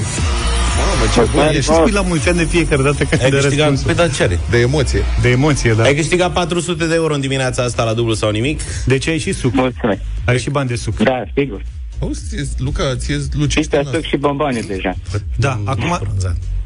Mamă, 0.78 1.10
ce 1.14 1.30
bun 1.32 1.48
Și 1.50 1.56
ești 1.56 1.72
spui 1.72 1.90
la 1.90 2.00
mulți 2.00 2.28
ani 2.28 2.38
de 2.38 2.44
fiecare 2.44 2.82
dată 2.82 3.04
când 3.04 3.22
Ai 3.22 3.30
de 3.30 3.36
câștigat... 3.36 3.68
răspunsul. 3.68 3.86
Păi, 3.86 3.94
dar 3.94 4.14
ce 4.14 4.22
are? 4.22 4.38
de 4.50 4.58
emoție. 4.58 5.02
De 5.20 5.28
emoție, 5.28 5.72
da. 5.72 5.82
Ai 5.82 5.94
câștigat 5.94 6.32
400 6.32 6.86
de 6.86 6.94
euro 6.94 7.14
în 7.14 7.20
dimineața 7.20 7.62
asta 7.62 7.84
la 7.84 7.92
dublu 7.92 8.14
sau 8.14 8.30
nimic? 8.30 8.60
Deci 8.86 9.06
ai 9.08 9.18
și 9.18 9.32
suc. 9.32 9.52
Mulțumesc. 9.54 10.00
Ai 10.24 10.38
și 10.38 10.50
bani 10.50 10.68
de 10.68 10.76
suc. 10.76 10.96
Da, 10.98 11.22
sigur. 11.34 11.62
Auzi, 12.00 12.20
ție- 12.28 12.48
Luca, 12.58 12.96
ție 12.96 13.14
îți 13.14 13.28
Și 13.32 13.38
lucește, 13.38 13.76
pe 13.76 13.82
nas, 13.82 13.92
suc 13.92 14.02
și 14.04 14.16
bomboane 14.16 14.60
deja. 14.60 14.94
Da, 15.36 15.60
acum... 15.64 16.00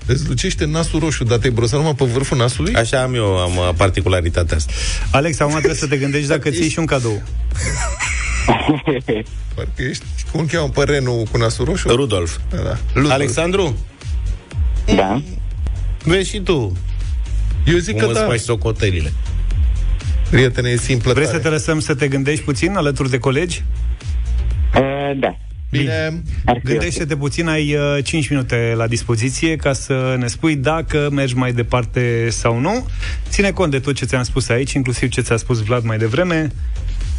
îți 0.06 0.28
lucește 0.28 0.64
nasul 0.64 1.00
roșu, 1.00 1.24
dar 1.24 1.38
te-ai 1.38 1.52
brosat 1.52 1.78
numai 1.78 1.94
pe 1.94 2.04
vârful 2.04 2.36
nasului? 2.36 2.74
Așa 2.74 3.02
am 3.02 3.14
eu, 3.14 3.38
am 3.38 3.56
uh, 3.56 3.70
particularitatea 3.76 4.56
asta. 4.56 4.72
Alex, 5.10 5.40
acum 5.40 5.52
trebuie 5.52 5.74
să 5.74 5.86
te 5.86 5.96
gândești 5.96 6.28
dacă 6.28 6.50
ți 6.50 6.68
și 6.68 6.78
un 6.78 6.86
cadou. 6.86 7.22
Parcă 9.54 9.82
ești, 9.90 10.04
cum 10.30 10.40
îl 10.40 10.46
cheamă 10.46 10.68
pe 10.68 10.82
renul 10.84 11.26
cu 11.30 11.36
nasul 11.36 11.64
roșu? 11.64 11.88
Rudolf. 11.88 12.36
Da, 12.50 12.56
da. 12.56 12.76
Ludwig. 12.92 13.12
Alexandru, 13.12 13.76
Da. 14.96 15.22
vezi 16.04 16.30
și 16.30 16.40
tu 16.40 16.76
Eu 17.66 17.76
zic 17.78 17.92
cum 17.92 18.00
că 18.00 18.06
îți 18.10 18.20
da, 18.20 18.26
faci 18.26 18.40
socotelile. 18.40 19.12
prietene, 20.30 20.68
e 20.68 20.76
simplă 20.76 21.12
Vrei 21.12 21.24
să 21.24 21.30
tare. 21.30 21.42
te 21.42 21.48
lăsăm 21.48 21.80
să 21.80 21.94
te 21.94 22.08
gândești 22.08 22.44
puțin 22.44 22.74
alături 22.76 23.10
de 23.10 23.18
colegi? 23.18 23.62
Uh, 24.76 25.18
da. 25.18 25.36
Bine, 25.70 26.22
Ar 26.44 26.58
fi 26.58 26.66
Gândește-te 26.66 27.16
puțin, 27.16 27.48
ai 27.48 27.74
uh, 27.74 28.04
5 28.04 28.28
minute 28.28 28.72
la 28.76 28.86
dispoziție 28.86 29.56
ca 29.56 29.72
să 29.72 30.14
ne 30.18 30.26
spui 30.26 30.56
dacă 30.56 31.08
mergi 31.12 31.34
mai 31.36 31.52
departe 31.52 32.26
sau 32.30 32.58
nu. 32.58 32.86
Ține 33.28 33.50
cont 33.50 33.70
de 33.70 33.78
tot 33.78 33.94
ce 33.94 34.04
ți-am 34.04 34.22
spus 34.22 34.48
aici, 34.48 34.72
inclusiv 34.72 35.08
ce 35.10 35.20
ți-a 35.20 35.36
spus 35.36 35.62
Vlad 35.62 35.84
mai 35.84 35.98
devreme. 35.98 36.48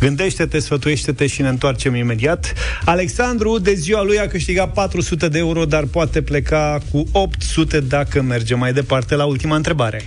Gândește-te, 0.04 0.60
sfătuiește-te 0.60 1.28
și 1.28 1.42
ne 1.42 1.48
întoarcem 1.48 1.96
imediat. 1.96 2.54
Alexandru, 2.86 3.58
de 3.58 3.74
ziua 3.74 4.04
lui, 4.04 4.20
a 4.20 4.28
câștigat 4.28 4.74
400 4.74 5.28
de 5.28 5.38
euro, 5.38 5.66
dar 5.66 5.84
poate 5.84 6.22
pleca 6.22 6.80
cu 6.92 7.04
800 7.12 7.80
dacă 7.80 8.22
merge 8.22 8.56
mai 8.56 8.74
departe 8.74 9.16
la 9.16 9.26
ultima 9.26 9.56
întrebare. 9.56 10.04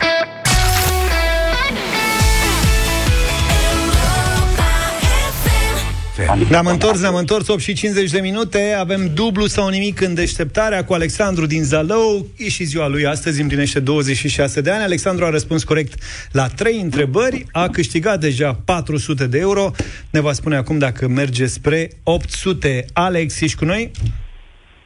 Ne-am 6.49 6.67
întors, 6.67 7.01
ne-am 7.01 7.15
întors 7.15 7.49
8 7.49 7.61
și 7.61 7.73
50 7.75 8.11
de 8.11 8.21
minute 8.21 8.75
Avem 8.79 9.15
dublu 9.15 9.47
sau 9.47 9.69
nimic 9.69 10.01
în 10.01 10.15
deșteptarea 10.15 10.85
Cu 10.85 10.93
Alexandru 10.93 11.47
din 11.47 11.63
Zalău 11.63 12.27
E 12.37 12.49
și 12.49 12.65
ziua 12.65 12.87
lui 12.87 13.07
astăzi, 13.07 13.41
împlinește 13.41 13.81
26 13.81 14.61
de 14.61 14.71
ani 14.71 14.83
Alexandru 14.83 15.25
a 15.25 15.31
răspuns 15.31 15.65
corect 15.65 15.95
la 16.33 16.47
3 16.47 16.81
întrebări 16.81 17.45
A 17.53 17.69
câștigat 17.69 18.21
deja 18.21 18.55
400 18.65 19.27
de 19.27 19.39
euro 19.39 19.71
Ne 20.11 20.21
va 20.21 20.33
spune 20.33 20.57
acum 20.57 20.79
dacă 20.79 21.09
merge 21.09 21.47
spre 21.47 21.89
800 22.03 22.85
Alex, 22.93 23.41
ești 23.41 23.57
cu 23.57 23.65
noi? 23.65 23.91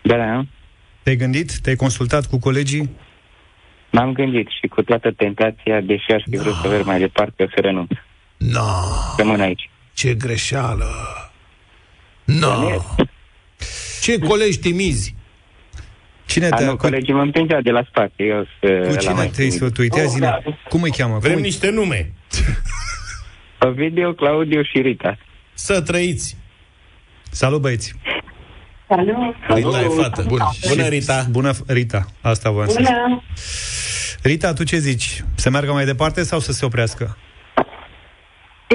Da, 0.03 0.17
da. 0.17 0.45
Te-ai 1.03 1.17
gândit? 1.17 1.59
Te-ai 1.59 1.77
consultat 1.77 2.27
cu 2.27 2.39
colegii? 2.39 2.91
M-am 3.93 4.13
gândit 4.13 4.49
și 4.61 4.67
cu 4.67 4.83
toată 4.83 5.11
tentația, 5.17 5.81
deși 5.81 6.11
aș 6.13 6.23
fi 6.31 6.37
vrut 6.37 6.55
să 6.63 6.69
merg 6.69 6.85
mai 6.85 6.99
departe, 6.99 7.43
o 7.43 7.47
să 7.55 7.61
renunț. 7.61 7.91
no, 8.37 8.61
Rămân 9.17 9.41
aici. 9.41 9.71
Ce 10.01 10.15
greșeală. 10.15 10.87
No. 12.25 12.83
Ce 14.03 14.19
colegi 14.19 14.59
timizi. 14.59 15.15
Cine 16.27 16.47
A, 16.47 16.57
te-a... 16.57 16.67
nu, 16.67 16.71
Cu, 16.71 16.77
colegii 16.77 17.15
mă 17.15 17.21
împingeau 17.21 17.61
de 17.61 17.71
la 17.71 17.83
spate. 17.89 18.23
Eu 18.23 18.47
să 18.61 18.67
cu 18.87 18.93
la 18.93 18.97
cine 18.97 19.13
mai 19.13 19.29
te-ai 19.29 19.49
timid. 19.49 19.53
sfătuit? 19.53 19.95
Ia 19.95 20.05
zine, 20.05 20.43
cum 20.69 20.83
îi 20.83 20.91
cheamă? 20.91 21.19
Vrem 21.19 21.33
cum 21.33 21.43
îi... 21.43 21.49
niște 21.49 21.71
nume. 21.71 22.13
Ovidiu, 23.67 24.15
Claudiu 24.15 24.63
și 24.63 24.81
Rita. 24.81 25.19
Să 25.55 25.81
trăiți. 25.81 26.37
Salut 27.31 27.61
băieți! 27.61 27.95
Salut! 28.89 29.35
Rita 29.49 29.81
e 29.81 30.03
fată. 30.03 30.23
Bun. 30.23 30.41
Bună, 30.69 30.89
Rita. 30.89 31.27
Bună, 31.31 31.53
Rita, 31.67 32.07
asta 32.21 32.51
vă 32.51 32.65
să 32.65 32.73
zic. 32.73 32.87
Bună! 32.87 33.23
Rita, 34.23 34.53
tu 34.53 34.65
ce 34.65 34.79
zici? 34.79 35.25
Să 35.35 35.51
meargă 35.51 35.73
mai 35.73 35.85
departe 35.85 36.23
sau 36.23 36.39
să 36.39 36.53
se 36.53 36.65
oprească? 36.65 37.17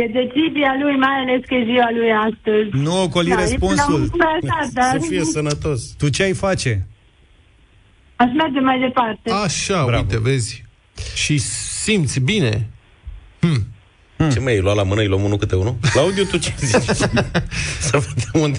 E 0.01 0.07
decizia 0.07 0.71
lui, 0.81 0.95
mai 0.97 1.15
ales 1.21 1.41
că 1.47 1.53
e 1.53 1.63
ziua 1.63 1.89
lui 1.91 2.11
astăzi. 2.11 2.69
Nu 2.85 3.01
ocoli 3.03 3.29
Da, 3.29 3.33
e 3.35 3.39
răspunsul. 3.39 4.09
până 4.09 4.23
la 4.23 4.29
urmă, 4.35 4.49
da, 4.73 4.81
dar 4.81 4.99
Să 5.01 5.07
fie 5.09 5.23
sănătos. 5.23 5.81
Tu 5.97 6.09
ce 6.09 6.23
ai 6.23 6.33
face? 6.33 6.87
aș 8.15 8.27
merge 8.35 8.59
mai 8.59 8.79
departe. 8.79 9.31
Așa, 9.31 9.85
Bravo. 9.85 10.01
uite, 10.01 10.19
vezi. 10.19 10.63
Și 11.15 11.37
simți 11.37 12.19
bine. 12.19 12.67
Ce 14.31 14.39
mai 14.39 14.53
ai 14.53 14.59
luat 14.59 14.75
la 14.75 14.83
mână, 14.83 15.01
îi 15.01 15.07
luăm 15.07 15.23
unul 15.23 15.37
câte 15.37 15.55
unul? 15.55 15.75
Claudiu, 15.91 16.23
tu 16.23 16.37
ce 16.37 16.53
zici? 16.57 16.81
Să 17.87 17.97
vedem 17.97 18.41
unde... 18.41 18.57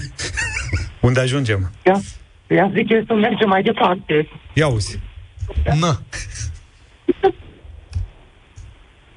Unde 1.01 1.19
ajungem? 1.19 1.71
Ia, 1.85 2.01
ia 2.49 2.71
zice 2.73 3.03
să 3.07 3.13
mergem 3.13 3.47
mai 3.49 3.63
departe. 3.63 4.29
Ia 4.53 4.67
uzi. 4.67 4.99
Na. 5.79 6.01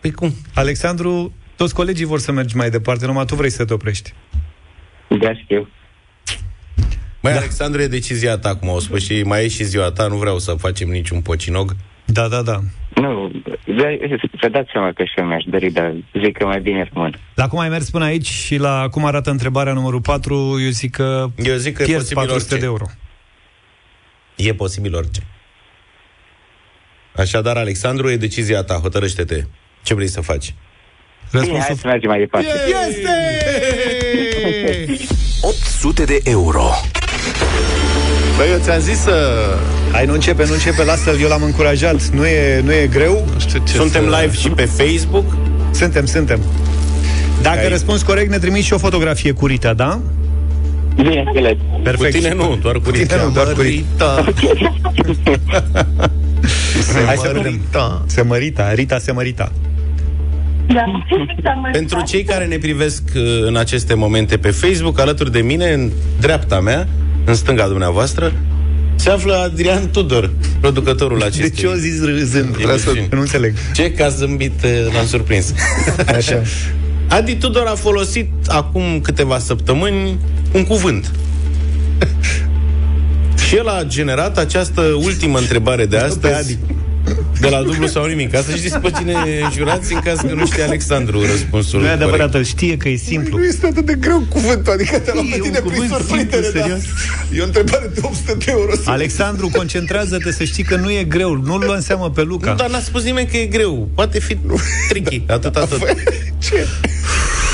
Păi 0.01 0.11
cum? 0.11 0.33
Alexandru, 0.55 1.33
toți 1.61 1.75
colegii 1.75 2.05
vor 2.05 2.19
să 2.19 2.33
mergi 2.33 2.57
mai 2.57 2.71
departe, 2.71 3.07
numai 3.07 3.25
tu 3.25 3.35
vrei 3.35 3.51
să 3.51 3.65
te 3.65 3.73
oprești. 3.73 4.13
Da, 5.21 5.35
știu. 5.35 5.69
Mai 7.21 7.33
da. 7.33 7.39
Alexandru, 7.39 7.81
e 7.81 7.87
decizia 7.87 8.39
ta, 8.39 8.57
cum 8.57 8.69
au 8.69 8.79
spus 8.79 9.05
și 9.05 9.23
mai 9.23 9.45
e 9.45 9.49
și 9.49 9.65
ziua 9.65 9.91
ta, 9.91 10.07
nu 10.07 10.17
vreau 10.17 10.39
să 10.39 10.53
facem 10.53 10.89
niciun 10.89 11.21
pocinog. 11.21 11.77
Da, 12.05 12.29
da, 12.29 12.43
da. 12.43 12.59
Nu, 12.95 13.31
de- 13.67 14.19
să 14.41 14.49
dați 14.49 14.71
seama 14.73 14.93
că 14.93 15.05
și 15.05 15.13
eu 15.17 15.25
mi-aș 15.25 15.45
dori, 15.47 15.71
dar 15.71 15.93
zic 16.25 16.37
că 16.39 16.45
mai 16.47 16.61
bine 16.61 16.91
rămân. 16.93 17.19
La 17.35 17.49
cum 17.49 17.59
ai 17.59 17.69
mers 17.69 17.91
până 17.91 18.05
aici 18.05 18.27
și 18.27 18.57
la 18.57 18.89
cum 18.91 19.05
arată 19.05 19.31
întrebarea 19.31 19.73
numărul 19.73 20.01
4, 20.01 20.35
eu 20.61 20.71
zic 20.71 20.91
că, 20.91 21.27
Eu 21.37 21.57
zic 21.57 21.75
că 21.77 21.83
e 21.83 21.87
pierzi 21.87 22.15
posibil 22.15 22.27
400 22.27 22.55
orice. 22.55 22.59
de 22.59 22.65
euro. 22.65 22.85
E 24.37 24.55
posibil 24.55 24.95
orice. 24.95 25.21
Așadar, 27.17 27.57
Alexandru, 27.57 28.11
e 28.11 28.17
decizia 28.17 28.63
ta. 28.63 28.75
Hotărăște-te. 28.75 29.45
Ce 29.83 29.95
vrei 29.95 30.07
să 30.09 30.21
faci? 30.21 30.55
Bine, 31.33 31.59
hai 31.59 31.77
să 31.81 31.87
mergem 31.87 32.09
mai 32.11 32.19
departe. 32.19 32.47
Este! 32.89 33.15
800 35.49 36.05
de 36.05 36.21
euro. 36.25 36.65
Băi, 38.37 38.51
eu 38.53 38.59
ți-am 38.59 38.81
zis 38.81 38.99
să... 38.99 39.45
Hai, 39.93 40.07
nu 40.07 40.13
începe, 40.13 40.45
nu 40.47 40.53
începe, 40.53 40.85
lasă-l, 40.85 41.21
eu 41.21 41.29
l-am 41.29 41.43
încurajat. 41.43 42.03
Nu 42.05 42.27
e, 42.27 42.61
nu 42.65 42.73
e 42.73 42.87
greu. 42.87 43.29
Nu 43.35 43.41
știu 43.41 43.63
ce 43.67 43.73
Suntem 43.73 44.09
să... 44.11 44.17
live 44.21 44.35
și 44.37 44.49
pe 44.49 44.65
Facebook. 44.65 45.25
Suntem, 45.71 46.07
suntem. 46.07 46.41
Dacă 47.43 47.59
Ai- 47.59 47.69
răspunzi 47.69 48.05
corect, 48.05 48.31
ne 48.31 48.39
trimiți 48.39 48.67
și 48.67 48.73
o 48.73 48.79
fotografie 48.79 49.33
cu 49.33 49.47
Rita, 49.47 49.73
da? 49.75 50.01
Bineînțeles. 50.95 51.57
Perfect. 51.83 52.15
Cu 52.15 52.19
tine 52.21 52.35
nu, 52.35 52.59
doar 52.63 52.75
cu 52.79 52.91
Tine 52.91 53.03
Rita. 53.03 53.23
nu, 53.25 53.31
doar 53.31 53.53
cu 53.53 53.61
Rita. 53.61 54.25
Se 56.83 57.03
Hai 57.07 57.17
să 57.17 57.23
vedem. 57.27 57.43
mărita. 57.43 58.03
Se 58.07 58.23
mărita, 58.23 58.73
Rita 58.73 58.99
se 58.99 59.13
mărita. 59.13 59.53
Da. 60.73 60.85
Pentru 61.73 62.03
cei 62.03 62.25
care 62.25 62.47
ne 62.47 62.57
privesc 62.57 63.03
uh, 63.17 63.23
în 63.47 63.57
aceste 63.57 63.95
momente 63.95 64.37
pe 64.37 64.51
Facebook, 64.51 65.01
alături 65.01 65.33
de 65.33 65.41
mine, 65.41 65.73
în 65.73 65.91
dreapta 66.21 66.61
mea, 66.61 66.89
în 67.25 67.35
stânga 67.35 67.67
dumneavoastră, 67.67 68.33
se 68.95 69.11
află 69.11 69.35
Adrian 69.35 69.91
Tudor, 69.91 70.31
producătorul 70.61 71.23
acestei. 71.23 71.49
De 71.51 71.57
ce 71.57 71.67
o 71.67 71.75
zis 71.75 72.05
râzând? 72.05 72.57
emisiuni. 72.61 73.09
Nu 73.11 73.21
înțeleg. 73.21 73.55
Ce? 73.75 73.93
Că 73.93 74.05
a 74.05 74.09
zâmbit, 74.09 74.63
uh, 74.65 74.95
l-am 74.95 75.07
surprins. 75.07 75.55
Așa. 76.17 76.43
Adi 77.09 77.37
Tudor 77.37 77.67
a 77.67 77.75
folosit 77.75 78.31
acum 78.47 79.01
câteva 79.03 79.39
săptămâni 79.39 80.19
un 80.53 80.65
cuvânt. 80.65 81.11
Și 83.47 83.57
el 83.57 83.69
a 83.69 83.83
generat 83.87 84.39
această 84.39 84.81
ultimă 84.81 85.39
întrebare 85.39 85.87
de 85.87 85.97
astăzi 85.97 86.59
de 87.41 87.49
la 87.49 87.63
dublu 87.63 87.87
sau 87.87 88.05
nimic. 88.07 88.31
Ca 88.33 88.41
să 88.43 88.57
știți 88.57 88.79
pe 88.79 88.91
cine 88.99 89.15
jurați 89.57 89.93
în 89.93 90.01
caz 90.01 90.21
că 90.21 90.33
nu 90.35 90.47
știe 90.47 90.63
Alexandru 90.63 91.21
răspunsul 91.21 91.81
Nu 91.81 91.87
e 91.87 91.91
adevărat, 91.91 92.19
corect. 92.19 92.35
îl 92.35 92.45
știe 92.45 92.77
că 92.77 92.89
e 92.89 92.97
simplu. 92.97 93.39
Nu 93.39 93.45
este 93.45 93.67
atât 93.67 93.87
de 93.87 93.95
greu 93.95 94.23
cuvântul, 94.29 94.73
adică 94.73 94.99
te 94.99 95.13
l-am 95.15 95.27
E 95.27 95.31
pe 95.31 95.37
un 95.37 95.43
tine 95.43 95.59
prin 95.59 95.71
cuvânt 95.73 95.91
surprindere, 95.91 96.43
simplu, 96.43 96.61
da. 96.61 96.67
serios. 96.67 96.83
E 97.37 97.41
o 97.41 97.45
întrebare 97.45 97.91
de 97.95 98.01
800 98.03 98.35
de 98.45 98.45
euro. 98.51 98.73
Alexandru, 98.85 99.49
concentrează-te 99.57 100.33
să 100.33 100.45
știi 100.45 100.65
că 100.65 100.77
nu 100.77 100.91
e 100.91 101.05
greu. 101.05 101.35
Nu-l 101.35 101.63
lua 101.65 101.75
în 101.75 101.81
seamă 101.81 102.11
pe 102.11 102.23
Luca. 102.23 102.51
Nu, 102.51 102.57
dar 102.57 102.71
n-a 102.71 102.81
spus 102.81 103.03
nimeni 103.05 103.27
că 103.27 103.37
e 103.37 103.47
greu. 103.47 103.89
Poate 103.95 104.19
fi 104.21 104.37
tricky. 104.89 105.23
Atât, 105.37 105.57
atât. 105.57 105.83
Ce? 106.39 106.67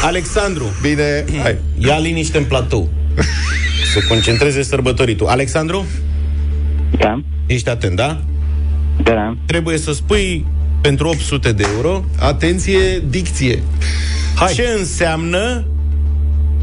Alexandru, 0.03 0.65
Bine, 0.83 1.25
hai. 1.43 1.59
ia 1.79 1.99
liniște 1.99 2.39
în 2.39 2.45
platou. 2.45 2.89
Să 3.93 4.01
concentreze 4.09 4.63
sărbătoritul. 4.63 5.27
Alexandru, 5.27 5.87
Da? 6.99 7.23
ești 7.47 7.69
atent, 7.69 7.97
da? 7.97 8.21
Da. 9.15 9.37
Trebuie 9.47 9.77
să 9.79 9.93
spui 9.93 10.47
pentru 10.81 11.09
800 11.09 11.53
de 11.53 11.65
euro 11.75 12.05
Atenție, 12.21 12.99
dicție. 12.99 13.63
Hai. 14.37 14.53
ce 14.53 14.67
înseamnă 14.79 15.67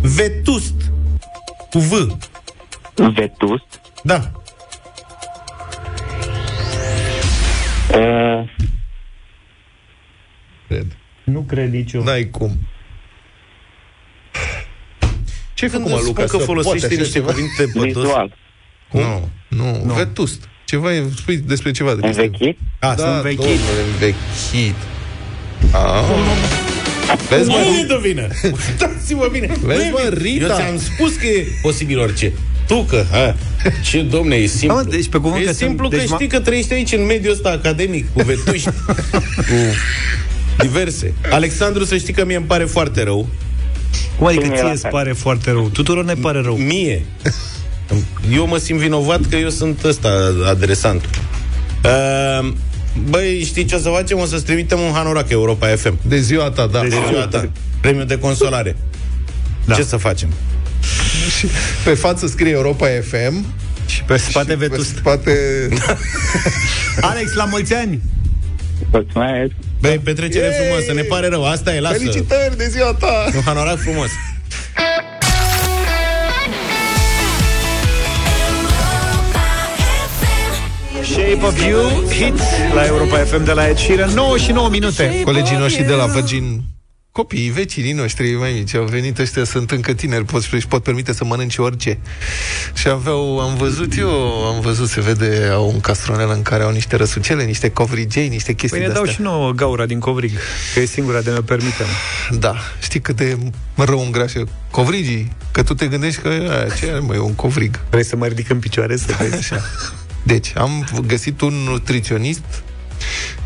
vetust 0.02 0.74
cu 1.70 1.80
V. 1.80 1.92
Vetust. 2.96 3.82
Da. 4.04 4.32
Uh, 7.94 8.50
Cred. 10.68 10.98
Nu 11.24 11.42
cred 11.42 11.72
nici 11.72 11.92
eu. 11.94 12.04
N-ai 12.04 12.30
cum. 12.30 12.58
Ce-ai 15.54 15.70
Când 15.70 15.84
făcut, 15.84 15.90
mă, 15.90 15.96
îți 15.98 16.06
Luca? 16.08 16.26
spun 16.26 16.38
că 16.38 16.38
să 16.38 16.46
folosești 16.52 16.80
poate 16.80 16.94
așa 16.94 17.02
niște 17.04 17.20
ceva? 17.20 17.32
cuvinte 17.32 17.64
pătos. 17.74 17.86
vizual. 18.04 18.36
Nu. 18.92 19.30
Nu, 19.48 19.84
nu, 19.86 19.94
vetust. 19.94 20.48
Ceva 20.74 20.94
e, 20.94 21.04
spui 21.18 21.38
despre 21.38 21.72
ceva. 21.72 21.94
De 21.96 22.08
Învechit? 22.08 22.58
A, 22.80 22.94
Da, 22.96 23.04
sunt 23.04 23.22
vechit. 23.22 23.38
domnule, 23.38 23.84
învechit. 23.94 24.76
Ah. 25.72 27.18
Vezi, 27.30 27.50
mă, 27.50 27.56
Nu 27.56 27.78
e 27.78 27.86
de 27.88 28.00
vină. 28.08 28.28
Uitați-mă 28.44 29.28
bine. 29.32 29.52
Vezi, 29.62 29.80
Nu 29.80 29.86
e 29.86 29.90
mă, 29.92 30.00
vină. 30.14 30.22
Rita. 30.24 30.46
Eu 30.46 30.56
ți-am 30.56 30.80
spus 30.80 31.16
că 31.16 31.26
e 31.28 31.46
posibil 31.62 32.00
orice. 32.00 32.32
Tu 32.68 32.84
că, 32.90 33.06
ha, 33.12 33.36
ce 33.84 34.02
domne, 34.02 34.36
e 34.36 34.46
simplu. 34.46 34.78
Da, 34.78 34.84
mă, 34.84 34.90
deci 34.90 35.08
pe 35.10 35.18
cuvânt 35.18 35.42
e 35.42 35.46
că 35.46 35.54
simplu 35.54 35.86
sunt- 35.90 35.92
că 35.92 35.98
deci 36.06 36.14
știi 36.16 36.28
că 36.28 36.40
trăiești 36.40 36.74
aici 36.74 36.92
în 36.92 37.06
mediul 37.06 37.34
ăsta 37.34 37.50
academic, 37.50 38.06
cu 38.14 38.22
vetuști, 38.24 38.70
cu 39.50 39.56
diverse. 40.60 41.14
Alexandru, 41.32 41.84
să 41.86 41.98
știi 41.98 42.14
că 42.14 42.26
mie 42.26 42.36
îmi 42.36 42.46
pare 42.46 42.64
foarte 42.64 43.04
rău. 43.04 43.28
Cum 44.18 44.28
adică 44.28 44.42
Cum 44.42 44.50
ție 44.52 44.60
era 44.60 44.72
îți 44.72 44.86
asta? 44.86 44.98
pare 44.98 45.12
foarte 45.12 45.52
rău? 45.52 45.70
Tuturor 45.70 46.06
ne 46.06 46.14
pare 46.14 46.42
rău. 46.42 46.56
Mie. 46.56 47.02
Eu 48.32 48.48
mă 48.48 48.58
simt 48.58 48.80
vinovat 48.80 49.20
că 49.30 49.36
eu 49.36 49.50
sunt 49.50 49.84
ăsta 49.84 50.10
adresant. 50.50 51.10
Uh, 51.84 52.54
băi, 53.10 53.44
știi 53.46 53.66
ce 53.66 53.76
o 53.76 53.78
să 53.78 53.90
facem? 53.90 54.18
O 54.20 54.26
să-ți 54.26 54.44
trimitem 54.46 54.80
un 54.80 54.92
hanorac 54.94 55.30
Europa 55.30 55.68
FM. 55.68 55.98
De 56.02 56.20
ziua 56.20 56.50
ta, 56.52 56.68
da. 56.68 56.82
De 56.82 56.88
ziua 57.10 57.28
ta. 57.28 57.50
Premiu 57.82 58.04
de 58.04 58.18
consolare. 58.20 58.76
Da. 59.66 59.76
Ce 59.76 59.84
să 59.84 59.98
facem? 59.98 60.30
Și 61.38 61.48
pe 61.84 61.94
față 61.94 62.28
scrie 62.28 62.52
Europa 62.52 62.88
FM 63.10 63.46
Și 63.86 64.04
pe 64.04 64.18
spate 64.18 64.52
și 64.52 64.58
pe 64.58 64.68
vetust. 64.68 64.96
spate... 64.96 65.32
Alex, 67.12 67.34
la 67.34 67.46
mulți 67.46 67.74
ani! 67.74 68.02
Mulțumesc. 68.92 69.52
Băi, 69.82 70.00
petrecere 70.04 70.44
Yay! 70.46 70.54
frumoasă, 70.60 70.94
ne 70.94 71.02
pare 71.02 71.28
rău, 71.28 71.46
asta 71.46 71.76
e, 71.76 71.80
lasă. 71.80 71.98
Felicitări 71.98 72.58
de 72.58 72.68
ziua 72.68 72.94
ta! 72.94 73.26
Un 73.36 73.42
hanorac 73.42 73.80
frumos. 73.80 74.10
Shape 81.14 81.46
of 81.46 81.66
You, 81.66 82.04
hit 82.10 82.40
la 82.74 82.86
Europa 82.86 83.18
FM 83.18 83.44
de 83.44 83.52
la 83.52 83.68
Ed 83.68 83.78
Sheeran, 83.78 84.14
9 84.14 84.38
și 84.38 84.52
9 84.52 84.70
minute. 84.70 85.22
Colegii 85.24 85.58
noștri 85.58 85.84
de 85.84 85.94
la 85.94 86.06
Virgin 86.06 86.64
Copiii, 87.12 87.50
vecinii 87.50 87.92
noștri 87.92 88.32
mai 88.32 88.52
mici 88.52 88.76
Au 88.76 88.84
venit 88.84 89.20
ăștia, 89.20 89.44
sunt 89.44 89.72
încă 89.72 89.94
tineri 89.94 90.26
pot, 90.26 90.44
Își 90.52 90.68
pot 90.68 90.84
permite 90.84 91.14
să 91.14 91.26
mănânce 91.26 91.62
orice 91.62 91.98
Și 92.74 92.88
aveau, 92.88 93.40
am 93.40 93.56
văzut 93.56 93.98
eu 93.98 94.10
Am 94.46 94.62
văzut, 94.62 94.90
se 94.90 95.02
vede, 95.02 95.50
au 95.52 95.68
un 95.68 95.80
castronel 95.80 96.30
În 96.30 96.42
care 96.42 96.64
au 96.64 96.72
niște 96.72 96.96
răsucele, 96.96 97.44
niște 97.44 97.70
covrigei 97.70 98.28
Niște 98.28 98.54
chestii 98.54 98.80
Păi 98.80 98.88
ne 98.88 98.94
dau 98.94 99.04
de-astea 99.04 99.26
și 99.26 99.32
nouă 99.32 99.52
gaura 99.52 99.86
din 99.86 100.00
covrig, 100.00 100.32
că 100.74 100.80
e 100.80 100.86
singura 100.86 101.22
de 101.22 101.32
ne 101.32 101.40
permitem. 101.40 101.86
Da, 102.32 102.56
știi 102.82 103.00
cât 103.00 103.16
de 103.16 103.38
rău 103.76 104.00
îngrașă 104.00 104.44
Covrigii, 104.72 105.32
că 105.52 105.64
tu 105.64 105.74
te 105.74 105.88
gândești 105.88 106.22
că 106.22 106.28
aia, 106.28 106.70
Ce 106.80 106.90
are, 106.90 107.00
mă, 107.00 107.16
e 107.16 107.20
un 107.20 107.36
covrig 107.36 107.80
Vrei 107.90 108.06
să 108.06 108.16
mă 108.16 108.26
ridic 108.26 108.50
în 108.50 108.60
picioare 108.60 108.98
să 108.98 109.16
vezi? 109.20 109.36
Așa. 109.54 109.62
Deci, 110.24 110.52
am 110.58 110.88
găsit 111.08 111.42
un 111.42 111.54
nutriționist 111.54 112.64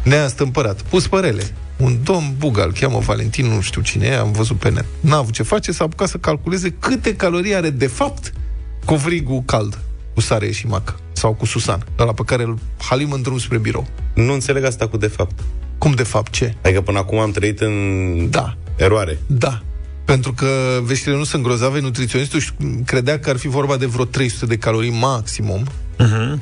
neastâmpărat, 0.03 0.81
pus 0.81 1.07
părele. 1.07 1.43
Un 1.77 1.97
domn 2.03 2.33
Bugal, 2.37 2.71
cheamă 2.71 2.99
Valentin, 2.99 3.45
nu 3.45 3.61
știu 3.61 3.81
cine 3.81 4.05
e, 4.05 4.17
am 4.17 4.31
văzut 4.31 4.57
pe 4.57 4.69
net. 4.69 4.85
N-a 4.99 5.17
avut 5.17 5.33
ce 5.33 5.43
face, 5.43 5.71
s-a 5.71 5.83
apucat 5.83 6.07
să 6.07 6.17
calculeze 6.17 6.69
câte 6.79 7.15
calorii 7.15 7.55
are 7.55 7.69
de 7.69 7.87
fapt 7.87 8.33
covrigul 8.85 9.41
cald, 9.45 9.79
cu 10.13 10.21
sare 10.21 10.51
și 10.51 10.67
mac, 10.67 10.95
sau 11.11 11.33
cu 11.33 11.45
susan, 11.45 11.85
ăla 11.99 12.13
pe 12.13 12.21
care 12.25 12.43
îl 12.43 12.57
halim 12.77 13.11
în 13.11 13.21
drum 13.21 13.37
spre 13.37 13.57
birou. 13.57 13.87
Nu 14.13 14.33
înțeleg 14.33 14.63
asta 14.63 14.87
cu 14.87 14.97
de 14.97 15.07
fapt. 15.07 15.39
Cum 15.77 15.91
de 15.91 16.03
fapt 16.03 16.31
ce? 16.31 16.55
Adică 16.61 16.81
până 16.81 16.97
acum 16.97 17.19
am 17.19 17.31
trăit 17.31 17.59
în 17.59 18.27
Da. 18.29 18.57
eroare. 18.75 19.19
Da. 19.27 19.61
Pentru 20.05 20.33
că 20.33 20.47
veștile 20.83 21.15
nu 21.15 21.23
sunt 21.23 21.43
grozave, 21.43 21.79
nutriționistul 21.79 22.39
își 22.39 22.53
credea 22.85 23.19
că 23.19 23.29
ar 23.29 23.37
fi 23.37 23.47
vorba 23.47 23.77
de 23.77 23.85
vreo 23.85 24.05
300 24.05 24.45
de 24.45 24.57
calorii 24.57 24.91
maximum. 24.99 25.67
Uh-huh. 25.99 26.37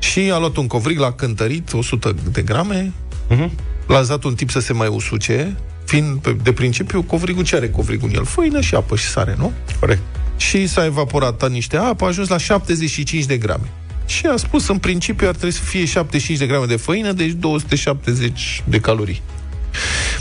Și 0.00 0.30
a 0.32 0.38
luat 0.38 0.56
un 0.56 0.66
covrig, 0.66 0.98
l-a 0.98 1.12
cântărit, 1.12 1.72
100 1.72 2.14
de 2.32 2.42
grame, 2.42 2.92
Mhm. 3.28 3.50
l-a 3.86 4.02
dat 4.02 4.24
un 4.24 4.34
tip 4.34 4.50
să 4.50 4.60
se 4.60 4.72
mai 4.72 4.88
usuce, 4.88 5.56
fiind 5.84 6.18
pe- 6.18 6.36
de 6.42 6.52
principiu 6.52 7.02
covrigul 7.02 7.44
ce 7.44 7.56
are 7.56 7.70
covrigul 7.70 8.08
în 8.08 8.14
el? 8.14 8.24
Făină 8.24 8.60
și 8.60 8.74
apă 8.74 8.96
și 8.96 9.04
sare, 9.04 9.34
nu? 9.38 9.52
Corect. 9.80 10.00
Și 10.36 10.66
s-a 10.66 10.84
evaporat 10.84 11.50
niște 11.50 11.76
apă, 11.76 12.04
a 12.04 12.06
ajuns 12.06 12.28
la 12.28 12.36
75 12.38 13.24
de 13.24 13.36
grame. 13.36 13.68
Și 14.06 14.26
a 14.26 14.36
spus, 14.36 14.68
în 14.68 14.78
principiu 14.78 15.28
ar 15.28 15.34
trebui 15.34 15.54
să 15.54 15.62
fie 15.62 15.84
75 15.84 16.38
de 16.38 16.46
grame 16.46 16.66
de 16.66 16.76
făină, 16.76 17.12
deci 17.12 17.30
270 17.32 18.62
de 18.64 18.80
calorii. 18.80 19.22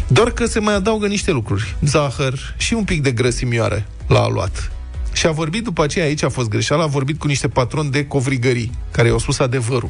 Doar 0.08 0.32
că 0.32 0.46
se 0.46 0.60
mai 0.60 0.74
adaugă 0.74 1.08
niște 1.08 1.32
lucruri. 1.32 1.76
Zahăr 1.82 2.40
și 2.58 2.74
un 2.74 2.84
pic 2.84 3.02
de 3.02 3.12
grăsimioară 3.12 3.86
l-a 4.08 4.28
luat. 4.28 4.72
Și 5.20 5.28
a 5.28 5.32
vorbit 5.32 5.64
după 5.64 5.84
aceea, 5.84 6.06
aici 6.06 6.24
a 6.24 6.30
fost 6.30 6.48
greșeală, 6.50 6.84
a 6.84 6.86
vorbit 6.86 7.20
cu 7.20 7.28
niște 7.28 7.48
patroni 7.48 7.90
de 7.92 8.06
covrigării, 8.06 8.72
care 8.92 9.08
i-au 9.08 9.20
spus 9.20 9.40
adevărul. 9.40 9.90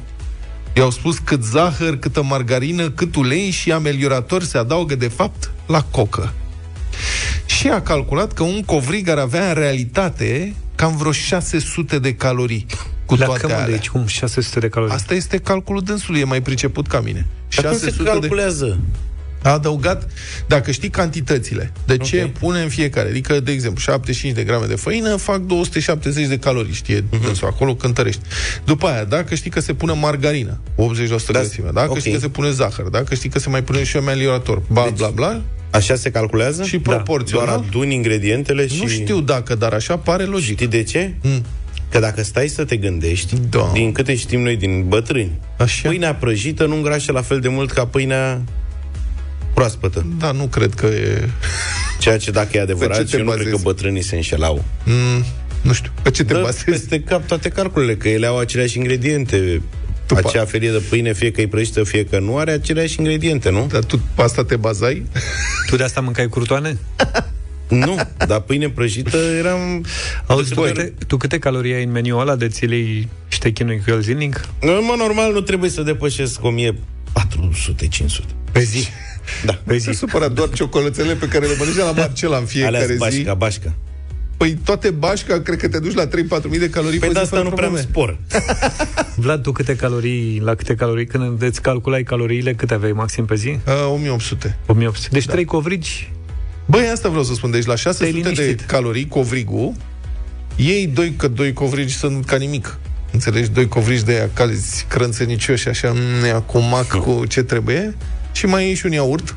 I-au 0.74 0.90
spus 0.90 1.18
cât 1.18 1.44
zahăr, 1.44 1.98
câtă 1.98 2.24
margarină, 2.24 2.90
cât 2.90 3.16
ulei 3.16 3.50
și 3.50 3.72
ameliorator 3.72 4.44
se 4.44 4.58
adaugă 4.58 4.96
de 4.96 5.08
fapt 5.08 5.52
la 5.66 5.82
cocă. 5.84 6.34
Și 7.46 7.68
a 7.68 7.82
calculat 7.82 8.34
că 8.34 8.44
un 8.44 8.64
covrig 8.64 9.08
ar 9.10 9.18
avea 9.18 9.48
în 9.48 9.54
realitate 9.54 10.56
cam 10.76 10.98
vreo 10.98 11.12
600 11.12 12.00
de 12.00 12.14
calorii. 12.16 12.66
cu 13.06 13.16
La 13.16 13.26
toate 13.26 13.40
cămă, 13.42 13.54
alea. 13.54 13.68
deci 13.68 13.90
cum 13.90 14.06
600 14.06 14.60
de 14.60 14.70
calorii. 14.70 14.94
Asta 14.96 15.14
este 15.14 15.38
calculul 15.38 15.82
dânsului, 15.82 16.20
e 16.20 16.24
mai 16.24 16.42
priceput 16.42 16.88
ca 16.88 17.00
mine. 17.02 17.26
Dar 17.56 17.66
cum 17.66 17.78
se 17.78 17.86
600 17.86 18.04
de- 18.04 18.10
calculează? 18.20 18.80
A 19.44 19.50
adăugat, 19.50 20.10
dacă 20.48 20.72
știi 20.72 20.90
cantitățile, 20.90 21.72
de 21.86 21.98
ce 21.98 22.24
Ok. 22.26 22.32
pune 22.32 22.62
în 22.62 22.70
fiecare. 22.70 23.10
Adică, 23.10 23.40
de 23.40 23.52
exemplu, 23.52 23.80
75 23.82 24.34
de 24.36 24.44
grame 24.44 24.66
de 24.66 24.76
făină 24.76 25.16
fac 25.16 25.38
270 25.40 26.26
de 26.28 26.38
calorii, 26.38 26.74
știe 26.74 27.04
Mhm. 27.12 27.22
dânsul, 27.24 27.48
acolo 27.48 27.76
cântărești. 27.76 28.22
După 28.66 28.88
aia, 28.88 29.04
dacă 29.04 29.36
știi 29.36 29.50
că 29.50 29.60
se 29.60 29.74
pune 29.74 29.94
margarină, 29.94 30.60
80% 30.76 31.32
Da, 31.32 31.40
grăsime, 31.40 31.70
dacă 31.74 31.92
ok. 31.92 31.98
știi 32.00 32.12
că 32.12 32.20
se 32.20 32.28
pune 32.30 32.52
zahăr, 32.52 32.86
dacă 32.86 33.16
știi 33.16 33.30
că 33.30 33.40
se 33.40 33.50
mai 33.50 33.64
pune 33.64 33.84
și 33.84 33.98
ameliorator, 33.98 34.62
bla, 34.68 34.84
Deci- 34.84 34.98
bla, 34.98 35.08
bla, 35.10 35.42
Așa 35.72 35.96
se 35.96 36.12
calculează? 36.12 36.64
și 36.64 36.78
Doar 36.78 36.96
proporțional. 36.96 37.48
aduni 37.68 37.94
ingredientele 37.94 38.68
și... 38.68 38.82
Nu 38.82 38.88
știu 38.88 39.20
dacă, 39.22 39.56
dar 39.56 39.74
așa 39.74 39.98
pare 39.98 40.24
logic. 40.24 40.54
Știi 40.56 40.68
de 40.68 40.84
ce? 40.84 41.14
Mm. 41.22 41.46
Că 41.92 42.00
dacă 42.00 42.24
stai 42.24 42.48
să 42.48 42.64
te 42.66 42.78
gândești, 42.78 43.36
Da. 43.50 43.70
din 43.74 43.92
câte 43.92 44.16
știm 44.16 44.42
noi 44.42 44.56
din 44.56 44.86
bătrâni, 44.88 45.32
Așa. 45.58 45.90
pâinea 45.90 46.16
prăjită 46.16 46.66
nu 46.66 46.76
îngrașă 46.76 47.12
la 47.12 47.22
fel 47.22 47.40
de 47.40 47.48
mult 47.48 47.72
ca 47.72 47.86
pâinea 47.86 48.42
proaspătă. 49.54 50.06
Da, 50.20 50.32
nu 50.32 50.46
cred 50.48 50.74
că 50.74 50.86
e... 50.86 51.30
Ceea 52.00 52.18
ce 52.18 52.32
dacă 52.32 52.48
e 52.48 52.52
Pe 52.52 52.58
ce 52.58 52.62
adevărat, 52.62 53.10
te 53.10 53.18
eu 53.18 53.24
nu 53.24 53.30
cred 53.32 53.44
bazezi? 53.44 53.50
că 53.64 53.70
bătrânii 53.70 54.04
se 54.04 54.16
înșelau. 54.16 54.64
Mm, 54.86 55.24
nu 55.62 55.74
știu, 55.74 55.92
pe 56.02 56.12
ce 56.12 56.24
te 56.24 56.34
Dă 56.34 56.40
bazezi? 56.42 56.64
peste 56.64 57.00
cap 57.02 57.28
toate 57.28 57.50
calculele, 57.50 57.96
că 57.96 58.10
ele 58.10 58.26
au 58.26 58.38
aceleași 58.40 58.78
ingrediente. 58.78 59.62
După- 60.08 60.28
Acea 60.28 60.46
felie 60.46 60.72
de 60.72 60.82
pâine, 60.90 61.14
fie 61.14 61.32
că 61.32 61.42
e 61.42 61.48
prăjită, 61.48 61.84
fie 61.84 62.06
că 62.06 62.20
nu, 62.20 62.38
are 62.38 62.52
aceleași 62.52 62.96
ingrediente, 63.00 63.50
nu? 63.50 63.68
Dar 63.72 63.84
tu 63.84 64.02
pe 64.16 64.22
asta 64.22 64.44
te 64.44 64.56
bazai? 64.56 65.06
Tu 65.68 65.76
de 65.76 65.84
asta 65.84 66.02
mâncai 66.02 66.28
curtoane? 66.28 66.78
Nu, 67.70 68.00
dar 68.28 68.40
pâine 68.40 68.70
prăjită 68.70 69.18
eram... 69.18 69.86
Auzi, 70.26 70.54
tu 70.54 70.62
câte, 70.62 70.94
tu 71.08 71.18
câte 71.18 71.40
calorii 71.40 71.74
ai 71.74 71.84
în 71.84 71.92
meniul 71.92 72.20
ăla 72.20 72.36
de 72.36 72.48
ți 72.48 72.66
le 72.66 72.76
iei 72.76 73.08
și 73.28 73.40
te 73.40 73.50
chinui 73.52 73.82
cu 73.86 73.90
el 73.92 74.02
zilnic? 74.02 74.46
În 74.60 74.80
mod 74.82 74.98
normal 74.98 75.34
nu 75.34 75.42
trebuie 75.42 75.70
să 75.70 75.82
depășesc 75.82 76.40
1400-500. 76.40 76.46
Pe 78.52 78.60
zi. 78.60 78.88
Da. 79.46 79.62
Pe 79.66 79.78
Se 79.78 79.92
zi. 79.92 79.98
supăra 79.98 80.28
doar 80.28 80.50
ciocolățele 80.50 81.14
pe 81.14 81.28
care 81.28 81.46
le 81.46 81.56
mănânci 81.60 81.78
la 81.78 81.92
Marcela 81.92 82.38
în 82.38 82.46
fiecare 82.46 82.76
Alea 82.76 82.88
zi. 82.88 82.98
bașca, 82.98 83.34
bașca. 83.34 83.74
Păi 84.38 84.58
toate 84.64 84.90
bașca, 84.90 85.40
cred 85.42 85.58
că 85.58 85.68
te 85.68 85.80
duci 85.80 85.94
la 85.94 86.08
3-4 86.08 86.10
mii 86.50 86.60
de 86.60 86.70
calorii 86.70 87.00
Păi 87.00 87.08
pe 87.08 87.14
de 87.14 87.20
zi 87.20 87.24
asta 87.26 87.36
fără 87.38 87.50
nu 87.50 87.56
prea 87.56 87.68
probleme. 87.68 87.88
spor. 87.90 88.18
Vlad, 89.24 89.42
tu 89.42 89.52
câte 89.52 89.76
calorii, 89.76 90.40
la 90.44 90.56
câte 90.56 90.76
calorii, 90.76 91.06
când 91.06 91.42
îți 91.42 91.62
calculai 91.62 92.04
caloriile, 92.04 92.54
câte 92.54 92.74
aveai 92.74 92.92
maxim 92.92 93.26
pe 93.26 93.36
zi? 93.36 93.48
Uh, 93.48 93.92
1800. 93.94 94.58
1800. 94.66 95.10
Deci 95.14 95.26
da. 95.26 95.32
3 95.32 95.46
covrigi, 95.46 96.12
Băi, 96.66 96.88
asta 96.94 97.10
vreau 97.10 97.24
să 97.24 97.34
spun. 97.34 97.52
Deci 97.52 97.66
la 97.66 97.74
Te-ai 97.74 97.94
600 97.94 98.12
de 98.12 98.18
liniștit. 98.30 98.62
calorii 98.68 99.08
covrigul, 99.08 99.74
ei 100.56 100.88
doi, 100.88 101.14
că 101.18 101.28
doi 101.28 101.54
covrigi 101.54 101.94
sunt 101.96 102.26
ca 102.26 102.36
nimic. 102.36 102.78
Înțelegi? 103.12 103.50
Doi 103.50 103.68
covrigi 103.68 104.04
de 104.06 104.12
aia 104.12 104.30
calzi, 104.34 104.86
crânțănicioși, 104.90 105.68
așa, 105.68 105.94
mm, 105.96 106.42
cu 106.46 106.58
mac, 106.60 106.88
cu 106.88 107.26
ce 107.28 107.44
trebuie. 107.44 107.96
Și 108.40 108.46
mai 108.46 108.66
iei 108.66 108.74
și 108.74 108.86
un 108.86 108.92
iaurt. 108.92 109.36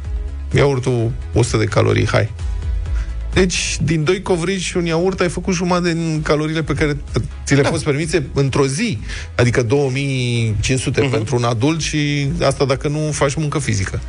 Iaurtul 0.54 1.10
100 1.32 1.56
de 1.56 1.64
calorii, 1.64 2.08
hai. 2.08 2.30
Deci, 3.32 3.76
din 3.82 4.04
doi 4.04 4.22
covrigi 4.22 4.64
și 4.64 4.76
un 4.76 4.84
iaurt 4.84 5.20
ai 5.20 5.28
făcut 5.28 5.54
jumătate 5.54 5.92
din 5.92 6.20
caloriile 6.22 6.62
pe 6.62 6.72
care 6.74 6.92
t- 6.94 7.22
ți 7.44 7.54
le 7.54 7.62
poți 7.62 7.84
permite 7.84 8.26
într-o 8.34 8.66
zi. 8.66 8.98
Adică 9.36 9.62
2500 9.62 11.06
uh-huh. 11.06 11.10
pentru 11.10 11.36
un 11.36 11.44
adult 11.44 11.80
și 11.80 12.28
asta 12.42 12.64
dacă 12.64 12.88
nu 12.88 13.10
faci 13.12 13.34
muncă 13.34 13.58
fizică. 13.58 14.00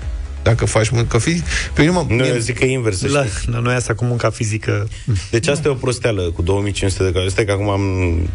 Dacă 0.43 0.65
faci 0.65 0.89
muncă 0.89 1.17
fizică... 1.17 1.45
Pe 1.73 1.81
mine, 1.81 1.93
mă, 1.93 2.05
Nu, 2.09 2.15
mie- 2.15 2.27
eu 2.27 2.37
zic 2.37 2.57
că 2.57 2.65
e 2.65 2.71
invers. 2.71 2.97
să 2.97 3.07
la, 3.09 3.25
știi. 3.25 3.51
la 3.51 3.59
noi 3.59 3.73
asta 3.73 3.93
cu 3.93 4.05
munca 4.05 4.29
fizică. 4.29 4.87
Deci 5.31 5.47
asta 5.47 5.67
e 5.67 5.71
o 5.71 5.75
prosteală 5.75 6.21
cu 6.21 6.41
2500 6.41 7.03
de 7.03 7.09
calorii. 7.09 7.31
Stai 7.31 7.45
că 7.45 7.51
acum 7.51 7.69
am 7.69 7.81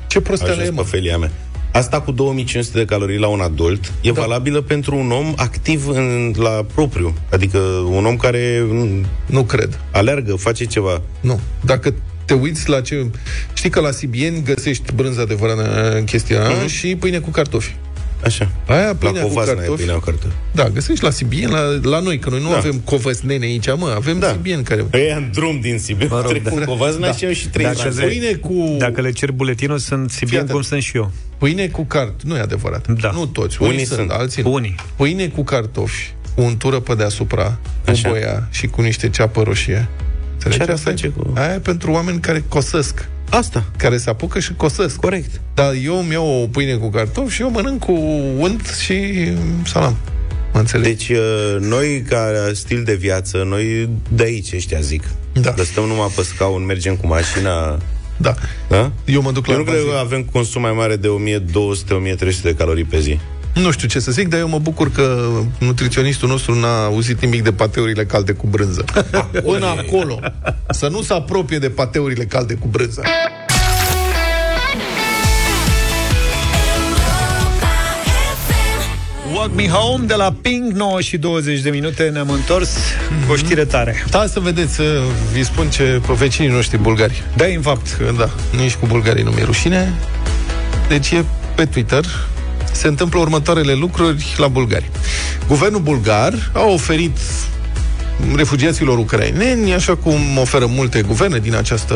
Ce 0.06 0.20
prosteală 0.20 0.52
ajuns 0.52 0.68
e, 0.68 0.72
mă? 0.72 0.82
pe 0.82 0.88
felia 0.88 1.18
mea. 1.18 1.30
Asta 1.72 2.00
cu 2.00 2.10
2500 2.12 2.78
de 2.78 2.84
calorii 2.84 3.18
la 3.18 3.26
un 3.26 3.40
adult 3.40 3.92
e 4.00 4.12
da. 4.12 4.20
valabilă 4.20 4.60
pentru 4.60 4.96
un 4.96 5.10
om 5.10 5.32
activ 5.36 5.88
în, 5.88 6.34
la 6.36 6.64
propriu. 6.74 7.14
Adică 7.32 7.58
un 7.90 8.04
om 8.06 8.16
care 8.16 8.64
mm, 8.68 9.06
Nu 9.26 9.42
cred. 9.42 9.80
alergă, 9.92 10.34
face 10.34 10.64
ceva. 10.64 11.02
Nu. 11.20 11.40
Dacă 11.60 11.94
te 12.24 12.34
uiți 12.34 12.68
la 12.68 12.80
ce... 12.80 13.06
Știi 13.54 13.70
că 13.70 13.80
la 13.80 13.90
Sibieni 13.90 14.42
găsești 14.42 14.94
brânză 14.94 15.20
adevărată 15.20 15.96
în 15.96 16.04
chestia 16.04 16.48
Mhm. 16.48 16.64
uh-huh. 16.64 16.68
și 16.70 16.96
pâine 16.96 17.18
cu 17.18 17.30
cartofi. 17.30 17.76
Așa. 18.24 18.50
Aia, 18.66 18.86
La 18.86 18.94
pâinea 18.94 19.22
cu 19.22 19.28
covazna 19.28 19.52
e 19.52 19.56
cartofi. 19.56 19.76
pâinea 19.78 19.94
cu 19.94 20.00
cartofi. 20.04 20.34
Da, 20.52 20.68
găsești 20.68 21.04
la 21.04 21.10
Sibieni, 21.10 21.52
la, 21.52 21.60
la 21.82 22.00
noi, 22.00 22.18
că 22.18 22.30
noi 22.30 22.40
nu 22.42 22.50
Da. 22.50 22.56
avem 22.56 22.78
covăsnene 22.84 23.44
aici, 23.44 23.66
mă, 23.76 23.92
avem 23.96 24.18
Da. 24.18 24.28
Sibieni 24.30 24.62
care... 24.62 24.84
Ei, 24.92 25.12
în 25.16 25.30
drum 25.32 25.60
din 25.60 25.78
Sibiu, 25.78 26.06
Mă 26.10 26.14
mă 26.14 26.20
rog, 26.20 26.30
rog, 26.32 26.40
trecut 26.40 26.58
da. 26.58 26.64
da. 26.64 26.70
Covazna 26.70 27.06
Da. 27.06 27.12
și 27.12 27.24
eu 27.24 27.32
și 27.32 27.48
trei 27.48 27.64
Dacă 27.64 27.76
franțe. 27.76 28.00
le- 28.00 28.06
Pâine 28.06 28.32
cu... 28.32 28.76
Dacă 28.78 29.00
le 29.00 29.10
cer 29.12 29.30
buletinul, 29.32 29.78
sunt 29.78 30.08
Fii 30.10 30.16
sibieni 30.18 30.36
atent. 30.42 30.50
cum 30.58 30.62
sunt 30.62 30.82
și 30.82 30.96
eu. 30.96 31.10
Pâine 31.38 31.66
cu 31.68 31.84
cart... 31.84 32.22
Nu 32.22 32.36
e 32.36 32.40
adevărat. 32.40 32.88
Da. 32.88 33.10
Nu 33.10 33.26
toți. 33.26 33.56
Unii, 33.60 33.72
Unii 33.74 33.84
sunt, 33.86 33.98
sunt. 33.98 34.10
alții 34.10 34.42
nu. 34.42 34.52
Unii. 34.52 34.74
Pâine 34.96 35.26
cu 35.26 35.42
cartofi, 35.44 36.12
cu 36.34 36.40
untură 36.42 36.80
pe 36.80 36.94
deasupra, 36.94 37.58
cu 37.84 37.90
Așa. 37.90 38.08
boia 38.08 38.48
și 38.50 38.66
cu 38.66 38.80
niște 38.80 39.08
ceapă 39.10 39.42
roșie. 39.42 39.88
Înțelegi? 40.32 40.60
are 40.62 40.72
Asta 40.72 40.88
e- 40.90 40.92
face 40.92 41.08
cu- 41.08 41.32
Aia 41.36 41.54
e 41.54 41.58
pentru 41.58 41.90
oameni 41.92 42.20
care 42.20 42.44
cosesc. 42.48 43.08
Asta. 43.30 43.64
Care 43.76 43.96
se 43.96 44.10
apucă 44.10 44.38
și 44.38 44.54
cosesc. 44.54 44.96
Corect. 44.96 45.40
Dar 45.54 45.72
eu 45.84 45.98
îmi 45.98 46.12
iau 46.12 46.42
o 46.42 46.46
pâine 46.46 46.74
cu 46.74 46.90
cartofi 46.90 47.34
și 47.34 47.42
eu 47.42 47.50
mănânc 47.50 47.84
cu 47.84 47.92
unt 48.38 48.66
și 48.84 49.28
salam. 49.64 49.96
Mă 50.52 50.58
înțelegi? 50.60 50.88
Deci, 51.06 51.18
uh, 51.18 51.56
noi, 51.60 52.02
ca 52.08 52.32
stil 52.52 52.82
de 52.82 52.94
viață, 52.94 53.42
noi 53.46 53.88
de 54.08 54.22
aici 54.22 54.52
ăștia 54.54 54.80
zic. 54.80 55.02
Da. 55.32 55.52
Că 55.52 55.62
stăm 55.64 55.84
numai 55.84 56.12
pe 56.16 56.22
scaun, 56.22 56.64
mergem 56.64 56.96
cu 56.96 57.06
mașina... 57.06 57.78
Da. 58.16 58.34
Da? 58.68 58.92
Eu 59.04 59.22
mă 59.22 59.32
duc 59.32 59.46
la 59.46 59.52
Eu 59.52 59.58
nu 59.58 59.64
cred 59.64 59.76
bazin. 59.76 59.90
că 59.90 59.96
avem 59.98 60.22
consum 60.32 60.62
mai 60.62 60.72
mare 60.72 60.96
de 60.96 61.08
1200-1300 61.08 62.42
de 62.42 62.54
calorii 62.54 62.84
pe 62.84 63.00
zi. 63.00 63.18
Nu 63.62 63.70
știu 63.70 63.88
ce 63.88 63.98
să 63.98 64.10
zic, 64.10 64.28
dar 64.28 64.40
eu 64.40 64.48
mă 64.48 64.58
bucur 64.58 64.90
că 64.90 65.28
nutriționistul 65.58 66.28
nostru 66.28 66.54
n-a 66.54 66.84
auzit 66.84 67.20
nimic 67.20 67.42
de 67.42 67.52
pateurile 67.52 68.04
calde 68.04 68.32
cu 68.32 68.46
brânză. 68.46 68.84
Până 69.44 69.66
acolo. 69.66 70.20
Să 70.70 70.88
nu 70.88 71.02
se 71.02 71.12
apropie 71.12 71.58
de 71.58 71.68
pateurile 71.68 72.24
calde 72.24 72.54
cu 72.54 72.66
brânză. 72.66 73.02
Walk 79.34 79.54
Me 79.54 79.68
Home 79.68 80.04
de 80.04 80.14
la 80.14 80.34
Pink 80.42 80.72
9 80.72 81.00
și 81.00 81.16
20 81.16 81.60
de 81.60 81.70
minute 81.70 82.08
ne-am 82.08 82.30
întors 82.30 82.76
cu 83.26 83.32
o 83.32 83.36
știre 83.36 83.64
tare. 83.64 84.04
Da, 84.10 84.26
să 84.26 84.40
vedeți, 84.40 84.74
să 84.74 85.02
vi 85.32 85.44
spun 85.44 85.68
ce 85.70 86.00
vecinii 86.06 86.50
noștri 86.50 86.78
bulgari. 86.78 87.22
Da, 87.36 87.44
în 87.44 87.60
fapt. 87.60 87.96
Că, 87.98 88.12
da, 88.18 88.30
nici 88.56 88.74
cu 88.74 88.86
bulgarii 88.86 89.22
nu 89.22 89.30
mi-e 89.30 89.44
rușine. 89.44 89.94
Deci 90.88 91.10
e 91.10 91.24
pe 91.54 91.64
Twitter 91.64 92.04
se 92.78 92.86
întâmplă 92.86 93.20
următoarele 93.20 93.72
lucruri 93.72 94.34
la 94.36 94.48
bulgari. 94.48 94.90
Guvernul 95.46 95.80
bulgar 95.80 96.50
a 96.54 96.64
oferit 96.64 97.16
refugiaților 98.34 98.98
ucraineni, 98.98 99.74
așa 99.74 99.96
cum 99.96 100.38
oferă 100.40 100.66
multe 100.66 101.02
guverne 101.02 101.38
din 101.38 101.54
această 101.54 101.94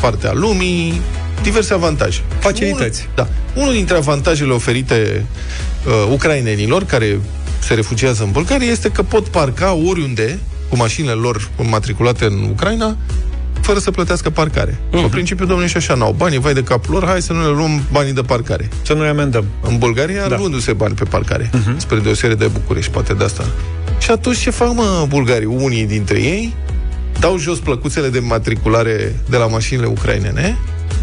parte 0.00 0.26
a 0.26 0.32
lumii, 0.32 1.00
diverse 1.42 1.74
avantaje. 1.74 2.20
Facilități. 2.38 3.00
Unul, 3.02 3.14
da. 3.14 3.60
Unul 3.60 3.72
dintre 3.72 3.96
avantajele 3.96 4.52
oferite 4.52 5.26
uh, 5.86 6.12
ucrainenilor 6.12 6.84
care 6.84 7.20
se 7.58 7.74
refugiază 7.74 8.22
în 8.22 8.30
Bulgaria 8.30 8.70
este 8.70 8.90
că 8.90 9.02
pot 9.02 9.28
parca 9.28 9.72
oriunde 9.72 10.38
cu 10.68 10.76
mașinile 10.76 11.12
lor 11.12 11.50
matriculate 11.62 12.24
în 12.24 12.46
Ucraina 12.50 12.96
fără 13.60 13.78
să 13.78 13.90
plătească 13.90 14.30
parcare. 14.30 14.72
Uh-huh. 14.72 14.90
Pe 15.02 15.06
principiu, 15.10 15.46
domnule, 15.46 15.68
și 15.68 15.76
așa 15.76 15.94
n-au 15.94 16.14
bani, 16.16 16.38
vai 16.38 16.52
de 16.54 16.62
capul 16.62 16.94
lor, 16.94 17.04
hai 17.04 17.22
să 17.22 17.32
nu 17.32 17.40
le 17.40 17.56
luăm 17.56 17.82
banii 17.92 18.12
de 18.12 18.22
parcare. 18.22 18.68
Să 18.82 18.92
nu-i 18.92 19.08
amendăm. 19.08 19.44
În 19.62 19.78
Bulgaria, 19.78 20.22
Da. 20.22 20.28
da. 20.28 20.36
luându-se 20.36 20.72
bani 20.72 20.94
pe 20.94 21.04
parcare, 21.04 21.50
uh-huh. 21.50 21.76
spre 21.76 21.98
deosebire 21.98 22.38
de 22.38 22.46
București, 22.46 22.90
poate 22.90 23.12
de 23.14 23.24
asta. 23.24 23.44
Și 23.98 24.10
atunci 24.10 24.38
ce 24.38 24.50
fac, 24.50 24.74
mă, 24.74 25.04
bulgarii? 25.08 25.46
Unii 25.46 25.86
dintre 25.86 26.18
ei 26.18 26.54
dau 27.18 27.38
jos 27.38 27.58
plăcuțele 27.58 28.08
de 28.08 28.18
matriculare 28.18 29.16
de 29.28 29.36
la 29.36 29.46
mașinile 29.46 29.86
ucrainene, 29.86 30.58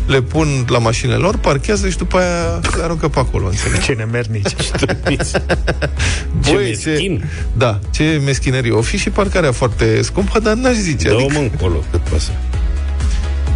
le 0.08 0.22
pun 0.22 0.66
la 0.68 0.78
mașinile 0.78 1.18
lor, 1.18 1.38
parchează 1.38 1.90
și 1.90 1.98
după 1.98 2.18
aia 2.18 2.60
le 2.78 2.84
aruncă 2.84 3.08
pe 3.08 3.20
acolo, 3.20 3.46
înțelegi? 3.46 3.82
Ce 3.82 3.94
nemernici. 3.94 4.56
Ce 6.46 6.54
Băi, 6.54 6.78
meschin. 6.86 7.30
Da, 7.58 7.80
ce 7.92 8.22
meschinărie. 8.26 8.72
O 8.72 8.82
fi 8.82 8.98
și 8.98 9.10
parcarea 9.10 9.52
foarte 9.52 10.02
scumpă, 10.02 10.40
dar 10.40 10.54
n-aș 10.54 10.76
zice. 10.76 11.08
Dă-o 11.08 11.18
Adică, 11.18 11.34
mă 11.34 11.40
încolo, 11.40 11.84
cât 11.92 12.00
pasă. 12.00 12.32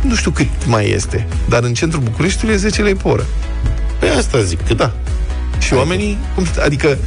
nu 0.01 0.15
știu 0.15 0.31
cât 0.31 0.65
mai 0.65 0.89
este, 0.89 1.27
dar 1.49 1.63
în 1.63 1.73
centrul 1.73 2.01
Bucureștiului 2.01 2.55
e 2.55 2.57
10 2.57 2.81
lei 2.81 2.95
pe 2.95 3.07
oră. 3.07 3.25
Păi 3.99 4.09
asta 4.09 4.41
zic, 4.41 4.65
cât 4.67 4.77
Da. 4.77 4.93
Și 5.59 5.73
oamenii, 5.73 6.17
cum, 6.35 6.45
adică, 6.63 6.97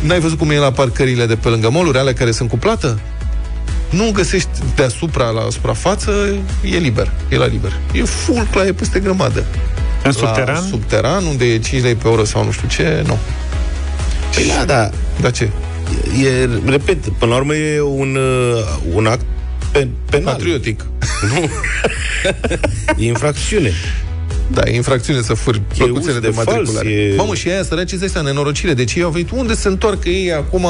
n-ai 0.00 0.20
văzut 0.20 0.38
cum 0.38 0.50
e 0.50 0.56
la 0.56 0.70
parcările 0.72 1.26
de 1.26 1.36
pe 1.36 1.48
lângă 1.48 1.70
moluri, 1.70 1.98
alea 1.98 2.12
care 2.12 2.30
sunt 2.30 2.48
cu 2.48 2.58
plată? 2.58 2.98
Nu 3.90 4.10
găsești 4.12 4.48
deasupra, 4.74 5.28
la 5.28 5.46
suprafață, 5.50 6.10
e 6.62 6.76
liber, 6.76 7.12
e 7.28 7.36
la 7.36 7.46
liber. 7.46 7.72
E 7.92 8.02
full, 8.02 8.48
la 8.54 8.66
e 8.66 8.72
peste 8.72 8.98
grămadă. 8.98 9.38
În 9.38 9.46
La 10.02 10.10
subteran? 10.10 10.62
subteran, 10.68 11.24
unde 11.24 11.44
e 11.44 11.58
5 11.58 11.82
lei 11.82 11.94
pe 11.94 12.08
oră 12.08 12.24
sau 12.24 12.44
nu 12.44 12.50
știu 12.50 12.68
ce, 12.68 13.02
nu. 13.06 13.18
Păi 14.34 14.44
da, 14.56 14.64
da. 14.64 14.90
Da 15.20 15.30
ce? 15.30 15.50
E, 16.24 16.48
repet, 16.70 17.08
până 17.08 17.30
la 17.30 17.36
urmă 17.36 17.54
e 17.54 17.80
un, 17.80 18.16
uh, 18.16 18.94
un 18.94 19.06
act 19.06 19.24
pe, 19.72 19.88
penal. 20.10 20.32
Patriotic. 20.34 20.84
Nu. 21.34 21.48
e 23.04 23.06
infracțiune. 23.06 23.72
Da, 24.52 24.60
e 24.64 24.74
infracțiune 24.74 25.20
să 25.22 25.34
furi 25.34 25.60
plăcuțele 25.76 26.12
uz 26.14 26.20
de, 26.20 26.26
de 26.28 26.34
fals, 26.34 26.46
matriculare. 26.46 26.88
e- 26.90 27.14
Mamă, 27.16 27.34
și 27.34 27.48
aia 27.48 27.62
săraci 27.62 27.90
îți 27.92 28.00
dai 28.00 28.08
seama, 28.08 28.28
nenorocire. 28.28 28.74
Deci 28.74 28.94
ei 28.94 29.02
au 29.02 29.10
venit 29.10 29.30
unde 29.30 29.54
se 29.54 29.68
întoarcă 29.68 30.08
ei 30.08 30.32
acum 30.32 30.66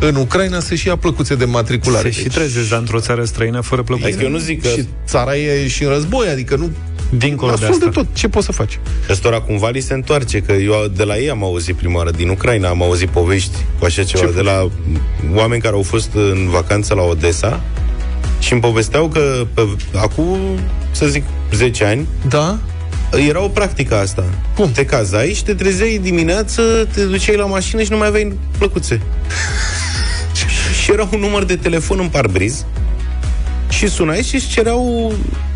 în 0.00 0.14
Ucraina 0.14 0.60
să-și 0.60 0.86
ia 0.86 0.96
plăcuțe 0.96 1.34
de 1.34 1.44
matriculare. 1.44 2.10
Se 2.10 2.20
și 2.20 2.28
trezesc 2.28 2.68
dar 2.68 2.78
într-o 2.78 3.00
țară 3.00 3.24
străină 3.24 3.60
fără 3.60 3.82
plăcuțe. 3.82 4.06
Adică 4.08 4.22
eu 4.22 4.30
nu 4.30 4.38
zic 4.38 4.62
că 4.62 4.68
Și 4.68 4.84
țara 5.06 5.36
e 5.36 5.68
și 5.68 5.82
în 5.82 5.88
război, 5.88 6.28
adică 6.28 6.56
nu... 6.56 6.70
Dincolo 7.10 7.52
de 7.52 7.56
Nasol 7.60 7.74
asta. 7.74 7.84
de 7.84 7.90
tot. 7.90 8.06
Ce 8.12 8.28
poți 8.28 8.46
să 8.46 8.52
faci? 8.52 8.78
Ăstora 9.10 9.40
cumva 9.40 9.68
li 9.68 9.80
se 9.80 9.94
întoarce, 9.94 10.40
că 10.40 10.52
eu 10.52 10.72
de 10.96 11.04
la 11.04 11.16
ei 11.18 11.30
am 11.30 11.44
auzit 11.44 11.74
prima 11.74 11.96
oară, 11.96 12.10
din 12.10 12.28
Ucraina 12.28 12.68
am 12.68 12.82
auzit 12.82 13.08
povești 13.08 13.56
cu 13.78 13.84
așa 13.84 14.02
ceva, 14.02 14.24
Ce 14.26 14.32
de 14.32 14.40
la 14.40 14.68
oameni 15.34 15.62
care 15.62 15.74
au 15.74 15.82
fost 15.82 16.10
în 16.14 16.48
vacanță 16.50 16.94
la 16.94 17.02
Odessa 17.02 17.60
și 18.40 18.52
îmi 18.52 18.60
povesteau 18.62 19.08
că 19.08 19.46
pe, 19.54 19.68
acum, 19.94 20.38
să 20.90 21.06
zic, 21.06 21.22
10 21.54 21.84
ani, 21.84 22.06
Da? 22.28 22.58
Era 23.28 23.42
o 23.42 23.48
practică 23.48 23.94
asta. 23.94 24.24
Cum? 24.56 24.72
Te 24.72 24.84
cazai 24.84 25.32
și 25.34 25.44
te 25.44 25.54
trezeai 25.54 25.98
dimineață, 26.02 26.88
te 26.94 27.04
duceai 27.04 27.36
la 27.36 27.44
mașină 27.46 27.82
și 27.82 27.90
nu 27.90 27.96
mai 27.96 28.06
aveai 28.06 28.32
plăcuțe. 28.58 29.00
și 30.82 30.90
era 30.90 31.08
un 31.12 31.20
număr 31.20 31.44
de 31.44 31.56
telefon 31.56 31.98
în 32.00 32.08
parbriz 32.08 32.64
și 33.68 33.88
sunai 33.88 34.22
și 34.22 34.34
îți 34.34 34.46
cereau 34.48 35.12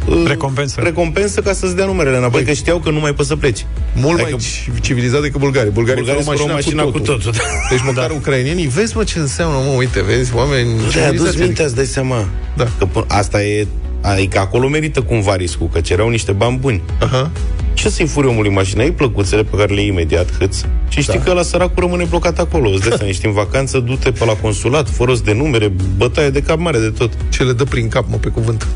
uh, 0.09 0.23
Recompensă. 0.27 0.81
recompensă 0.81 1.41
ca 1.41 1.53
să-ți 1.53 1.77
dea 1.77 1.85
numerele 1.85 2.17
înapoi, 2.17 2.45
că 2.45 2.53
știau 2.53 2.79
că 2.79 2.91
nu 2.91 3.01
mai 3.01 3.15
poți 3.15 3.29
să 3.29 3.37
pleci. 3.37 3.67
Mult 3.95 4.21
Adică- 4.21 4.37
mai 4.37 4.41
ci- 4.79 4.81
civilizat 4.83 5.21
decât 5.23 5.41
bulgarii. 5.41 5.71
Bulgarii, 5.71 6.03
Bulgarii 6.03 6.23
furau 6.25 6.39
furau 6.39 6.55
mașina, 6.55 6.83
mașina 6.83 6.99
cu 6.99 7.13
totul, 7.13 7.33
da. 7.33 7.39
Deci 7.71 7.83
măcar 7.85 8.11
ucrainienii, 8.11 8.67
vezi 8.67 8.97
mă 8.97 9.05
ce 9.05 9.19
înseamnă, 9.19 9.57
mă, 9.57 9.73
uite, 9.77 10.03
vezi, 10.03 10.35
oameni 10.35 10.69
Nu 10.69 10.75
te-ai 10.75 10.85
adus 10.85 11.17
civilizați, 11.17 11.39
mintea, 11.39 11.65
îți 11.65 11.75
dai 11.75 11.85
seama. 11.85 12.29
Da. 12.57 12.67
Că 12.79 12.85
până- 12.85 13.05
asta 13.09 13.43
e... 13.43 13.67
Adică 14.03 14.39
acolo 14.39 14.69
merită 14.69 15.03
cumva 15.03 15.37
riscul, 15.37 15.69
că 15.73 15.81
cereau 15.81 16.09
niște 16.09 16.33
bani 16.33 16.59
buni. 16.59 16.83
Aha. 17.01 17.31
Ce 17.75 17.89
să-i 17.89 18.07
furi 18.07 18.27
omului 18.27 18.51
mașina? 18.51 18.83
Ai 18.83 18.91
plăcuțele 18.91 19.43
pe 19.43 19.57
care 19.57 19.75
le 19.75 19.81
iei 19.81 19.89
imediat 19.89 20.37
câți 20.39 20.67
și 20.93 21.03
știi 21.03 21.19
Da. 21.19 21.25
că 21.25 21.33
la 21.33 21.43
săracul 21.43 21.83
rămâne 21.83 22.05
blocat 22.05 22.39
acolo. 22.39 22.69
Îți 22.71 22.81
dai 22.81 22.91
seama, 22.97 23.11
ești 23.11 23.27
în 23.27 23.33
vacanță, 23.33 23.79
du-te 23.79 24.11
pe 24.11 24.25
la 24.25 24.33
consulat, 24.33 24.89
fără 24.89 25.11
rost 25.11 25.25
de 25.25 25.33
numere, 25.33 25.73
bătaie 25.97 26.31
de 26.31 26.43
cap 26.43 26.59
mare 26.59 26.79
de 26.79 26.89
tot. 26.91 27.11
ce 27.29 27.43
le 27.43 27.53
dă 27.53 27.65
prin 27.65 27.89
cap, 27.89 28.05
mă, 28.09 28.17
pe 28.17 28.29
cuvânt. 28.29 28.67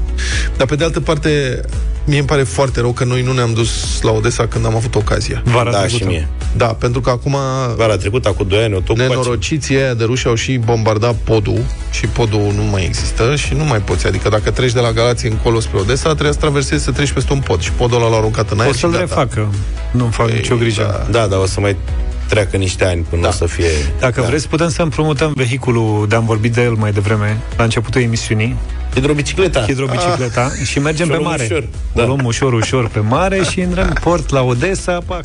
Dar 0.56 0.66
pe 0.66 0.76
de 0.76 0.84
altă 0.84 1.00
parte, 1.00 1.60
mie 2.04 2.18
îmi 2.18 2.26
pare 2.26 2.42
foarte 2.42 2.80
rău 2.80 2.92
că 2.92 3.04
noi 3.04 3.22
nu 3.22 3.32
ne-am 3.32 3.52
dus 3.54 4.02
la 4.02 4.10
Odessa 4.10 4.46
când 4.46 4.66
am 4.66 4.74
avut 4.74 4.94
ocazia. 4.94 5.42
Vara 5.44 5.70
da, 5.70 5.78
trecută. 5.78 6.02
și 6.02 6.08
mie. 6.08 6.28
Da, 6.56 6.66
pentru 6.66 7.00
că 7.00 7.10
acum 7.10 7.36
Vara 7.76 7.96
trecută, 7.96 8.28
acum 8.28 8.46
2 8.48 8.62
ani, 8.62 8.74
o 8.74 8.76
tot 8.80 8.86
cu 8.86 8.92
pace. 8.94 9.08
nenorociții 9.08 9.76
aia 9.76 9.94
de 9.94 10.04
ruși 10.04 10.26
au 10.26 10.34
și 10.34 10.56
bombardat 10.64 11.14
podul 11.14 11.60
și 11.90 12.06
podul 12.06 12.52
nu 12.56 12.62
mai 12.70 12.84
există 12.84 13.34
și 13.36 13.54
nu 13.54 13.64
mai 13.64 13.78
poți. 13.78 14.06
Adică 14.06 14.28
dacă 14.28 14.50
treci 14.50 14.72
de 14.72 14.80
la 14.80 14.92
Galație 14.92 15.28
încolo 15.30 15.60
spre 15.60 15.78
Odessa, 15.78 16.10
trebuie 16.12 16.32
să 16.32 16.38
traversezi, 16.38 16.84
să 16.84 16.90
treci 16.90 17.12
peste 17.12 17.32
un 17.32 17.38
pod 17.40 17.60
și 17.60 17.70
podul 17.72 17.96
ăla 18.00 18.08
l-au 18.08 18.18
aruncat 18.18 18.50
în 18.50 18.60
aer 18.60 18.70
O 18.70 18.72
și 18.72 18.78
să-l 18.78 18.90
gata. 18.90 19.02
refacă. 19.02 19.48
Nu-mi 19.92 20.10
fac 20.12 20.26
Păi, 20.26 20.36
nicio 20.36 20.56
grijă. 20.56 21.06
da. 21.10 21.18
Da, 21.20 21.26
dar 21.26 21.38
o 21.38 21.46
să 21.46 21.60
mai 21.60 21.76
treacă 22.28 22.56
niște 22.56 22.84
ani 22.84 23.06
până 23.10 23.22
Da. 23.22 23.28
o 23.28 23.30
să 23.30 23.46
fie... 23.46 23.66
Dacă 24.00 24.20
Da. 24.20 24.26
vreți, 24.26 24.48
putem 24.48 24.68
să 24.68 24.82
împrumutăm 24.82 25.32
vehiculul, 25.34 26.06
de 26.08 26.14
am 26.14 26.24
vorbit 26.24 26.52
de 26.52 26.62
el 26.62 26.72
mai 26.72 26.92
devreme, 26.92 27.36
la 27.56 27.64
începutul 27.64 28.00
emisiunii, 28.00 28.56
Hidrobicicleta. 28.94 29.60
hidrobicicleta, 29.66 30.50
și 30.64 30.78
mergem 30.78 31.06
Și 31.06 31.12
o 31.12 31.14
pe 31.14 31.20
luăm 31.20 31.30
mare. 31.30 31.44
ușor. 31.44 31.62
O 31.62 32.00
Da. 32.00 32.04
luăm 32.06 32.24
ușor, 32.24 32.52
ușor 32.52 32.88
pe 32.88 32.98
mare 33.00 33.42
și 33.50 33.60
intrăm 33.60 33.86
în 33.86 33.94
port 34.02 34.30
la 34.30 34.42
Odessa, 34.42 34.98
pac. 35.06 35.24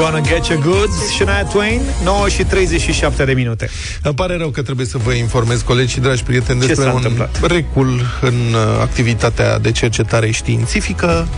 Gonna 0.00 0.20
get 0.20 0.46
you 0.46 0.60
goods, 0.60 0.96
Shania 1.16 1.44
Twain, 1.44 1.80
9 2.04 2.28
și 2.28 2.44
37 2.44 3.24
de 3.24 3.32
minute. 3.32 3.68
Îmi 4.02 4.14
pare 4.14 4.36
rău 4.36 4.48
că 4.48 4.62
trebuie 4.62 4.86
să 4.86 4.98
vă 4.98 5.12
informez, 5.12 5.60
colegi 5.62 5.92
și 5.92 6.00
dragi 6.00 6.22
prieteni, 6.22 6.60
Ce 6.60 6.66
despre 6.66 6.84
s-a 6.84 6.90
un 6.90 6.96
întâmplat? 6.96 7.46
recul 7.46 8.06
în 8.20 8.34
uh, 8.54 8.80
activitatea 8.80 9.58
de 9.58 9.72
cercetare 9.72 10.30
științifică. 10.30 11.28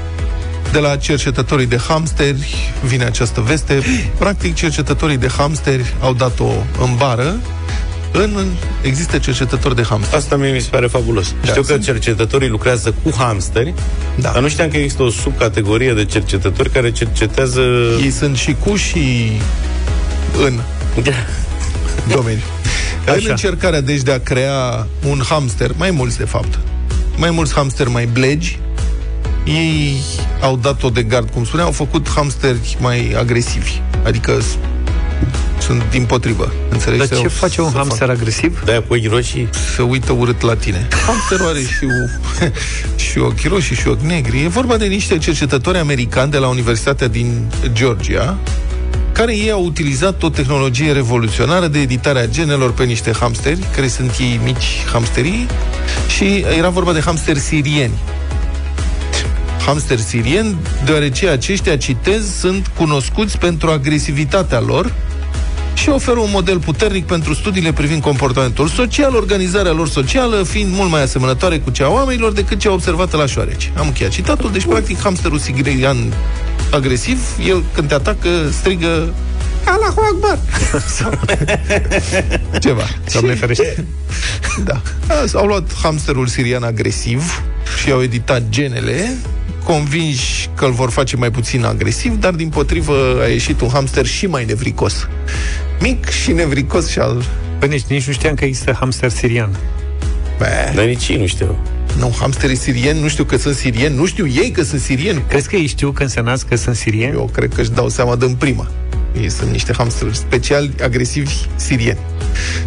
De 0.73 0.79
la 0.79 0.97
cercetătorii 0.97 1.67
de 1.67 1.79
hamsteri 1.89 2.73
vine 2.85 3.05
această 3.05 3.41
veste. 3.41 3.83
Practic, 4.19 4.55
cercetătorii 4.55 5.17
de 5.17 5.29
hamsteri 5.37 5.95
au 6.01 6.13
dat-o 6.13 6.49
în 6.81 6.95
bară. 6.97 7.37
În, 8.13 8.47
există 8.83 9.19
cercetători 9.19 9.75
de 9.75 9.83
hamsteri. 9.83 10.17
Asta 10.17 10.37
mie 10.37 10.53
mi 10.53 10.61
se 10.61 10.69
pare 10.71 10.87
fabulos. 10.87 11.35
Da, 11.41 11.49
Știu 11.49 11.63
că 11.63 11.73
sunt- 11.73 11.85
cercetătorii 11.85 12.49
lucrează 12.49 12.95
cu 13.03 13.11
hamsteri, 13.19 13.75
Da. 14.17 14.31
dar 14.31 14.43
nu 14.43 14.49
știam 14.49 14.69
că 14.69 14.77
există 14.77 15.03
o 15.03 15.11
subcategorie 15.11 15.93
de 15.93 16.05
cercetători 16.05 16.71
care 16.71 16.91
cercetează... 16.93 17.61
Ei 18.03 18.11
sunt 18.11 18.37
și 18.37 18.57
cu 18.65 18.77
și 18.77 19.33
în 20.47 20.61
domeniu. 22.15 22.43
În 23.07 23.13
Așa. 23.13 23.31
încercarea, 23.31 23.81
deci, 23.81 24.01
de 24.03 24.13
a 24.13 24.21
crea 24.21 24.87
un 25.09 25.21
hamster, 25.29 25.71
mai 25.77 25.91
mulți, 25.91 26.19
de 26.19 26.25
fapt, 26.25 26.59
mai 27.17 27.31
mulți 27.31 27.53
hamster 27.55 27.89
mai 27.89 28.07
blegi, 28.07 28.59
ei 29.45 29.97
au 30.41 30.57
dat-o 30.57 30.89
de 30.91 31.03
gard, 31.03 31.31
cum 31.31 31.45
spuneam, 31.45 31.67
au 31.67 31.73
făcut 31.73 32.09
hamsteri 32.09 32.77
mai 32.81 33.15
agresivi. 33.19 33.73
Adică 34.05 34.39
s- 34.41 34.57
sunt 35.61 35.83
din 35.91 36.05
potrivă. 36.05 36.53
Înțelegi? 36.69 36.99
Dar 36.99 37.09
Se- 37.09 37.23
ce 37.23 37.29
face 37.29 37.61
un 37.61 37.71
se 37.71 37.77
hamster 37.77 38.09
fac- 38.09 38.11
agresiv? 38.17 38.63
De-aia 38.65 38.81
cu 38.83 38.95
ochii 38.95 39.09
roșii. 39.09 39.49
se 39.77 39.83
uită 39.83 40.13
urât 40.13 40.41
la 40.41 40.55
tine. 40.55 40.89
Hamsterul 41.07 41.47
are 41.47 41.59
și, 41.61 41.85
o, 41.85 42.47
și 43.11 43.19
ochi 43.19 43.47
roșii 43.49 43.77
și 43.77 43.89
ochi 43.89 44.01
negri. 44.01 44.43
E 44.45 44.49
vorba 44.49 44.77
de 44.77 44.85
niște 44.87 45.19
cercetători 45.19 45.79
americani 45.79 46.31
de 46.31 46.39
la 46.39 46.49
Universitatea 46.49 47.09
din 47.09 47.43
Georgia, 47.73 48.37
care 49.13 49.37
ei 49.37 49.51
au 49.51 49.65
utilizat 49.65 50.23
o 50.23 50.29
tehnologie 50.29 50.93
revoluționară 50.93 51.67
de 51.67 51.79
editare 51.79 52.19
a 52.19 52.27
genelor 52.27 52.73
pe 52.73 52.85
niște 52.85 53.13
hamsteri, 53.21 53.59
care 53.75 53.89
sunt 53.89 54.17
ei 54.21 54.41
mici 54.45 54.85
hamsterii, 54.93 55.47
și 56.17 56.45
era 56.59 56.69
vorba 56.69 56.93
de 56.93 57.01
hamsteri 57.01 57.39
sirieni. 57.39 57.93
Hamster 59.67 59.99
sirieni, 59.99 60.57
deoarece 60.85 61.29
aceștia, 61.29 61.77
citez, 61.77 62.37
sunt 62.39 62.71
cunoscuți 62.77 63.39
pentru 63.39 63.71
agresivitatea 63.71 64.61
lor 64.61 64.93
și 65.75 65.89
oferă 65.89 66.19
un 66.19 66.29
model 66.33 66.59
puternic 66.59 67.07
pentru 67.07 67.35
studiile 67.35 67.73
privind 67.73 68.03
comportamentul 68.03 68.69
social, 68.69 69.15
organizarea 69.15 69.73
lor 69.73 69.89
socială 69.89 70.43
fiind 70.43 70.73
mult 70.75 70.91
mai 70.91 71.03
asemănătoare 71.03 71.59
cu 71.59 71.71
cea 71.71 71.85
a 71.85 71.91
oamenilor 71.91 72.33
decât 72.33 72.59
cea 72.59 72.73
observată 72.73 73.17
la 73.17 73.27
șoareci. 73.27 73.73
Am 73.77 73.87
încheiat 73.87 74.13
citatul, 74.13 74.53
deci 74.53 74.65
practic 74.67 75.01
hamsterul 75.01 75.39
sigrian 75.39 76.13
agresiv, 76.71 77.21
el 77.47 77.63
când 77.75 77.89
te 77.89 77.95
atacă 77.95 78.29
strigă 78.51 79.15
Allahu 79.65 80.01
Akbar! 80.13 80.39
Sau 80.97 81.11
ceva. 82.65 82.83
Doamne 83.13 83.35
ferește. 83.35 83.85
Da. 84.65 84.81
Azi 85.21 85.37
Au 85.37 85.47
luat 85.47 85.75
hamsterul 85.83 86.27
sirian 86.27 86.63
agresiv 86.63 87.43
și 87.83 87.91
au 87.91 88.03
editat 88.03 88.43
genele, 88.49 89.15
convinși 89.65 90.49
că 90.57 90.65
îl 90.65 90.73
vor 90.73 90.91
face 90.91 91.17
mai 91.17 91.31
puțin 91.31 91.65
agresiv, 91.65 92.13
dar 92.13 92.33
din 92.33 92.49
potrivă 92.49 93.19
a 93.23 93.27
ieșit 93.27 93.61
un 93.61 93.69
hamster 93.69 94.07
și 94.07 94.27
mai 94.27 94.45
nevricos. 94.45 95.09
Mic 95.83 96.09
și 96.09 96.33
nevricos 96.33 96.89
și 96.89 96.99
al... 96.99 97.25
Păi 97.59 97.69
nici, 97.69 97.83
nici 97.89 98.07
nu 98.07 98.13
știam 98.13 98.35
că 98.35 98.45
există 98.45 98.77
hamster 98.81 99.11
sirian. 99.11 99.57
Bă, 100.39 100.45
Dar 100.75 100.85
nici 100.85 101.09
ei 101.09 101.17
nu 101.17 101.27
știu. 101.27 101.57
nu, 101.99 102.15
hamsterii 102.21 102.57
sirieni, 102.57 103.01
nu 103.01 103.09
știu 103.09 103.25
că 103.25 103.37
sunt 103.37 103.55
sirieni, 103.57 103.95
nu 103.97 104.07
știu 104.07 104.27
ei 104.27 104.51
că 104.51 104.63
sunt 104.63 104.81
sirieni. 104.81 105.23
Crezi 105.29 105.49
că 105.49 105.57
ei 105.57 105.67
știu 105.67 105.91
când 105.91 106.11
se 106.11 106.21
nasc 106.21 106.49
că 106.49 106.57
sunt 106.57 106.77
sirieni? 106.77 107.13
Eu 107.15 107.31
cred 107.33 107.55
că 107.55 107.61
își 107.61 107.71
dau 107.71 107.89
seama 107.89 108.17
de 108.17 108.25
în 108.25 108.35
prima. 108.35 108.67
Ei 109.21 109.29
sunt 109.31 109.51
niște 109.51 109.73
hamsteri 109.77 110.17
speciali 110.17 110.75
agresivi 110.83 111.35
sirieni. 111.57 111.99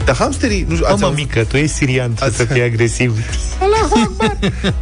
Dar 0.06 0.16
hamsterii... 0.16 0.66
Nu 0.68 0.74
știu, 0.74 0.86
ați, 0.86 0.94
Mama 1.02 1.06
avut, 1.14 1.18
mică, 1.18 1.44
tu 1.44 1.58
ești 1.58 1.76
sirian, 1.76 2.14
tu 2.14 2.24
Ați- 2.24 2.36
să 2.36 2.44
fii 2.46 2.62
agresiv. 2.62 3.18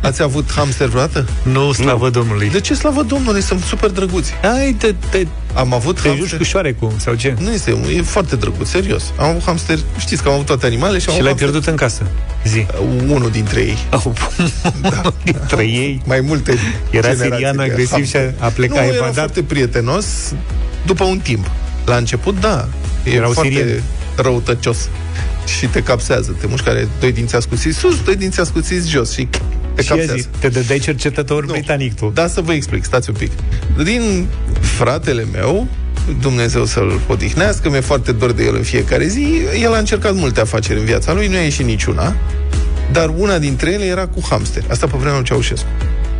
ați 0.01 0.21
avut 0.21 0.51
hamster 0.55 0.87
vreodată? 0.87 1.27
Nu, 1.43 1.71
slavă 1.71 2.09
Domnului. 2.09 2.49
De 2.49 2.59
ce 2.59 2.73
slavă 2.73 3.01
Domnului? 3.03 3.41
Sunt 3.41 3.61
super 3.63 3.89
drăguți. 3.89 4.31
Hai, 4.41 4.75
te, 4.77 4.93
te, 5.09 5.25
Am 5.53 5.73
avut 5.73 5.95
te 6.01 6.07
hamster... 6.07 6.27
juci 6.27 6.37
cu 6.37 6.43
șoarecul, 6.43 6.91
sau 6.97 7.13
ce? 7.13 7.35
Nu 7.39 7.51
este, 7.51 7.77
e 7.95 8.01
foarte 8.01 8.35
drăguț, 8.35 8.67
serios. 8.69 9.03
Am 9.19 9.25
avut 9.29 9.43
hamster, 9.43 9.79
știți 9.97 10.21
că 10.21 10.27
am 10.27 10.33
avut 10.33 10.45
toate 10.45 10.65
animalele 10.65 10.99
și 10.99 11.05
am 11.09 11.13
Și 11.15 11.19
avut 11.21 11.23
l-ai 11.23 11.33
hamster- 11.33 11.37
pierdut 11.51 11.67
în 11.67 11.75
casă. 11.75 12.01
Zi. 12.45 12.65
Unul 13.07 13.29
dintre 13.31 13.59
ei. 13.59 13.77
Au, 14.03 14.13
dintre 15.23 15.63
ei. 15.63 16.01
Mai 16.05 16.19
multe 16.21 16.51
Era 16.51 17.01
generații 17.07 17.31
sirian 17.31 17.55
de 17.55 17.61
agresiv 17.63 17.91
hamster. 17.91 18.29
și 18.29 18.35
a 18.43 18.47
plecat, 18.47 18.75
Nu, 18.77 18.81
a 18.81 18.85
era 18.85 18.95
evadat. 18.95 19.13
foarte 19.13 19.43
prietenos 19.43 20.05
după 20.85 21.03
un 21.03 21.19
timp. 21.19 21.51
La 21.85 21.95
început, 21.95 22.39
da. 22.39 22.67
E 23.03 23.11
Erau 23.11 23.31
foarte 23.31 23.51
sirieni. 23.53 23.81
Răutăcios. 24.15 24.89
Și 25.57 25.65
te 25.65 25.81
capsează. 25.83 26.35
Te 26.39 26.47
mușcă 26.47 26.69
are 26.69 26.87
doi 26.99 27.11
dinți 27.11 27.35
ascuțiți 27.35 27.77
sus, 27.77 28.01
doi 28.03 28.15
dinți 28.15 28.39
ascuțiți 28.39 28.89
jos 28.89 29.11
și 29.11 29.27
te 29.75 29.81
Și 29.81 29.89
ia 29.91 29.95
capsează. 29.95 30.21
zi, 30.21 30.27
te 30.39 30.47
dădeai 30.49 30.79
cercetător 30.79 31.45
Nu. 31.45 31.51
britanic 31.51 31.93
tu. 31.95 32.11
Da, 32.13 32.27
să 32.27 32.41
vă 32.41 32.53
explic, 32.53 32.83
stați 32.83 33.09
un 33.09 33.15
pic. 33.15 33.31
Din 33.83 34.27
fratele 34.59 35.25
meu, 35.31 35.67
Dumnezeu 36.21 36.65
să-l 36.65 36.99
odihnească, 37.07 37.69
mi-e 37.69 37.79
foarte 37.79 38.11
dor 38.11 38.31
de 38.31 38.43
el 38.43 38.55
în 38.55 38.63
fiecare 38.63 39.07
zi, 39.07 39.41
el 39.61 39.73
a 39.73 39.77
încercat 39.77 40.15
multe 40.15 40.39
afaceri 40.39 40.79
în 40.79 40.85
viața 40.85 41.13
lui, 41.13 41.27
nu 41.27 41.35
a 41.37 41.39
ieșit 41.39 41.65
niciuna, 41.65 42.15
dar 42.91 43.11
una 43.17 43.37
dintre 43.37 43.71
ele 43.71 43.85
era 43.85 44.07
cu 44.07 44.21
hamster. 44.29 44.63
Asta 44.69 44.87
pe 44.87 44.93
vremea 44.97 45.15
lui 45.15 45.23
Ceaușescu. 45.25 45.67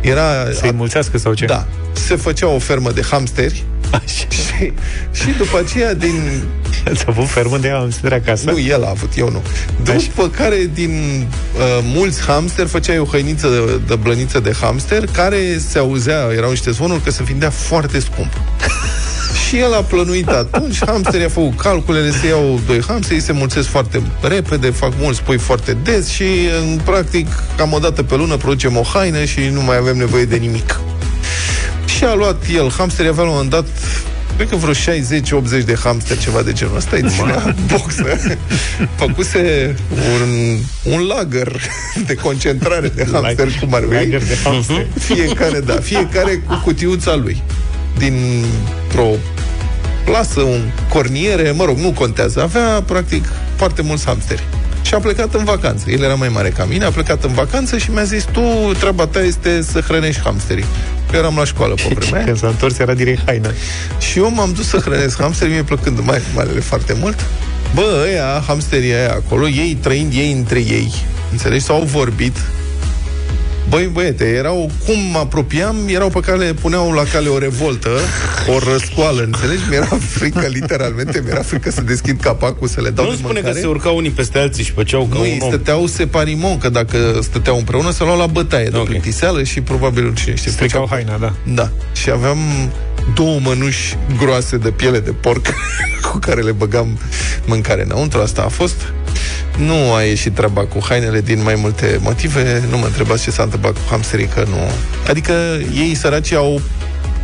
Era... 0.00 0.50
Să-i 0.52 0.72
mulțească 0.72 1.18
sau 1.18 1.34
ce? 1.34 1.44
Da. 1.44 1.66
Se 1.92 2.16
făcea 2.16 2.48
o 2.48 2.58
fermă 2.58 2.90
de 2.92 3.02
hamsteri 3.10 3.64
Și, 4.34 4.72
și 5.12 5.30
după 5.38 5.58
aceea 5.58 5.94
din... 5.94 6.42
Ați 6.90 7.04
avut 7.08 7.28
fermă 7.28 7.58
de 7.58 7.68
hamster 7.68 8.12
acasă? 8.12 8.50
Nu, 8.50 8.60
el 8.60 8.84
a 8.84 8.88
avut, 8.88 9.12
eu 9.16 9.30
nu. 9.30 9.42
După 9.82 10.28
care 10.28 10.70
din 10.74 11.26
uh, 11.56 11.80
mulți 11.82 12.20
hamster 12.22 12.66
făceai 12.66 12.98
o 12.98 13.04
hăiniță 13.04 13.48
de, 13.48 13.80
de 13.86 13.94
blăniță 13.94 14.40
de 14.40 14.52
hamster 14.60 15.04
care 15.12 15.58
se 15.68 15.78
auzea, 15.78 16.28
erau 16.36 16.50
niște 16.50 16.70
zvonuri 16.70 17.02
că 17.02 17.10
se 17.10 17.22
vindea 17.22 17.50
foarte 17.50 17.98
scump. 17.98 18.32
Și 19.48 19.58
el 19.58 19.74
a 19.74 19.80
plănuit 19.80 20.28
atunci, 20.28 20.84
hamsterii 20.84 21.26
a 21.26 21.28
făcut 21.28 21.60
calculele, 21.60 22.10
se 22.10 22.26
iau 22.26 22.60
doi 22.66 22.82
hamsteri, 22.86 23.20
se 23.20 23.32
mulțesc 23.32 23.68
foarte 23.68 24.02
repede, 24.20 24.70
fac 24.70 24.92
mulți 24.98 25.22
pui 25.22 25.38
foarte 25.38 25.76
des 25.82 26.08
și, 26.08 26.24
în 26.60 26.80
practic, 26.84 27.28
cam 27.56 27.72
o 27.72 27.78
dată 27.78 28.02
pe 28.02 28.16
lună 28.16 28.36
producem 28.36 28.76
o 28.76 28.82
haină 28.82 29.24
și 29.24 29.40
nu 29.52 29.62
mai 29.62 29.76
avem 29.76 29.96
nevoie 29.96 30.24
de 30.24 30.36
nimic. 30.36 30.80
Și 31.96 32.04
a 32.04 32.14
luat 32.14 32.42
el, 32.54 32.70
hamsterii 32.70 33.10
avea 33.10 33.22
la 33.22 33.28
un 33.28 33.34
moment 33.34 33.52
dat 33.52 33.66
Cred 34.36 34.48
că 34.48 34.56
vreo 34.56 34.72
60-80 34.72 35.64
de 35.64 35.74
hamster, 35.82 36.18
ceva 36.18 36.42
de 36.42 36.52
genul 36.52 36.76
ăsta, 36.76 36.96
îi 36.96 37.04
ținea 37.08 37.54
boxă. 37.66 38.04
Făcuse 38.96 39.74
un, 39.90 40.58
un 40.92 41.06
lagăr 41.06 41.60
de 42.06 42.14
concentrare 42.14 42.88
de 42.88 43.06
hamster, 43.12 43.48
cum 43.60 43.74
ar 43.74 43.84
veni. 43.84 44.04
Lagăr 44.04 44.26
de 44.28 44.36
hamster. 44.44 44.86
Fiecare, 44.98 45.60
da, 45.60 45.74
fiecare 45.74 46.36
cu 46.46 46.60
cutiuța 46.64 47.14
lui. 47.14 47.42
Din 47.98 48.44
o 48.98 49.14
plasă, 50.04 50.40
un 50.40 50.70
corniere, 50.88 51.50
mă 51.50 51.64
rog, 51.64 51.78
nu 51.78 51.92
contează. 51.92 52.42
Avea, 52.42 52.82
practic, 52.86 53.24
foarte 53.56 53.82
mulți 53.82 54.04
hamsteri. 54.04 54.42
Și 54.82 54.94
a 54.94 54.98
plecat 54.98 55.34
în 55.34 55.44
vacanță. 55.44 55.90
El 55.90 56.02
era 56.02 56.14
mai 56.14 56.28
mare 56.28 56.48
ca 56.48 56.64
mine, 56.64 56.84
a 56.84 56.90
plecat 56.90 57.24
în 57.24 57.32
vacanță 57.32 57.78
și 57.78 57.90
mi-a 57.90 58.04
zis, 58.04 58.24
tu, 58.24 58.40
treaba 58.78 59.06
ta 59.06 59.22
este 59.22 59.62
să 59.62 59.80
hrănești 59.80 60.20
hamsterii. 60.20 60.64
Eu 61.14 61.20
eram 61.20 61.36
la 61.36 61.44
școală 61.44 61.74
pe 61.74 61.94
vremea 61.94 62.16
aia. 62.16 62.24
Când 62.24 62.38
s-a 62.38 62.46
întors 62.46 62.78
era 62.78 62.94
direct 62.94 63.22
haină. 63.24 63.52
Și 63.98 64.18
eu 64.18 64.30
m-am 64.30 64.52
dus 64.52 64.68
să 64.68 64.76
hrănesc 64.76 65.20
hamsteri, 65.20 65.50
mie 65.50 65.62
plăcând 65.62 65.98
mai 66.00 66.20
marele 66.34 66.60
foarte 66.60 66.96
mult. 67.00 67.26
Bă, 67.74 68.04
ăia, 68.08 68.42
hamsterii 68.46 68.92
aia 68.92 69.12
acolo, 69.12 69.48
ei 69.48 69.78
trăind 69.80 70.12
ei 70.12 70.32
între 70.32 70.58
ei, 70.58 70.92
înțelegi, 71.30 71.64
s-au 71.64 71.82
vorbit. 71.82 72.36
Băi, 73.68 73.86
băiete, 73.92 74.24
erau, 74.24 74.70
cum 74.86 74.94
mă 75.12 75.18
apropiam, 75.18 75.76
erau 75.86 76.08
pe 76.08 76.20
cale, 76.20 76.52
puneau 76.60 76.92
la 76.92 77.02
cale 77.12 77.28
o 77.28 77.38
revoltă, 77.38 77.88
o 78.54 78.58
răscoală, 78.72 79.22
înțelegi? 79.22 79.60
Mi-era 79.68 79.98
frică, 80.08 80.46
literalmente, 80.46 81.20
mi-era 81.24 81.42
frică 81.42 81.70
să 81.70 81.80
deschid 81.80 82.20
capacul, 82.20 82.68
să 82.68 82.80
le 82.80 82.90
dau 82.90 83.04
Nu 83.04 83.10
de 83.10 83.16
spune 83.16 83.32
că 83.34 83.40
mâncare. 83.40 83.60
se 83.60 83.66
urcau 83.66 83.96
unii 83.96 84.10
peste 84.10 84.38
alții 84.38 84.64
și 84.64 84.72
făceau 84.72 85.02
ca 85.04 85.14
Nu, 85.14 85.20
un 85.20 85.26
ei 85.26 85.38
om. 85.40 85.48
stăteau 85.48 85.86
separimon, 85.86 86.58
că 86.58 86.68
dacă 86.68 87.18
stăteau 87.22 87.56
împreună, 87.58 87.90
se 87.90 88.04
luau 88.04 88.18
la 88.18 88.26
bătaie 88.26 88.68
de 88.68 88.76
Ok. 88.76 88.84
plictiseală 88.84 89.42
și 89.42 89.60
probabil 89.60 90.14
cine 90.14 90.34
știe. 90.34 90.50
Stricau 90.50 90.86
făceau- 90.86 91.04
haina, 91.06 91.18
da. 91.26 91.32
Da. 91.62 91.70
Și 91.92 92.10
aveam 92.10 92.38
două 93.14 93.38
mănuși 93.40 93.96
groase 94.18 94.56
de 94.56 94.70
piele 94.70 94.98
de 95.00 95.10
porc 95.10 95.46
cu 96.12 96.18
care 96.18 96.40
le 96.40 96.52
băgam 96.52 96.98
mâncare 97.46 97.82
înăuntru. 97.82 98.20
Asta 98.20 98.42
a 98.42 98.48
fost. 98.48 98.92
Nu 99.58 99.92
a 99.94 100.02
ieșit 100.02 100.34
treaba 100.34 100.64
cu 100.64 100.78
hainele 100.88 101.20
din 101.20 101.42
mai 101.42 101.54
multe 101.54 101.98
motive. 102.02 102.62
Nu 102.70 102.78
mă 102.78 102.84
întrebați 102.84 103.22
ce 103.22 103.30
s-a 103.30 103.42
întâmplat 103.42 103.72
cu 103.72 103.80
hamsterii, 103.90 104.26
că 104.26 104.44
nu... 104.48 104.70
Adică 105.08 105.32
ei 105.74 105.94
săraci 105.94 106.32
au 106.32 106.60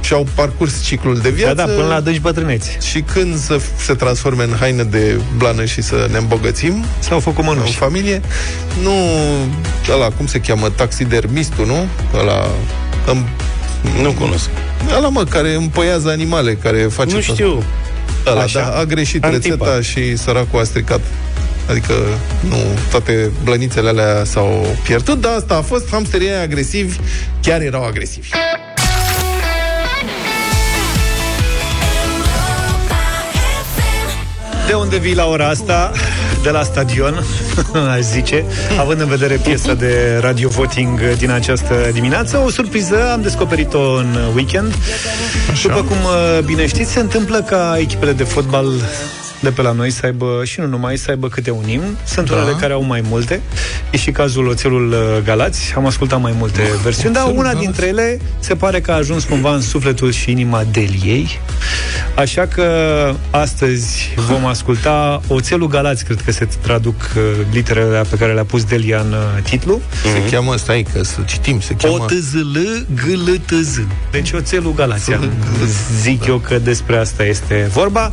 și-au 0.01 0.27
parcurs 0.35 0.83
ciclul 0.83 1.19
de 1.19 1.31
viață. 1.31 1.55
Da, 1.55 1.67
da, 1.67 1.73
până 1.73 1.87
la 1.87 1.95
adânci 1.95 2.19
bătrâneți. 2.21 2.79
Și 2.91 3.01
când 3.01 3.39
să 3.39 3.61
se 3.85 3.95
transforme 3.95 4.43
în 4.43 4.55
haină 4.61 4.83
de 4.83 5.21
blană 5.37 5.65
și 5.65 5.83
să 5.83 6.09
ne 6.11 6.17
îmbogățim 6.19 6.85
S-au 6.99 7.21
făcut 7.21 7.39
în 7.39 7.45
mănuși. 7.55 7.77
familie, 7.77 8.21
nu 8.83 8.93
ăla, 9.93 10.09
cum 10.11 10.27
se 10.27 10.41
cheamă, 10.41 10.69
taxidermistul, 10.69 11.67
nu? 11.67 11.87
Ăla, 12.19 12.49
îm, 13.07 13.27
Nu 14.03 14.13
cunosc. 14.13 14.49
ăla 14.97 15.09
mă, 15.09 15.25
care 15.25 15.55
împăiază 15.55 16.09
animale, 16.09 16.55
care 16.55 16.79
face... 16.79 17.15
Nu 17.15 17.21
tot- 17.21 17.25
știu. 17.25 17.63
Ăla, 18.27 18.41
Așa. 18.43 18.61
da, 18.61 18.79
a 18.79 18.85
greșit 18.85 19.25
Antipa. 19.25 19.47
rețeta 19.67 19.81
și 19.81 20.17
săracul 20.17 20.61
a 20.61 20.65
stricat. 20.65 21.01
Adică, 21.71 21.95
nu, 22.41 22.57
toate 22.91 23.31
blănițele 23.45 23.89
alea 23.89 24.25
s-au 24.25 24.77
pierdut, 24.85 25.21
dar 25.21 25.33
asta 25.33 25.55
a 25.55 25.61
fost, 25.61 25.89
hamsterii 25.91 26.29
aia 26.29 26.41
agresivi 26.41 26.97
chiar 27.43 27.61
erau 27.61 27.85
agresivi. 27.85 28.29
De 34.67 34.77
unde 34.77 34.97
vii 34.97 35.15
la 35.15 35.27
ora 35.27 35.49
asta? 35.49 35.93
De 36.43 36.51
la 36.51 36.63
stadion, 36.63 37.25
aș 37.95 38.01
zice, 38.01 38.45
având 38.79 39.01
în 39.01 39.09
vedere 39.09 39.35
piesa 39.35 39.75
de 39.75 40.19
radio 40.21 40.49
voting 40.49 41.01
din 41.17 41.31
această 41.31 41.91
dimineață. 41.93 42.43
O 42.45 42.51
surpriză, 42.51 43.13
am 43.13 43.23
descoperit-o 43.23 43.93
în 43.93 44.19
weekend. 44.35 44.75
După 45.63 45.83
cum 45.83 45.97
uh, 45.97 46.45
bine 46.45 46.67
știți, 46.67 46.93
se 46.93 47.01
întâmplă 47.01 47.43
ca 47.43 47.77
echipele 47.79 48.13
de 48.13 48.25
fotbal 48.25 48.67
de 49.41 49.51
pe 49.51 49.63
la 49.63 49.73
noi 49.73 49.91
să 49.91 50.01
aibă, 50.05 50.41
și 50.45 50.61
nu 50.61 50.67
numai, 50.67 50.97
să 50.97 51.11
aibă 51.11 51.29
câte 51.29 51.51
un 51.51 51.69
imn. 51.69 51.97
Sunt 52.07 52.29
Da. 52.31 52.37
unele 52.37 52.57
care 52.61 52.73
au 52.73 52.83
mai 52.85 53.03
multe. 53.09 53.41
E 53.91 53.97
și 53.97 54.11
cazul 54.11 54.47
Oțelul 54.49 54.91
uh, 54.91 55.23
Galați. 55.25 55.73
Am 55.77 55.87
ascultat 55.87 56.21
mai 56.21 56.35
multe 56.39 56.63
versiuni, 56.83 57.15
dar 57.15 57.23
Oțelul 57.23 57.39
una 57.41 57.49
Galați. 57.53 57.65
dintre 57.67 57.87
ele 57.87 58.19
se 58.39 58.55
pare 58.55 58.81
că 58.81 58.91
a 58.91 58.95
ajuns 58.95 59.25
cumva 59.25 59.55
în 59.55 59.61
sufletul 59.61 60.13
și 60.13 60.31
inima 60.31 60.65
Deliei. 60.73 61.41
Așa 62.15 62.47
că 62.47 62.65
astăzi 63.31 64.15
vom 64.29 64.47
asculta 64.47 65.21
Oțelul 65.29 65.69
Galați, 65.69 66.05
cred 66.05 66.21
că 66.25 66.33
se 66.33 66.49
traduc 66.63 66.95
uh, 67.17 67.23
literele 67.53 67.87
alea 67.87 68.05
pe 68.11 68.17
care 68.17 68.33
le-a 68.33 68.45
pus 68.45 68.65
Delia 68.65 69.01
în 69.01 69.13
uh, 69.13 69.43
titlu. 69.43 69.81
Se 70.03 70.31
cheamă, 70.31 70.57
stai 70.57 70.87
că 70.93 71.03
să 71.05 71.19
citim, 71.27 71.61
se 71.61 71.75
cheamă... 71.75 71.95
O 72.01 72.05
t 72.05 72.11
z 72.11 72.33
l 72.35 72.87
g 72.95 73.01
l 73.29 73.41
t 73.47 73.51
z 73.63 73.81
Deci 74.11 74.33
Oțelul 74.33 74.75
Galați. 74.75 75.13
Am- 75.13 75.31
Zic 76.01 76.25
eu 76.27 76.37
că 76.39 76.59
despre 76.59 76.97
asta 76.97 77.25
este 77.25 77.69
vorba. 77.73 78.13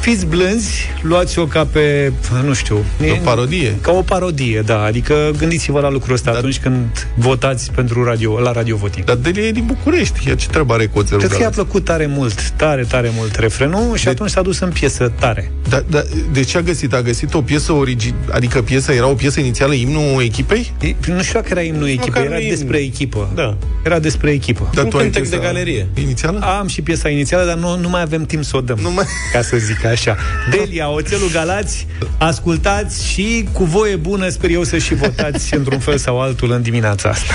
Fiți 0.00 0.26
blânzi, 0.26 0.65
luați-o 1.02 1.44
ca 1.46 1.64
pe, 1.72 2.12
nu 2.44 2.52
știu... 2.54 2.84
O 3.12 3.16
parodie. 3.24 3.74
Ca 3.80 3.92
o 3.92 4.02
parodie, 4.02 4.62
da. 4.66 4.82
Adică 4.82 5.30
gândiți-vă 5.38 5.80
la 5.80 5.90
lucrul 5.90 6.14
ăsta 6.14 6.30
atunci 6.30 6.58
când 6.58 7.08
votați 7.16 7.70
pentru 7.72 8.04
radio, 8.04 8.38
la 8.40 8.52
Radio 8.52 8.76
Voting. 8.76 9.04
Dar 9.06 9.16
Delia 9.16 9.42
e 9.42 9.50
din 9.52 9.64
București, 9.66 10.28
ea 10.28 10.34
ce 10.34 10.48
treabă 10.48 10.74
are 10.74 10.86
cu 10.86 10.98
oțelul 10.98 11.18
Cred 11.18 11.30
că 11.30 11.36
i-a 11.36 11.40
Galați? 11.42 11.60
plăcut 11.60 11.84
tare 11.84 12.06
mult, 12.06 12.50
tare, 12.50 12.82
tare 12.82 13.10
mult 13.16 13.36
refrenul 13.36 13.96
și 13.96 14.04
De- 14.04 14.10
atunci 14.10 14.30
s-a 14.30 14.42
dus 14.42 14.58
în 14.58 14.70
piesă 14.70 15.12
tare. 15.18 15.50
Da, 15.68 15.82
da, 15.90 16.02
de 16.32 16.42
ce 16.42 16.58
a 16.58 16.60
găsit? 16.60 16.92
A 16.94 17.02
găsit 17.02 17.34
o 17.34 17.42
piesă 17.42 17.72
origi... 17.72 18.14
Adică 18.30 18.62
piesa 18.62 18.92
era 18.92 19.06
o 19.08 19.14
piesă 19.14 19.40
inițială, 19.40 19.74
imnul 19.74 20.22
echipei? 20.22 20.72
E- 20.80 20.94
Nu 21.12 21.22
știu 21.22 21.40
dacă 21.40 21.46
era 21.50 21.60
imnul 21.60 21.86
echipei, 21.86 22.08
Măcar 22.08 22.24
era 22.24 22.34
nu 22.34 22.40
e 22.40 22.48
despre 22.48 22.78
imnul. 22.78 22.92
echipă. 22.94 23.30
Da. 23.34 23.56
Era 23.84 23.98
despre 23.98 24.30
echipă. 24.30 24.70
Dar 24.74 24.84
Un 24.84 24.90
tu 24.90 24.96
ai 24.96 25.02
cântec 25.02 25.22
piesa 25.22 25.36
de 25.36 25.42
galerie. 25.46 25.86
Inițială? 25.94 26.38
Am 26.58 26.66
și 26.68 26.82
piesa 26.82 27.08
inițială, 27.08 27.44
dar 27.46 27.56
nu, 27.56 27.76
nu 27.78 27.88
mai 27.88 28.00
avem 28.02 28.24
timp 28.24 28.44
să 28.44 28.56
o 28.56 28.60
dăm. 28.60 28.78
Nu 28.82 28.90
mai- 28.92 29.04
Ca 29.32 29.42
să 29.42 29.56
zic 29.56 29.84
așa. 29.84 30.16
Delia, 30.58 30.90
Oțelul 30.90 31.30
Galați, 31.32 31.86
ascultați 32.18 33.06
și 33.06 33.48
cu 33.52 33.64
voie 33.64 33.96
bună 33.96 34.28
sper 34.28 34.50
eu 34.50 34.62
să 34.62 34.78
și 34.78 34.94
votați 34.94 35.54
într-un 35.54 35.78
fel 35.78 35.98
sau 35.98 36.20
altul 36.20 36.50
în 36.50 36.62
dimineața 36.62 37.08
asta. 37.08 37.34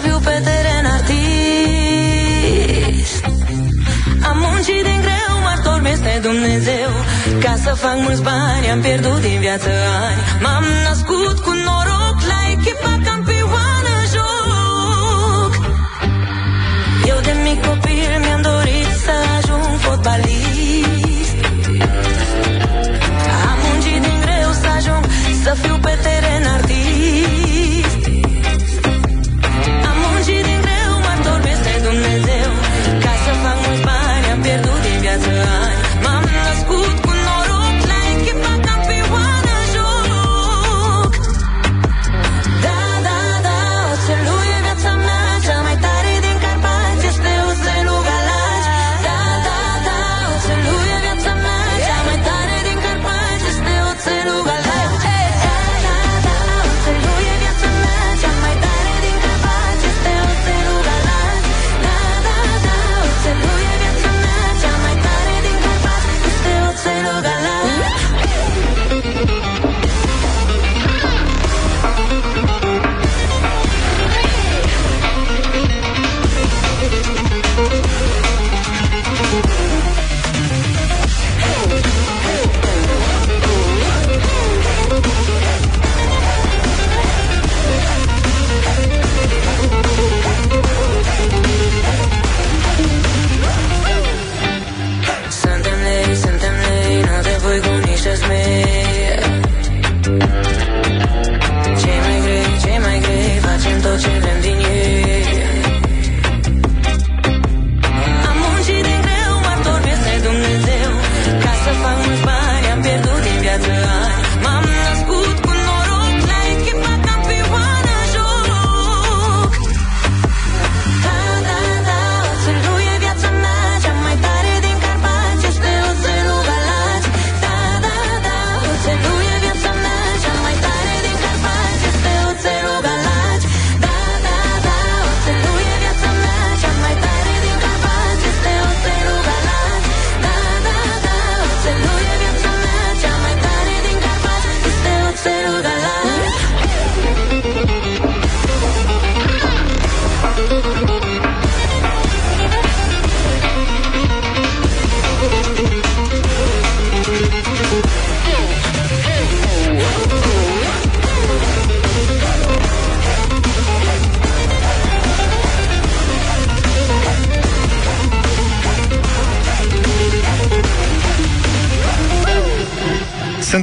Să 0.00 0.04
fiu 0.06 0.18
pe 0.18 0.40
teren 0.44 0.86
artist. 0.96 1.24
Am 4.28 4.36
muncit 4.38 4.82
din 4.88 5.00
greu, 5.00 5.32
martor 5.42 5.86
este 5.92 6.18
Dumnezeu. 6.22 6.90
Ca 7.40 7.54
să 7.64 7.74
fac 7.74 7.96
mulți 8.06 8.22
bani, 8.22 8.70
am 8.70 8.80
pierdut 8.80 9.20
din 9.20 9.40
viață 9.40 9.70
ani. 10.06 10.20
M-am 10.42 10.64
născut 10.88 11.38
cu 11.38 11.50
noroc 11.50 11.87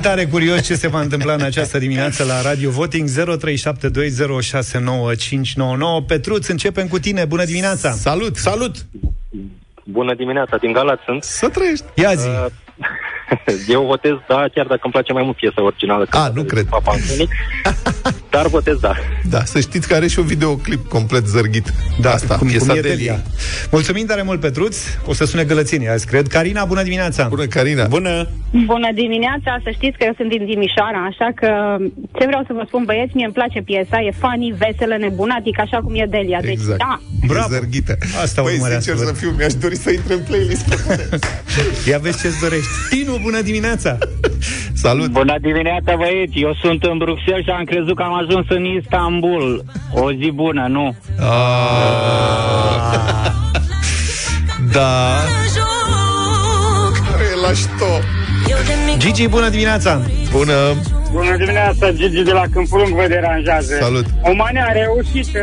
tare 0.06 0.26
curios 0.26 0.62
ce 0.66 0.76
se 0.76 0.88
va 0.88 1.00
întâmpla 1.02 1.34
în 1.34 1.42
această 1.42 1.78
dimineață 1.78 2.24
la 2.24 2.42
Radio 2.42 2.70
Voting 2.70 3.10
0372069599. 3.10 3.16
Petruț, 6.08 6.48
începem 6.48 6.88
cu 6.88 7.00
tine. 7.00 7.26
Bună 7.26 7.46
dimineața! 7.46 7.92
Salut! 7.92 8.36
Salut! 8.36 8.76
Bună 9.84 10.16
dimineața, 10.16 10.58
din 10.58 10.72
Galați 10.72 11.02
sunt. 11.06 11.24
Să 11.24 11.50
trăiești! 11.50 11.86
Ia 11.96 12.14
zi! 12.14 12.28
Uh, 12.28 12.46
eu 13.76 13.86
votez 13.86 14.12
da, 14.28 14.46
chiar 14.54 14.66
dacă 14.66 14.80
îmi 14.84 14.94
place 14.94 15.14
mai 15.14 15.24
mult 15.24 15.36
piesa 15.36 15.64
originală. 15.64 16.08
A, 16.10 16.32
nu 16.34 16.44
cred. 16.44 16.66
Papa 16.66 16.92
Antonic, 16.92 17.30
dar 18.36 18.48
votez 18.48 18.78
da. 18.80 18.94
Da, 19.30 19.44
să 19.44 19.60
știți 19.60 19.88
că 19.88 19.94
are 19.96 20.08
și 20.08 20.20
un 20.20 20.26
videoclip 20.26 20.88
complet 20.88 21.26
zărghit. 21.28 21.74
Da, 22.02 22.12
Asta, 22.12 22.36
cum, 22.36 22.48
piesa 22.48 22.66
cum 22.66 22.78
e 22.78 22.82
de 22.82 22.88
Delia. 22.88 23.22
Mulțumim 23.72 24.06
tare 24.06 24.22
mult, 24.22 24.40
Petruț. 24.40 24.78
O 25.06 25.14
să 25.14 25.26
sune 25.26 25.44
gălățenii 25.44 25.88
azi, 25.90 26.06
cred. 26.06 26.28
Carina, 26.28 26.66
bună 26.66 26.84
dimineața! 26.84 27.28
Bună, 27.28 27.46
Carina! 27.46 27.86
Bună! 27.88 28.28
Bună 28.66 28.90
dimineața, 28.94 29.60
să 29.64 29.70
știți 29.74 29.98
că 29.98 30.04
eu 30.06 30.14
sunt 30.18 30.30
din 30.30 30.46
Timișoara, 30.46 31.02
așa 31.12 31.28
că 31.36 31.50
ce 32.18 32.26
vreau 32.26 32.44
să 32.48 32.54
vă 32.54 32.64
spun, 32.68 32.84
băieți, 32.86 33.16
mie 33.16 33.26
îmi 33.26 33.34
place 33.34 33.62
piesa, 33.62 33.98
e 34.08 34.12
funny, 34.22 34.56
veselă, 34.64 34.96
nebunatică, 34.98 35.62
așa 35.62 35.78
cum 35.84 35.94
e 35.96 36.06
Delia. 36.10 36.40
Deci, 36.42 36.52
Exact. 36.52 36.78
da, 36.78 37.00
Bravo. 37.28 37.48
E 37.54 37.58
zărghită. 37.58 37.98
Asta 38.24 38.42
Păi, 38.42 38.54
urmăream 38.54 38.82
sincer 38.82 39.00
să 39.02 39.06
să 39.06 39.12
văd. 39.12 39.20
fiu, 39.22 39.32
mi-aș 39.38 39.54
dori 39.54 39.76
să 39.86 39.90
intre 39.92 40.14
în 40.14 40.24
playlist. 40.30 40.68
Ia 41.90 41.98
vezi 41.98 42.22
ce-ți 42.22 42.40
dorești. 42.42 42.72
Tinu, 42.90 43.18
bună 43.26 43.42
dimineața! 43.42 43.98
Salut! 44.84 45.08
Bună 45.08 45.36
dimineața, 45.42 45.96
băieți! 45.96 46.40
Eu 46.40 46.54
sunt 46.62 46.84
în 46.84 46.98
Bruxelles 46.98 47.44
și 47.44 47.50
am 47.50 47.64
crezut 47.64 47.96
că 47.96 48.04
am 48.04 48.14
ajuns 48.14 48.46
în 48.50 48.66
Istanbul. 48.66 49.64
O 49.94 50.12
zi 50.12 50.32
bună, 50.34 50.68
nu? 50.68 50.96
Ah. 51.20 51.26
Da. 54.74 55.22
E 57.32 57.36
la 57.48 57.54
șto. 57.54 58.15
Gigi, 58.98 59.28
bună 59.28 59.50
dimineața! 59.50 60.02
Bună! 60.32 60.54
Bună 61.12 61.38
dimineața, 61.38 61.92
Gigi 61.92 62.24
de 62.24 62.32
la 62.32 62.44
Câmpul 62.54 62.80
Lung 62.80 62.94
vă 63.02 63.06
deranjează. 63.08 63.78
Salut. 63.80 64.06
O 64.22 64.34
manea 64.34 64.68
reușită. 64.74 65.40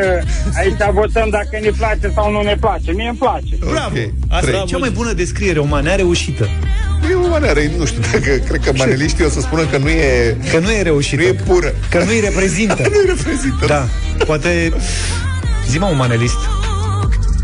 Aici 0.57 0.93
votăm 0.93 1.29
dacă 1.31 1.59
ne 1.63 1.71
place 1.79 2.13
sau 2.15 2.31
nu 2.33 2.43
ne 2.43 2.57
place. 2.61 2.93
Mie 2.93 3.09
îmi 3.09 3.19
place. 3.19 3.57
Bravo! 3.61 3.97
Asta 4.31 4.47
Trei. 4.47 4.61
e 4.61 4.65
cea 4.67 4.79
mai 4.79 4.91
bună 4.91 5.13
descriere, 5.13 5.59
o 5.59 5.65
manea 5.65 5.95
reușită. 5.95 6.49
E 7.11 7.15
o 7.15 7.29
manieră, 7.29 7.61
nu 7.79 7.85
știu 7.85 8.01
dacă, 8.13 8.31
cred 8.49 8.61
că 8.65 8.73
maneliștii 8.77 9.25
o 9.25 9.29
să 9.29 9.41
spună 9.41 9.63
că 9.63 9.77
nu 9.79 9.89
e, 9.89 10.37
Că 10.51 10.59
nu 10.59 10.71
e 10.71 10.83
reușită. 10.83 11.23
nu 11.23 11.29
e 11.29 11.33
pură. 11.33 11.73
Că 11.91 12.05
nu-i 12.05 12.21
reprezintă. 12.21 12.83
nu 12.93 13.11
e 13.11 13.15
reprezintă. 13.15 13.67
Da, 13.67 13.85
poate... 14.27 14.73
Zi-mă 15.69 15.87
un 15.87 15.97
manelist. 15.97 16.37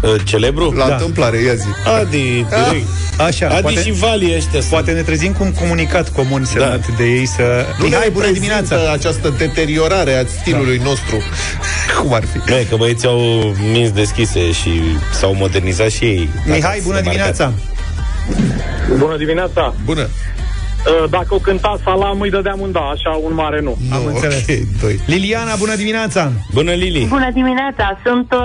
Uh, 0.02 0.14
celebru? 0.24 0.70
La 0.76 0.86
Da. 0.86 0.92
întâmplare, 0.94 1.36
ia 1.38 1.54
zi. 1.54 1.66
Adi, 2.00 2.16
direct. 2.16 2.86
Așa, 3.18 3.48
Adi 3.48 3.60
poate, 3.62 3.82
și 3.82 3.90
Vali 3.92 4.34
ăștia 4.36 4.60
sunt. 4.60 4.64
poate 4.70 4.92
ne 4.92 5.00
trezim 5.02 5.32
cu 5.32 5.42
un 5.42 5.52
comunicat 5.52 6.12
comun 6.12 6.44
semnat 6.44 6.96
de 6.96 7.04
ei 7.04 7.26
să... 7.26 7.66
Nu 7.78 7.84
Mihai, 7.84 8.04
ne 8.04 8.10
bună 8.12 8.24
reprezintă 8.24 8.56
dimineața! 8.64 8.92
această 8.92 9.34
deteriorare 9.38 10.14
a 10.14 10.26
stilului 10.40 10.80
nostru. 10.84 11.16
Cum 12.00 12.12
ar 12.12 12.24
fi? 12.24 12.50
Nu, 12.50 12.56
e 12.56 12.66
că 12.70 12.76
băieții 12.76 13.08
au 13.08 13.54
minți 13.72 13.94
deschise 13.94 14.52
și 14.52 14.80
s-au 15.12 15.34
modernizat 15.34 15.90
și 15.90 16.04
ei. 16.04 16.28
Mihai, 16.44 16.60
Dacă 16.60 16.78
bună 16.84 16.96
se 16.96 17.02
dimineața! 17.02 17.52
Bună 18.96 19.16
dimineața! 19.16 19.74
Bună! 19.84 20.08
Uh, 20.86 21.10
Dacă 21.10 21.34
o 21.34 21.38
cânta 21.38 21.72
Salam, 21.84 22.20
îi 22.20 22.30
dădeam 22.30 22.60
un 22.66 22.72
da, 22.72 22.80
așa 22.94 23.10
un 23.26 23.34
mare 23.34 23.60
nu. 23.60 23.74
Am 23.96 24.02
Nu, 24.02 24.08
înțeles. 24.12 24.40
ok, 24.48 24.80
doi. 24.82 25.00
Liliana, 25.06 25.54
bună 25.64 25.74
dimineața! 25.82 26.22
Bună, 26.52 26.72
Lili! 26.72 27.04
Bună 27.16 27.30
dimineața! 27.40 27.86
Sunt 28.06 28.28
uh, 28.32 28.40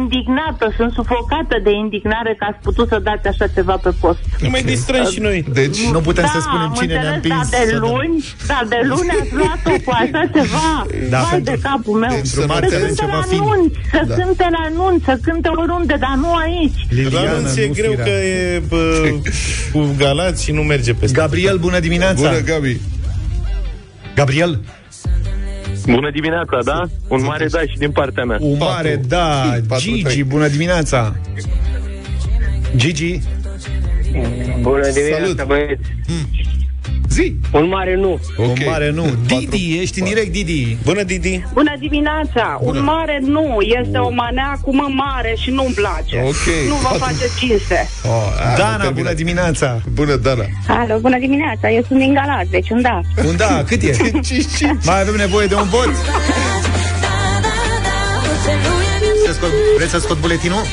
indignată, 0.00 0.64
sunt 0.78 0.92
sufocată 0.98 1.56
de 1.66 1.70
indignare 1.84 2.32
că 2.38 2.44
ați 2.50 2.60
putut 2.66 2.86
să 2.88 2.98
dați 3.08 3.26
așa 3.32 3.46
ceva 3.56 3.76
pe 3.84 3.90
post. 4.00 4.18
Nu 4.44 4.48
mai 4.54 4.62
distrăm 4.62 5.04
și 5.14 5.20
noi. 5.20 5.38
Deci, 5.60 5.78
Nu 5.96 6.00
putem 6.08 6.24
da, 6.26 6.30
să 6.34 6.40
spunem 6.40 6.68
am 6.70 6.76
cine 6.80 6.94
ne-a 6.94 7.12
înțeles, 7.14 7.14
împins. 7.16 7.48
Da, 7.50 7.56
de 7.58 7.64
să 7.70 7.78
dăm. 7.78 7.80
luni, 7.88 8.14
da, 8.50 8.58
de 8.72 8.78
luni 8.90 9.10
ați 9.20 9.32
luat-o 9.40 9.74
cu 9.84 9.90
așa 10.02 10.22
ceva. 10.36 10.68
Da, 11.12 11.20
Vai 11.20 11.30
pentru- 11.30 11.52
de 11.52 11.56
capul 11.68 11.96
meu. 12.04 12.12
pentru 12.16 12.40
să 12.40 12.44
marți 12.52 12.74
avem 12.74 12.80
cânte 12.86 13.00
ceva 13.02 13.16
la 13.22 13.26
fin. 13.32 13.40
anunț, 13.42 13.72
să 13.94 14.00
Da. 14.08 14.14
cânte 14.18 14.46
la 14.56 14.60
anunț, 14.70 15.00
să 15.08 15.14
cânte 15.26 15.48
oriunde, 15.62 15.96
dar 16.04 16.14
nu 16.24 16.30
aici. 16.44 16.78
Liliana, 16.98 17.26
Dar 17.26 17.40
nu 17.54 17.60
e 17.64 17.66
nu 17.66 17.72
greu 17.80 17.90
firea. 17.94 18.04
că 18.08 18.14
e 18.36 18.62
bă, 18.70 18.82
cu 19.72 19.80
Galați 20.02 20.40
și 20.44 20.50
nu 20.58 20.62
merge 20.72 20.92
peste. 21.00 21.16
Gabriel, 21.20 21.56
bună 21.66 21.78
dimineața! 21.88 22.28
bună, 22.28 22.40
Gabi. 22.40 22.80
Gabriel, 24.14 24.60
Bună 25.86 26.10
dimineața, 26.10 26.58
da? 26.64 26.82
Un 27.08 27.22
mare 27.22 27.46
da 27.46 27.60
și 27.60 27.76
din 27.78 27.90
partea 27.90 28.24
mea. 28.24 28.36
un 28.40 28.56
mare, 28.58 28.88
Patru. 28.90 29.06
da, 29.08 29.54
Patru, 29.68 29.84
Gigi, 29.84 30.02
trei. 30.02 30.24
bună 30.24 30.48
dimineața! 30.48 31.16
Gigi, 32.76 33.20
Bună 34.60 34.82
Salut. 34.82 35.44
băieți! 35.44 35.82
Zi! 37.14 37.36
Un 37.52 37.68
mare 37.68 37.94
nu! 37.96 38.20
un 38.38 38.48
Ok. 38.50 38.58
mare 38.66 38.90
nu. 38.90 39.06
Didi, 39.26 39.78
ești 39.80 39.98
în 40.00 40.04
direct, 40.04 40.32
Didi. 40.32 40.76
Bună, 40.84 41.02
Didi! 41.02 41.44
Bună 41.52 41.72
dimineața! 41.78 42.58
Un 42.60 42.82
mare 42.84 43.18
nu, 43.22 43.56
este 43.60 43.98
o 43.98 44.10
manea 44.10 44.58
cu 44.62 44.74
mă 44.74 44.86
mare 44.90 45.34
și 45.42 45.50
nu-mi 45.50 45.74
place. 45.74 46.22
Ok. 46.24 46.46
Nu 46.68 46.74
vă 46.74 46.96
face 46.98 47.30
cinste. 47.38 47.88
Oh, 48.04 48.10
a, 48.10 48.56
Dana, 48.56 48.70
terminat. 48.70 48.92
bună 48.92 49.12
dimineața! 49.12 49.80
Bună, 49.92 50.16
Dana. 50.16 50.44
Alo, 50.68 50.98
bună 50.98 51.18
dimineața, 51.18 51.70
eu 51.70 51.82
sunt 51.86 51.98
din 51.98 52.14
Galați, 52.14 52.50
deci 52.50 52.70
un 52.70 52.82
da. 52.82 53.00
Un 53.26 53.36
da, 53.36 53.62
cât 53.66 53.82
e? 53.82 53.90
5-5. 53.96 54.00
Mai 54.84 55.00
avem 55.00 55.14
nevoie 55.14 55.46
de 55.46 55.54
un 55.54 55.68
vot? 55.68 55.90
Să 59.26 59.32
scot, 59.32 59.50
vreți 59.76 59.90
să 59.90 59.98
scot 59.98 60.18
buletinul? 60.20 60.62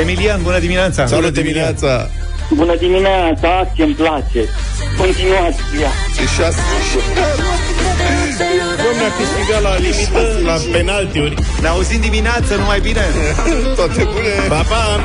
Emilian, 0.00 0.42
bună 0.42 0.58
dimineața! 0.58 1.04
Bună 1.04 1.30
dimineața! 1.30 2.10
Bună 2.54 2.76
dimineața, 2.76 3.70
ce 3.76 3.82
îmi 3.82 3.94
place. 3.94 4.40
Continuați, 4.98 5.60
ia. 5.80 5.92
Ce 6.16 6.22
șase. 6.36 6.60
Domnule, 8.82 9.06
a 9.06 9.12
câștigat 9.18 9.62
la 9.62 9.76
limită, 9.78 10.40
la 10.44 10.56
penaltiuri. 10.72 11.34
Ne 11.60 11.68
auzim 11.68 12.00
dimineață, 12.00 12.54
numai 12.54 12.80
bine! 12.80 13.04
Toate 13.76 14.08
bune! 14.12 14.48
Pa, 14.48 14.62
pa! 14.68 15.04